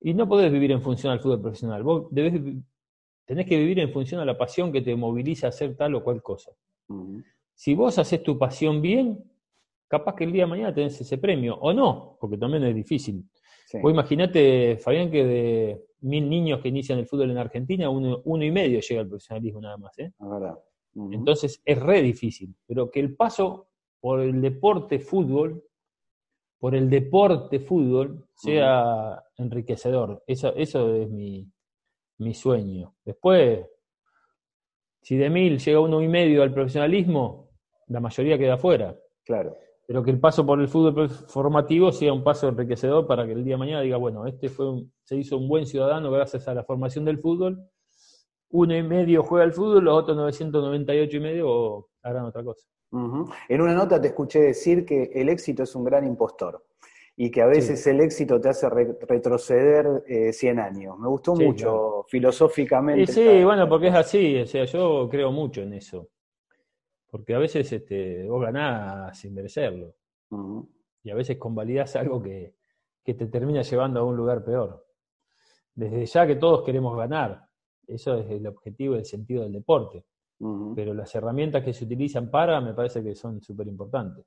Y 0.00 0.14
no 0.14 0.28
podés 0.28 0.52
vivir 0.52 0.70
en 0.70 0.80
función 0.80 1.12
al 1.12 1.18
fútbol 1.18 1.40
profesional. 1.40 1.82
Vos 1.82 2.06
debés, 2.12 2.40
tenés 3.24 3.46
que 3.46 3.58
vivir 3.58 3.80
en 3.80 3.92
función 3.92 4.20
a 4.20 4.24
la 4.24 4.38
pasión 4.38 4.70
que 4.70 4.80
te 4.80 4.94
moviliza 4.94 5.48
a 5.48 5.50
hacer 5.50 5.76
tal 5.76 5.96
o 5.96 6.04
cual 6.04 6.22
cosa. 6.22 6.52
Si 7.52 7.74
vos 7.74 7.98
haces 7.98 8.22
tu 8.22 8.38
pasión 8.38 8.80
bien, 8.80 9.24
capaz 9.88 10.14
que 10.14 10.22
el 10.22 10.30
día 10.30 10.44
de 10.44 10.50
mañana 10.50 10.72
tenés 10.72 11.00
ese 11.00 11.18
premio, 11.18 11.56
o 11.56 11.72
no, 11.72 12.16
porque 12.20 12.38
también 12.38 12.62
es 12.62 12.76
difícil. 12.76 13.28
Vos 13.74 13.92
imaginate, 13.92 14.78
Fabián, 14.78 15.10
que 15.10 15.24
de 15.24 15.86
mil 16.00 16.28
niños 16.28 16.60
que 16.60 16.68
inician 16.68 16.98
el 16.98 17.06
fútbol 17.06 17.30
en 17.30 17.38
Argentina, 17.38 17.90
uno, 17.90 18.44
y 18.44 18.50
medio 18.50 18.80
llega 18.80 19.00
al 19.00 19.08
profesionalismo 19.08 19.60
nada 19.60 19.76
más. 19.76 19.98
¿eh? 19.98 20.12
Entonces 21.10 21.60
es 21.64 21.78
re 21.78 22.02
difícil, 22.02 22.54
pero 22.66 22.90
que 22.90 23.00
el 23.00 23.16
paso 23.16 23.68
por 24.00 24.20
el 24.20 24.40
deporte 24.40 25.00
fútbol 25.00 25.62
por 26.58 26.74
el 26.74 26.88
deporte 26.88 27.60
fútbol 27.60 28.28
sea 28.34 29.22
enriquecedor. 29.36 30.22
Eso, 30.26 30.54
eso 30.56 30.94
es 30.94 31.10
mi, 31.10 31.46
mi, 32.18 32.34
sueño. 32.34 32.96
Después, 33.04 33.66
si 35.02 35.16
de 35.16 35.30
mil 35.30 35.58
llega 35.58 35.80
uno 35.80 36.00
y 36.02 36.08
medio 36.08 36.42
al 36.42 36.52
profesionalismo, 36.52 37.50
la 37.88 38.00
mayoría 38.00 38.38
queda 38.38 38.56
fuera. 38.56 38.98
Claro. 39.24 39.56
Pero 39.86 40.02
que 40.02 40.10
el 40.10 40.18
paso 40.18 40.44
por 40.44 40.60
el 40.60 40.68
fútbol 40.68 41.08
formativo 41.08 41.92
sea 41.92 42.12
un 42.12 42.24
paso 42.24 42.48
enriquecedor 42.48 43.06
para 43.06 43.24
que 43.24 43.32
el 43.32 43.44
día 43.44 43.54
de 43.54 43.58
mañana 43.58 43.80
diga, 43.82 43.96
bueno, 43.96 44.26
este 44.26 44.48
fue 44.48 44.66
se 45.04 45.16
hizo 45.16 45.38
un 45.38 45.48
buen 45.48 45.66
ciudadano 45.66 46.10
gracias 46.10 46.48
a 46.48 46.54
la 46.54 46.64
formación 46.64 47.04
del 47.04 47.18
fútbol. 47.18 47.70
Uno 48.50 48.76
y 48.76 48.82
medio 48.82 49.22
juega 49.22 49.44
al 49.44 49.52
fútbol, 49.52 49.84
los 49.84 49.96
otros 49.96 50.16
998 50.16 51.16
y 51.16 51.20
medio 51.20 51.88
harán 52.02 52.24
otra 52.24 52.42
cosa. 52.42 52.66
En 53.48 53.60
una 53.60 53.74
nota 53.74 54.00
te 54.00 54.08
escuché 54.08 54.40
decir 54.40 54.84
que 54.84 55.10
el 55.14 55.28
éxito 55.28 55.64
es 55.64 55.74
un 55.74 55.84
gran 55.84 56.06
impostor 56.06 56.64
y 57.16 57.30
que 57.30 57.42
a 57.42 57.46
veces 57.46 57.86
el 57.86 58.00
éxito 58.00 58.40
te 58.40 58.50
hace 58.50 58.68
retroceder 58.68 60.04
100 60.32 60.58
eh, 60.58 60.60
años. 60.60 60.98
Me 60.98 61.08
gustó 61.08 61.34
mucho 61.34 62.04
filosóficamente. 62.08 63.12
sí, 63.12 63.42
bueno, 63.42 63.68
porque 63.68 63.88
es 63.88 63.94
así, 63.94 64.38
o 64.38 64.46
sea, 64.46 64.64
yo 64.64 65.08
creo 65.10 65.32
mucho 65.32 65.62
en 65.62 65.74
eso. 65.74 66.08
Porque 67.10 67.34
a 67.34 67.38
veces 67.38 67.72
este, 67.72 68.28
vos 68.28 68.42
ganás 68.42 69.18
sin 69.18 69.34
merecerlo. 69.34 69.94
Y 71.02 71.10
a 71.10 71.14
veces 71.14 71.38
convalidás 71.38 71.96
algo 71.96 72.22
que, 72.22 72.56
que 73.04 73.14
te 73.14 73.26
termina 73.26 73.62
llevando 73.62 74.00
a 74.00 74.04
un 74.04 74.16
lugar 74.16 74.44
peor. 74.44 74.86
Desde 75.74 76.04
ya 76.06 76.26
que 76.26 76.36
todos 76.36 76.64
queremos 76.64 76.96
ganar. 76.96 77.48
Eso 77.86 78.16
es 78.16 78.30
el 78.30 78.46
objetivo 78.46 78.96
y 78.96 78.98
el 78.98 79.04
sentido 79.04 79.44
del 79.44 79.52
deporte 79.52 80.04
pero 80.74 80.92
las 80.92 81.14
herramientas 81.14 81.64
que 81.64 81.72
se 81.72 81.84
utilizan 81.84 82.30
para 82.30 82.60
me 82.60 82.74
parece 82.74 83.02
que 83.02 83.14
son 83.14 83.40
súper 83.40 83.66
importantes. 83.68 84.26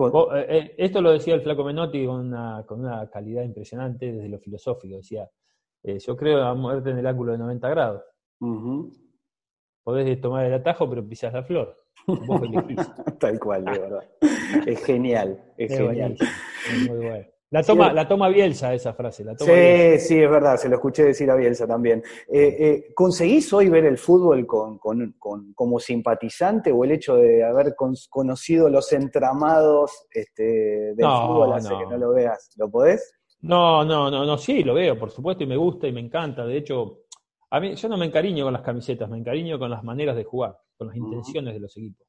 Eh, 0.00 0.46
eh, 0.48 0.74
esto 0.76 1.00
lo 1.00 1.12
decía 1.12 1.34
el 1.34 1.42
Flaco 1.42 1.64
Menotti 1.64 2.04
con 2.04 2.26
una, 2.26 2.64
con 2.66 2.80
una 2.80 3.08
calidad 3.08 3.44
impresionante 3.44 4.12
desde 4.12 4.28
lo 4.28 4.40
filosófico. 4.40 4.96
Decía, 4.96 5.28
eh, 5.84 5.98
yo 6.00 6.16
creo 6.16 6.42
a 6.42 6.54
muerte 6.54 6.90
en 6.90 6.98
el 6.98 7.06
ángulo 7.06 7.32
de 7.32 7.38
90 7.38 7.68
grados. 7.68 8.02
Podés 9.84 10.20
tomar 10.20 10.46
el 10.46 10.54
atajo, 10.54 10.88
pero 10.88 11.06
pisas 11.06 11.32
la 11.32 11.44
flor. 11.44 11.76
Tal 13.20 13.38
cual, 13.38 13.64
de 13.64 13.78
verdad. 13.78 14.10
Es 14.66 14.84
genial, 14.84 15.52
es, 15.56 15.76
genial. 15.76 16.16
Es 16.18 16.88
muy 16.88 17.06
bueno. 17.06 17.26
La 17.50 17.62
toma, 17.62 17.92
la 17.92 18.08
toma 18.08 18.28
Bielsa 18.30 18.74
esa 18.74 18.94
frase. 18.94 19.22
La 19.22 19.38
sí, 19.38 20.04
sí, 20.04 20.20
es 20.20 20.28
verdad, 20.28 20.56
se 20.56 20.68
lo 20.68 20.74
escuché 20.74 21.04
decir 21.04 21.30
a 21.30 21.36
Bielsa 21.36 21.68
también. 21.68 22.02
Eh, 22.26 22.56
eh, 22.58 22.92
¿Conseguís 22.94 23.52
hoy 23.52 23.68
ver 23.68 23.84
el 23.84 23.96
fútbol 23.96 24.44
con, 24.44 24.80
como 25.54 25.78
simpatizante 25.78 26.72
o 26.72 26.82
el 26.82 26.90
hecho 26.90 27.14
de 27.14 27.44
haber 27.44 27.76
conocido 28.10 28.68
los 28.68 28.92
entramados 28.92 30.06
este, 30.10 30.94
del 30.96 31.06
fútbol 31.06 31.52
hace 31.52 31.68
que 31.68 31.86
no 31.86 31.96
lo 31.96 32.12
veas? 32.12 32.50
¿Lo 32.56 32.68
podés? 32.68 33.14
No, 33.42 33.84
no, 33.84 34.10
no, 34.10 34.24
no, 34.24 34.38
sí, 34.38 34.64
lo 34.64 34.72
veo, 34.74 34.98
por 34.98 35.10
supuesto, 35.10 35.44
y 35.44 35.46
me 35.46 35.56
gusta 35.56 35.86
y 35.86 35.92
me 35.92 36.00
encanta. 36.00 36.46
De 36.46 36.56
hecho, 36.56 37.03
a 37.54 37.60
mí, 37.60 37.74
yo 37.74 37.88
no 37.88 37.96
me 37.96 38.06
encariño 38.06 38.44
con 38.44 38.52
las 38.52 38.62
camisetas, 38.62 39.08
me 39.08 39.18
encariño 39.18 39.58
con 39.58 39.70
las 39.70 39.84
maneras 39.84 40.16
de 40.16 40.24
jugar, 40.24 40.56
con 40.76 40.88
las 40.88 40.96
intenciones 40.96 41.54
de 41.54 41.60
los 41.60 41.76
equipos. 41.76 42.06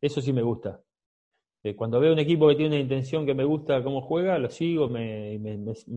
Eso 0.00 0.20
sí 0.20 0.32
me 0.32 0.42
gusta 0.42 0.80
cuando 1.72 1.98
veo 1.98 2.12
un 2.12 2.18
equipo 2.18 2.46
que 2.48 2.56
tiene 2.56 2.76
una 2.76 2.82
intención 2.82 3.24
que 3.24 3.32
me 3.32 3.44
gusta 3.44 3.82
cómo 3.82 4.02
juega, 4.02 4.38
lo 4.38 4.50
sigo, 4.50 4.90
me, 4.90 5.40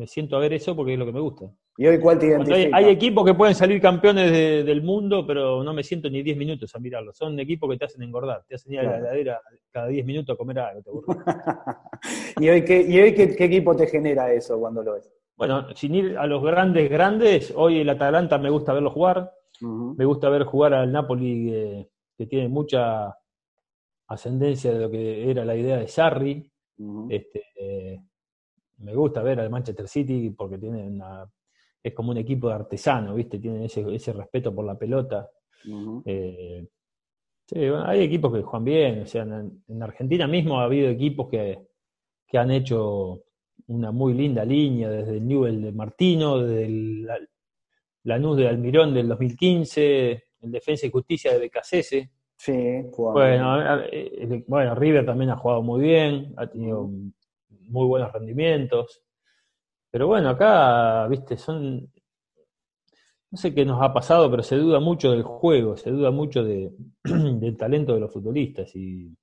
siento 0.06 0.38
a 0.38 0.40
ver 0.40 0.54
eso 0.54 0.74
porque 0.76 0.94
es 0.94 1.00
lo 1.00 1.06
que 1.06 1.12
me 1.12 1.20
gusta. 1.20 1.52
¿Y 1.78 1.86
hoy 1.86 2.00
cuál 2.00 2.18
te? 2.18 2.34
Hay, 2.72 2.86
equipos 2.86 3.26
que 3.26 3.34
pueden 3.34 3.54
salir 3.54 3.82
campeones 3.82 4.32
del 4.32 4.82
mundo, 4.82 5.28
pero 5.28 5.64
no 5.64 5.74
me 5.74 5.84
siento 5.84 6.10
ni 6.10 6.24
10 6.24 6.38
minutos 6.38 6.74
a 6.74 6.80
mirarlos. 6.80 7.18
Son 7.18 7.38
equipos 7.40 7.70
que 7.70 7.78
te 7.78 7.86
hacen 7.86 8.02
engordar, 8.02 8.46
te 8.48 8.56
hacen 8.56 8.74
ir 8.74 8.80
a 8.80 8.84
la 8.84 8.98
heladera 8.98 9.42
cada 9.70 9.88
10 9.88 10.06
minutos 10.06 10.34
a 10.34 10.38
comer 10.38 10.60
algo. 10.60 11.04
¿Y 12.40 12.50
hoy, 12.50 12.64
qué, 12.64 12.82
y 12.82 13.00
hoy 13.00 13.14
qué, 13.14 13.36
equipo 13.38 13.76
te 13.76 13.88
genera 13.88 14.32
eso 14.32 14.58
cuando 14.60 14.82
lo 14.82 14.94
ves? 14.94 15.12
Bueno, 15.38 15.68
sin 15.76 15.94
ir 15.94 16.18
a 16.18 16.26
los 16.26 16.44
grandes, 16.44 16.90
grandes, 16.90 17.54
hoy 17.56 17.80
el 17.80 17.90
Atalanta 17.90 18.40
me 18.40 18.50
gusta 18.50 18.74
verlo 18.74 18.90
jugar. 18.90 19.32
Me 19.62 20.06
gusta 20.06 20.30
ver 20.30 20.44
jugar 20.44 20.74
al 20.74 20.92
Napoli, 20.92 21.88
que 22.18 22.26
tiene 22.26 22.48
mucha 22.48 23.16
ascendencia 24.08 24.74
de 24.74 24.80
lo 24.80 24.90
que 24.90 25.30
era 25.30 25.46
la 25.46 25.56
idea 25.56 25.78
de 25.78 25.88
Sarri. 25.88 26.52
este, 27.10 27.44
eh, 27.56 28.00
me 28.80 28.96
gusta 28.96 29.22
ver 29.22 29.40
al 29.40 29.50
Manchester 29.50 29.88
City 29.88 30.30
porque 30.32 30.58
tiene 30.58 30.88
una, 30.88 31.30
es 31.84 31.94
como 31.94 32.12
un 32.12 32.18
equipo 32.18 32.50
de 32.50 32.56
artesano, 32.56 33.16
¿viste? 33.16 33.40
Tienen 33.40 33.64
ese, 33.64 33.84
ese 33.94 34.14
respeto 34.14 34.54
por 34.54 34.66
la 34.66 34.78
pelota. 34.78 35.30
Eh, 36.06 36.68
hay 37.86 38.02
equipos 38.02 38.34
que 38.34 38.42
juegan 38.42 38.64
bien, 38.64 39.02
o 39.02 39.06
sea, 39.06 39.24
en, 39.24 39.84
Argentina 39.84 40.28
mismo 40.28 40.60
ha 40.60 40.66
habido 40.66 40.90
equipos 40.90 41.30
que, 41.30 41.60
que, 42.28 42.38
han 42.38 42.52
hecho 42.52 43.24
una 43.68 43.92
muy 43.92 44.14
linda 44.14 44.46
línea, 44.46 44.90
desde 44.90 45.18
el 45.18 45.28
Newell 45.28 45.62
de 45.62 45.72
Martino, 45.72 46.40
desde 46.40 47.08
Lanús 48.04 48.38
de 48.38 48.48
Almirón 48.48 48.94
del 48.94 49.08
2015, 49.08 50.24
el 50.42 50.52
Defensa 50.52 50.86
y 50.86 50.92
Justicia 50.92 51.34
de 51.34 51.40
Becasese. 51.40 52.12
Sí, 52.38 52.84
bueno, 52.96 53.82
eh, 53.92 54.44
bueno, 54.48 54.76
River 54.76 55.06
también 55.06 55.32
ha 55.32 55.38
jugado 55.38 55.64
muy 55.64 55.82
bien, 55.82 56.34
ha 56.38 56.48
tenido 56.48 56.88
muy 56.88 57.88
buenos 57.88 58.12
rendimientos. 58.14 59.02
Pero 59.90 60.08
bueno, 60.08 60.30
acá, 60.30 61.08
viste, 61.08 61.38
son. 61.38 61.92
No 63.30 63.38
sé 63.38 63.54
qué 63.54 63.66
nos 63.66 63.82
ha 63.82 63.92
pasado, 63.94 64.30
pero 64.32 64.44
se 64.44 64.56
duda 64.56 64.80
mucho 64.80 65.12
del 65.12 65.24
juego, 65.24 65.76
se 65.76 65.90
duda 65.90 66.12
mucho 66.12 66.44
de, 66.44 66.72
del 67.04 67.58
talento 67.58 67.94
de 67.94 68.00
los 68.00 68.14
futbolistas. 68.14 68.74
Y 68.76 69.14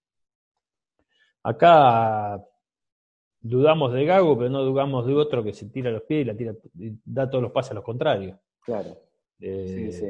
acá 1.43 2.45
dudamos 3.45 3.93
de 3.93 4.07
Gago, 4.07 4.37
pero 4.39 4.51
no 4.51 4.63
dudamos 4.63 5.07
de 5.07 5.15
otro 5.15 5.45
que 5.45 5.53
se 5.53 5.67
tira 5.67 5.91
los 5.91 6.03
pies 6.03 6.23
y, 6.23 6.25
la 6.25 6.35
tira, 6.35 6.55
da 7.05 7.29
todos 7.29 7.43
los 7.43 7.53
pases 7.53 7.73
a 7.73 7.75
los 7.75 7.85
contrarios. 7.85 8.39
Claro. 8.63 8.97
sí, 9.39 9.93
sí. 9.93 10.07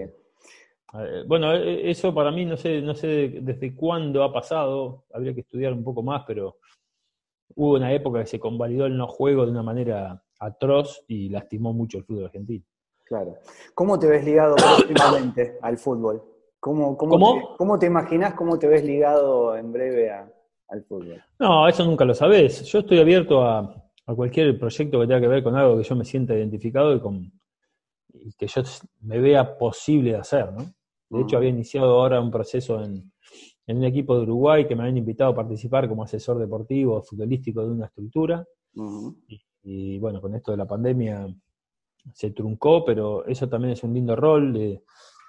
Bueno, 1.27 1.53
e, 1.53 1.91
eso 1.91 2.15
para 2.15 2.31
mí 2.31 2.45
no 2.45 2.57
sé, 2.57 2.81
no 2.81 2.95
sé 2.95 3.41
desde 3.43 3.75
cuándo 3.75 4.23
ha 4.23 4.33
pasado, 4.33 5.05
habría 5.13 5.35
que 5.35 5.41
estudiar 5.41 5.73
un 5.73 5.83
poco 5.83 6.05
más, 6.05 6.23
pero 6.25 6.59
hubo 7.57 7.75
una 7.75 7.93
época 7.93 8.21
que 8.21 8.27
se 8.27 8.39
convalidó 8.39 8.87
el 8.87 8.97
no 8.97 9.09
juego 9.09 9.45
de 9.45 9.51
una 9.51 9.65
manera 9.65 10.23
atroz 10.39 11.05
y 11.09 11.29
lastimó 11.29 11.73
mucho 11.73 11.99
el 11.99 12.05
fútbol 12.05 12.27
argentino. 12.27 12.65
Claro. 13.05 13.35
¿Cómo 13.75 13.99
te 13.99 14.07
ves 14.07 14.25
ligado 14.25 14.55
próximamente 14.55 15.59
al 15.61 15.77
fútbol? 15.77 16.23
¿Cómo, 16.61 16.97
cómo, 16.97 17.11
¿Cómo? 17.11 17.35
Te, 17.35 17.57
¿Cómo 17.59 17.79
te 17.81 17.87
imaginas 17.87 18.35
cómo 18.35 18.59
te 18.59 18.69
ves 18.69 18.85
ligado 18.85 19.57
en 19.57 19.73
breve 19.73 20.11
al 20.75 20.85
fútbol? 20.85 21.23
No, 21.39 21.67
eso 21.69 21.85
nunca 21.85 22.05
lo 22.05 22.15
sabés. 22.15 22.65
Yo 22.65 22.81
estoy 22.81 22.99
abierto 22.99 23.43
a, 23.43 23.61
a, 24.07 24.15
cualquier 24.15 24.59
proyecto 24.59 25.01
que 25.01 25.07
tenga 25.07 25.21
que 25.21 25.29
ver 25.29 25.43
con 25.43 25.57
algo 25.57 25.79
que 25.79 25.85
yo 25.85 25.97
me 25.97 26.05
sienta 26.05 26.35
identificado 26.35 26.95
y, 26.95 27.01
con, 27.01 27.33
y 28.13 28.33
que 28.33 28.47
yo 28.47 28.63
me 29.03 29.19
vea 29.21 29.57
posible 29.57 30.17
hacer, 30.17 30.53
¿no? 30.53 30.65
De 31.11 31.23
hecho, 31.23 31.37
había 31.37 31.51
iniciado 31.51 32.01
ahora 32.01 32.21
un 32.21 32.31
proceso 32.31 32.83
en, 32.83 33.13
en, 33.67 33.77
un 33.77 33.85
equipo 33.85 34.17
de 34.17 34.23
Uruguay 34.23 34.67
que 34.67 34.75
me 34.75 34.83
habían 34.83 34.97
invitado 34.97 35.31
a 35.31 35.37
participar 35.37 35.89
como 35.89 36.03
asesor 36.03 36.39
deportivo, 36.39 37.03
futbolístico 37.03 37.65
de 37.65 37.71
una 37.71 37.87
estructura. 37.87 38.45
Uh 38.75 38.83
-huh. 38.83 39.17
y, 39.29 39.41
y, 39.63 39.99
bueno, 40.01 40.21
con 40.21 40.35
esto 40.35 40.51
de 40.51 40.57
la 40.57 40.67
pandemia 40.67 41.29
se 42.13 42.31
truncó, 42.33 42.85
pero 42.85 43.25
eso 43.27 43.49
también 43.49 43.73
es 43.73 43.85
un 43.85 43.95
lindo 43.95 44.17
rol 44.17 44.53
de 44.53 44.83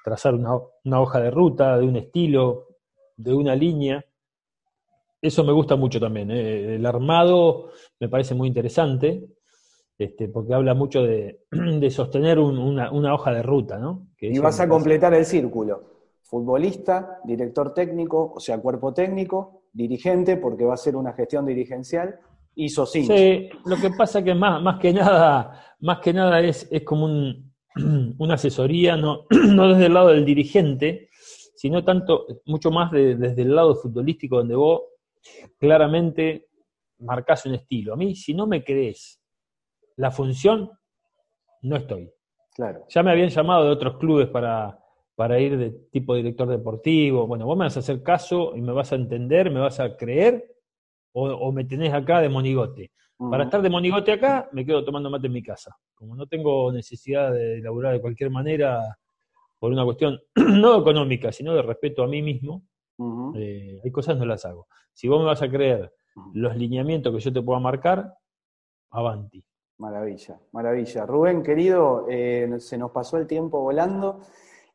trazar 0.04 0.34
una, 0.34 0.58
una 0.84 1.02
hoja 1.02 1.20
de 1.20 1.32
ruta, 1.32 1.78
de 1.78 1.86
un 1.86 1.96
estilo, 1.96 2.68
de 3.16 3.34
una 3.34 3.56
línea. 3.56 4.04
Eso 5.26 5.44
me 5.44 5.54
gusta 5.54 5.76
mucho 5.76 6.00
también. 6.00 6.32
¿eh? 6.32 6.76
El 6.76 6.86
armado 6.86 7.70
me 8.00 8.10
parece 8.10 8.36
muy 8.36 8.48
interesante. 8.48 9.28
Este, 9.98 10.28
porque 10.28 10.54
habla 10.54 10.74
mucho 10.74 11.04
de, 11.04 11.46
de 11.52 11.90
sostener 11.90 12.38
un, 12.38 12.58
una, 12.58 12.92
una, 12.92 13.14
hoja 13.14 13.32
de 13.32 13.42
ruta, 13.42 13.78
¿no? 13.78 14.08
Que 14.18 14.28
y 14.28 14.40
vas 14.40 14.60
a 14.60 14.68
completar 14.68 15.14
el 15.14 15.26
círculo. 15.26 15.96
Futbolista, 16.22 17.20
director 17.24 17.74
técnico, 17.74 18.34
o 18.36 18.40
sea, 18.40 18.60
cuerpo 18.60 18.94
técnico, 18.94 19.64
dirigente, 19.72 20.36
porque 20.36 20.66
va 20.66 20.74
a 20.74 20.78
ser 20.78 20.98
una 20.98 21.14
gestión 21.14 21.46
dirigencial, 21.46 22.20
y 22.56 22.70
socios. 22.70 23.08
Sí, 23.08 23.50
lo 23.66 23.76
que 23.76 23.92
pasa 23.92 24.24
que 24.24 24.34
más, 24.34 24.62
más 24.62 24.80
que 24.80 24.94
nada, 24.94 25.76
más 25.80 26.00
que 26.00 26.14
nada 26.14 26.40
es, 26.40 26.68
es 26.72 26.84
como 26.84 27.06
un, 27.06 27.54
una 28.18 28.36
asesoría, 28.36 28.96
no, 28.96 29.26
no 29.30 29.70
desde 29.70 29.88
el 29.88 29.94
lado 29.94 30.10
del 30.10 30.26
dirigente, 30.26 31.10
sino 31.56 31.84
tanto, 31.84 32.26
mucho 32.46 32.72
más 32.72 32.92
de, 32.92 33.16
desde 33.16 33.42
el 33.44 33.56
lado 33.56 33.76
futbolístico, 33.76 34.38
donde 34.38 34.56
vos 34.56 34.82
claramente 35.58 36.48
marcás 37.00 37.46
un 37.46 37.56
estilo. 37.56 37.94
A 37.94 37.98
mí, 37.98 38.16
si 38.16 38.34
no 38.34 38.48
me 38.48 38.64
crees 38.64 39.22
la 39.98 40.12
función, 40.12 40.72
no 41.62 41.76
estoy. 41.76 42.12
Claro. 42.54 42.86
Ya 42.90 43.04
me 43.04 43.12
habían 43.12 43.30
llamado 43.30 43.66
de 43.66 43.72
otros 43.72 43.98
clubes 43.98 44.28
para, 44.28 44.80
para 45.16 45.40
ir 45.40 45.58
de 45.58 45.72
tipo 45.92 46.16
director 46.16 46.48
deportivo. 46.48 47.28
Bueno, 47.28 47.46
vos 47.46 47.58
me 47.58 47.66
vas 47.66 47.76
a 47.78 47.82
hacer 47.82 48.02
caso 48.02 48.56
y 48.56 48.62
me 48.62 48.72
vas 48.72 48.92
a 48.92 48.96
entender, 48.96 49.52
me 49.52 49.60
vas 49.60 49.80
a 49.80 49.96
creer, 49.98 50.56
o, 51.14 51.28
o 51.28 51.52
me 51.52 51.66
tenés 51.66 51.94
acá 51.94 52.22
de 52.22 52.30
monigote. 52.30 52.92
Uh 53.18 53.26
-huh. 53.26 53.32
Para 53.32 53.44
estar 53.46 53.62
de 53.62 53.70
monigote 53.70 54.12
acá, 54.12 54.50
me 54.52 54.66
quedo 54.66 54.84
tomando 54.84 55.10
mate 55.10 55.28
en 55.28 55.34
mi 55.34 55.44
casa. 55.44 55.76
Como 55.94 56.16
no 56.16 56.28
tengo 56.28 56.72
necesidad 56.72 57.32
de 57.34 57.62
laburar 57.62 57.94
de 57.94 58.02
cualquier 58.02 58.30
manera 58.30 58.98
por 59.60 59.72
una 59.72 59.84
cuestión 59.84 60.20
no 60.36 60.80
económica, 60.80 61.32
sino 61.32 61.54
de 61.54 61.62
respeto 61.62 62.04
a 62.04 62.08
mí 62.08 62.22
mismo, 62.22 62.64
uh 62.98 63.06
-huh. 63.06 63.38
eh, 63.38 63.82
hay 63.84 63.92
cosas 63.92 64.18
no 64.18 64.26
las 64.26 64.46
hago. 64.46 64.68
Si 64.94 65.08
vos 65.08 65.20
me 65.20 65.26
vas 65.26 65.42
a 65.42 65.50
creer 65.50 65.94
uh 66.16 66.22
-huh. 66.22 66.32
los 66.34 66.56
lineamientos 66.56 67.14
que 67.14 67.20
yo 67.20 67.34
te 67.34 67.42
pueda 67.42 67.60
marcar, 67.60 68.14
avanti. 68.92 69.44
Maravilla, 69.78 70.40
maravilla. 70.54 71.06
Rubén, 71.06 71.44
querido, 71.44 72.06
eh, 72.10 72.56
se 72.60 72.78
nos 72.78 72.92
pasó 72.92 73.18
el 73.18 73.28
tiempo 73.28 73.60
volando 73.60 74.22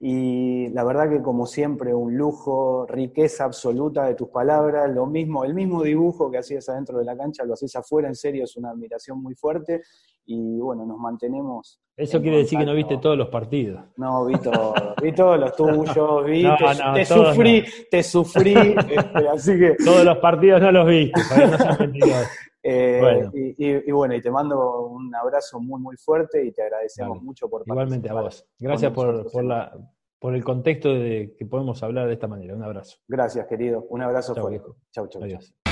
y 0.03 0.69
la 0.71 0.83
verdad 0.83 1.11
que 1.11 1.21
como 1.21 1.45
siempre 1.45 1.95
un 1.95 2.17
lujo, 2.17 2.87
riqueza 2.87 3.45
absoluta 3.45 4.07
de 4.07 4.15
tus 4.15 4.29
palabras, 4.31 4.91
lo 4.91 5.05
mismo, 5.05 5.45
el 5.45 5.53
mismo 5.53 5.83
dibujo 5.83 6.31
que 6.31 6.39
hacías 6.39 6.67
adentro 6.71 6.99
de 6.99 7.05
la 7.05 7.15
cancha, 7.15 7.45
lo 7.45 7.53
haces 7.53 7.77
afuera, 7.77 8.09
en 8.09 8.15
serio, 8.15 8.45
es 8.45 8.57
una 8.57 8.71
admiración 8.71 9.23
muy 9.23 9.35
fuerte 9.35 9.83
y 10.25 10.59
bueno, 10.59 10.87
nos 10.87 10.99
mantenemos. 10.99 11.81
Eso 11.95 12.19
quiere 12.23 12.39
contacto. 12.39 12.45
decir 12.45 12.59
que 12.61 12.65
no 12.65 12.75
viste 12.75 12.97
todos 12.97 13.19
los 13.19 13.29
partidos. 13.29 13.85
No, 13.99 14.25
vi 14.25 14.39
todo, 14.39 14.73
vi 15.03 15.13
todos 15.13 15.39
los 15.39 15.55
tuyos, 15.55 16.25
vi, 16.25 16.43
no, 16.45 16.57
te, 16.57 16.83
no, 16.83 16.95
te 16.95 17.05
sufrí, 17.05 17.65
te 17.91 18.03
sufrí, 18.03 18.55
este, 18.89 19.29
así 19.29 19.59
que... 19.59 19.77
Todos 19.85 20.03
los 20.03 20.17
partidos 20.17 20.63
no 20.63 20.73
los 20.73 20.87
no 20.87 20.93
eh, 22.63 22.99
bueno. 23.01 23.31
Y, 23.35 23.55
y, 23.59 23.89
y, 23.89 23.93
bueno, 23.93 24.15
y 24.15 24.21
te 24.21 24.31
mando 24.31 24.87
un 24.87 25.15
abrazo 25.15 25.61
muy, 25.61 25.81
muy 25.81 25.97
fuerte 25.97 26.45
y 26.45 26.53
te 26.53 26.63
agradecemos 26.63 27.19
vale. 27.19 27.23
mucho 27.23 27.49
por 27.49 27.63
Igualmente 27.67 28.09
a 28.11 28.15
vos. 28.15 28.47
Gracias 28.59 28.93
por, 28.93 29.31
por, 29.31 29.45
la, 29.45 29.77
por 30.19 30.35
el 30.35 30.45
contexto 30.45 30.91
de 30.91 31.35
que 31.39 31.47
podemos 31.47 31.83
hablar 31.83 32.07
de 32.07 32.15
esta 32.15 32.29
manera. 32.29 32.55
Un 32.55 32.63
abrazo. 32.63 32.99
Gracias, 33.09 33.47
querido. 33.47 33.87
Un 33.89 34.03
abrazo 34.03 34.35
chau, 34.35 34.49
fuerte. 34.49 34.77
Chau, 34.91 35.09
chau. 35.09 35.23
Adiós. 35.23 35.55
Chau. 35.65 35.70